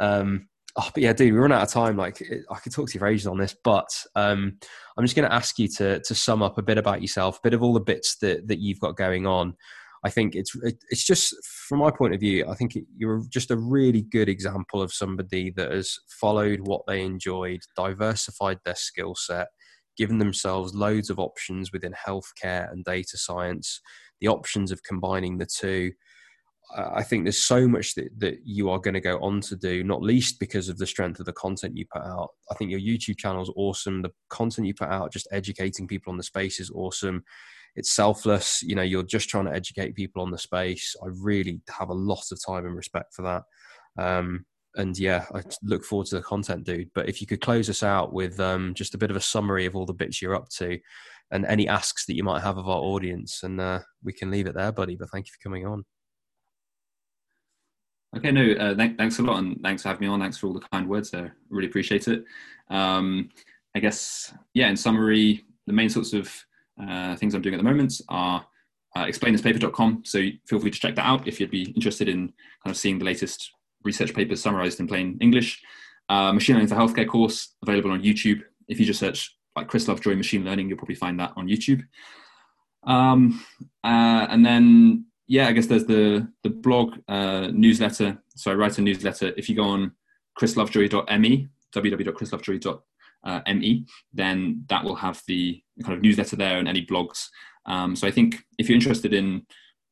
Um 0.00 0.48
oh, 0.76 0.88
but 0.92 1.02
yeah 1.02 1.12
dude 1.12 1.32
we 1.32 1.38
run 1.38 1.52
out 1.52 1.62
of 1.62 1.68
time. 1.68 1.96
Like 1.96 2.20
i 2.50 2.58
could 2.58 2.72
talk 2.72 2.88
to 2.88 2.94
you 2.94 2.98
for 2.98 3.06
ages 3.06 3.26
on 3.28 3.38
this 3.38 3.54
but 3.62 3.88
um 4.16 4.58
i'm 4.96 5.04
just 5.04 5.14
going 5.14 5.28
to 5.28 5.34
ask 5.34 5.58
you 5.58 5.68
to 5.68 6.00
to 6.00 6.14
sum 6.14 6.42
up 6.42 6.58
a 6.58 6.62
bit 6.62 6.78
about 6.78 7.02
yourself 7.02 7.38
a 7.38 7.40
bit 7.42 7.54
of 7.54 7.62
all 7.62 7.74
the 7.74 7.80
bits 7.80 8.16
that 8.16 8.48
that 8.48 8.58
you've 8.58 8.80
got 8.80 8.96
going 8.96 9.26
on 9.26 9.54
I 10.04 10.10
think 10.10 10.34
it's 10.34 10.56
it's 10.90 11.04
just 11.04 11.34
from 11.68 11.78
my 11.78 11.90
point 11.90 12.14
of 12.14 12.20
view, 12.20 12.46
I 12.48 12.54
think 12.54 12.76
you're 12.96 13.22
just 13.28 13.50
a 13.50 13.56
really 13.56 14.02
good 14.02 14.28
example 14.28 14.82
of 14.82 14.92
somebody 14.92 15.50
that 15.56 15.70
has 15.70 15.96
followed 16.20 16.60
what 16.60 16.82
they 16.86 17.02
enjoyed, 17.02 17.60
diversified 17.76 18.58
their 18.64 18.74
skill 18.74 19.14
set, 19.14 19.48
given 19.96 20.18
themselves 20.18 20.74
loads 20.74 21.08
of 21.08 21.20
options 21.20 21.72
within 21.72 21.92
healthcare 21.92 22.70
and 22.72 22.84
data 22.84 23.16
science, 23.16 23.80
the 24.20 24.28
options 24.28 24.72
of 24.72 24.82
combining 24.82 25.38
the 25.38 25.46
two. 25.46 25.92
I 26.74 27.02
think 27.02 27.24
there's 27.24 27.44
so 27.44 27.68
much 27.68 27.94
that, 27.96 28.08
that 28.18 28.38
you 28.44 28.70
are 28.70 28.78
going 28.78 28.94
to 28.94 29.00
go 29.00 29.18
on 29.18 29.40
to 29.42 29.56
do, 29.56 29.84
not 29.84 30.02
least 30.02 30.40
because 30.40 30.70
of 30.70 30.78
the 30.78 30.86
strength 30.86 31.20
of 31.20 31.26
the 31.26 31.32
content 31.32 31.76
you 31.76 31.84
put 31.92 32.02
out. 32.02 32.30
I 32.50 32.54
think 32.54 32.70
your 32.70 32.80
YouTube 32.80 33.18
channel 33.18 33.42
is 33.42 33.52
awesome. 33.56 34.00
The 34.00 34.12
content 34.30 34.66
you 34.66 34.74
put 34.74 34.88
out, 34.88 35.12
just 35.12 35.28
educating 35.32 35.86
people 35.86 36.10
on 36.10 36.16
the 36.16 36.22
space, 36.22 36.60
is 36.60 36.70
awesome 36.74 37.24
it's 37.76 37.92
selfless. 37.92 38.62
You 38.62 38.74
know, 38.74 38.82
you're 38.82 39.02
just 39.02 39.28
trying 39.28 39.46
to 39.46 39.54
educate 39.54 39.94
people 39.94 40.22
on 40.22 40.30
the 40.30 40.38
space. 40.38 40.94
I 41.02 41.08
really 41.20 41.60
have 41.78 41.88
a 41.88 41.94
lot 41.94 42.24
of 42.30 42.44
time 42.44 42.66
and 42.66 42.76
respect 42.76 43.14
for 43.14 43.22
that. 43.22 43.42
Um, 44.02 44.44
and 44.76 44.98
yeah, 44.98 45.26
I 45.34 45.42
look 45.62 45.84
forward 45.84 46.06
to 46.08 46.16
the 46.16 46.22
content, 46.22 46.64
dude. 46.64 46.90
But 46.94 47.08
if 47.08 47.20
you 47.20 47.26
could 47.26 47.40
close 47.40 47.68
us 47.68 47.82
out 47.82 48.12
with 48.12 48.40
um, 48.40 48.74
just 48.74 48.94
a 48.94 48.98
bit 48.98 49.10
of 49.10 49.16
a 49.16 49.20
summary 49.20 49.66
of 49.66 49.76
all 49.76 49.86
the 49.86 49.92
bits 49.92 50.22
you're 50.22 50.34
up 50.34 50.48
to, 50.56 50.78
and 51.30 51.46
any 51.46 51.68
asks 51.68 52.06
that 52.06 52.14
you 52.14 52.24
might 52.24 52.42
have 52.42 52.58
of 52.58 52.68
our 52.68 52.78
audience, 52.78 53.42
and 53.42 53.60
uh, 53.60 53.80
we 54.02 54.12
can 54.12 54.30
leave 54.30 54.46
it 54.46 54.54
there, 54.54 54.72
buddy. 54.72 54.96
But 54.96 55.10
thank 55.10 55.26
you 55.26 55.32
for 55.32 55.42
coming 55.42 55.66
on. 55.66 55.84
Okay, 58.16 58.30
no, 58.30 58.52
uh, 58.52 58.74
th- 58.74 58.96
thanks 58.98 59.18
a 59.18 59.22
lot, 59.22 59.38
and 59.38 59.58
thanks 59.62 59.82
for 59.82 59.88
having 59.88 60.06
me 60.06 60.12
on. 60.12 60.20
Thanks 60.20 60.36
for 60.36 60.46
all 60.46 60.52
the 60.52 60.66
kind 60.72 60.88
words 60.88 61.10
there. 61.10 61.36
Really 61.48 61.68
appreciate 61.68 62.08
it. 62.08 62.24
Um, 62.68 63.30
I 63.74 63.80
guess, 63.80 64.34
yeah. 64.52 64.68
In 64.68 64.76
summary, 64.76 65.44
the 65.66 65.72
main 65.72 65.88
sorts 65.88 66.12
of 66.12 66.30
uh, 66.80 67.16
things 67.16 67.34
I'm 67.34 67.42
doing 67.42 67.54
at 67.54 67.58
the 67.58 67.64
moment 67.64 68.00
are 68.08 68.44
uh, 68.94 69.04
explainthispaper.com. 69.04 70.02
So 70.04 70.20
feel 70.46 70.60
free 70.60 70.70
to 70.70 70.78
check 70.78 70.94
that 70.96 71.06
out 71.06 71.26
if 71.26 71.40
you'd 71.40 71.50
be 71.50 71.70
interested 71.72 72.08
in 72.08 72.28
kind 72.62 72.70
of 72.70 72.76
seeing 72.76 72.98
the 72.98 73.04
latest 73.04 73.50
research 73.84 74.14
papers 74.14 74.42
summarized 74.42 74.80
in 74.80 74.86
plain 74.86 75.18
English. 75.20 75.60
Uh, 76.08 76.32
machine 76.32 76.56
learning 76.56 76.68
for 76.68 76.74
healthcare 76.74 77.08
course 77.08 77.54
available 77.62 77.90
on 77.90 78.02
YouTube. 78.02 78.42
If 78.68 78.78
you 78.78 78.86
just 78.86 79.00
search 79.00 79.34
like 79.56 79.68
Chris 79.68 79.88
Lovejoy 79.88 80.14
machine 80.14 80.44
learning, 80.44 80.68
you'll 80.68 80.78
probably 80.78 80.94
find 80.94 81.18
that 81.20 81.32
on 81.36 81.48
YouTube. 81.48 81.82
Um, 82.84 83.44
uh, 83.84 84.26
and 84.28 84.44
then 84.44 85.06
yeah, 85.26 85.48
I 85.48 85.52
guess 85.52 85.66
there's 85.66 85.86
the 85.86 86.28
the 86.42 86.50
blog 86.50 86.98
uh, 87.08 87.48
newsletter. 87.52 88.22
So 88.36 88.50
I 88.50 88.54
write 88.54 88.78
a 88.78 88.82
newsletter. 88.82 89.32
If 89.36 89.48
you 89.48 89.56
go 89.56 89.64
on 89.64 89.92
chrislovejoy.me, 90.38 91.48
www.chrislovejoy.me, 91.74 92.80
then 94.12 94.64
that 94.68 94.84
will 94.84 94.96
have 94.96 95.22
the 95.26 95.62
kind 95.82 95.94
of 95.94 96.02
newsletter 96.02 96.36
there 96.36 96.58
and 96.58 96.68
any 96.68 96.84
blogs. 96.84 97.26
Um, 97.66 97.94
so 97.94 98.06
I 98.06 98.10
think 98.10 98.42
if 98.58 98.68
you're 98.68 98.76
interested 98.76 99.12
in 99.12 99.46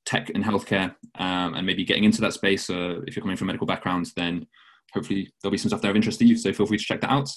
tech 0.05 0.31
and 0.35 0.45
healthcare 0.45 0.95
um, 1.17 1.55
and 1.55 1.67
maybe 1.67 1.85
getting 1.85 2.05
into 2.05 2.21
that 2.23 2.33
space, 2.33 2.69
uh, 2.69 3.01
if 3.07 3.15
you're 3.15 3.23
coming 3.23 3.37
from 3.37 3.47
medical 3.47 3.67
backgrounds, 3.67 4.13
then 4.15 4.47
hopefully 4.93 5.33
there'll 5.41 5.53
be 5.53 5.59
some 5.59 5.69
stuff 5.69 5.83
there 5.83 5.91
of 5.91 5.97
interest 5.97 6.19
to 6.19 6.27
you. 6.27 6.37
So 6.37 6.53
feel 6.53 6.67
free 6.67 6.79
to 6.79 6.85
check 6.85 7.01
that 7.03 7.11
out. 7.11 7.31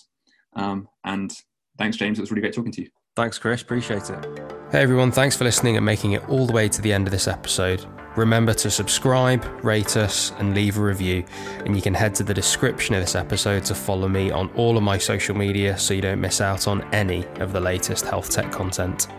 Um, 0.55 0.87
and 1.03 1.31
thanks, 1.77 1.97
James. 1.97 2.17
It 2.17 2.21
was 2.21 2.31
really 2.31 2.41
great 2.41 2.53
talking 2.53 2.71
to 2.71 2.81
you. 2.81 2.89
Thanks, 3.15 3.37
Chris. 3.37 3.61
Appreciate 3.61 4.09
it. 4.09 4.62
Hey, 4.73 4.81
everyone. 4.81 5.11
Thanks 5.11 5.37
for 5.37 5.43
listening 5.43 5.77
and 5.77 5.85
making 5.85 6.13
it 6.13 6.27
all 6.27 6.47
the 6.47 6.51
way 6.51 6.67
to 6.67 6.81
the 6.81 6.91
end 6.91 7.05
of 7.05 7.11
this 7.11 7.27
episode. 7.27 7.85
Remember 8.15 8.55
to 8.55 8.71
subscribe, 8.71 9.45
rate 9.63 9.95
us, 9.97 10.31
and 10.39 10.55
leave 10.55 10.79
a 10.79 10.81
review. 10.81 11.23
And 11.63 11.75
you 11.75 11.81
can 11.83 11.93
head 11.93 12.15
to 12.15 12.23
the 12.23 12.33
description 12.33 12.95
of 12.95 13.01
this 13.01 13.13
episode 13.13 13.65
to 13.65 13.75
follow 13.75 14.07
me 14.07 14.31
on 14.31 14.49
all 14.55 14.75
of 14.75 14.81
my 14.81 14.97
social 14.97 15.35
media 15.37 15.77
so 15.77 15.93
you 15.93 16.01
don't 16.01 16.19
miss 16.19 16.41
out 16.41 16.67
on 16.67 16.81
any 16.91 17.23
of 17.35 17.53
the 17.53 17.59
latest 17.59 18.05
health 18.05 18.31
tech 18.31 18.51
content. 18.51 19.09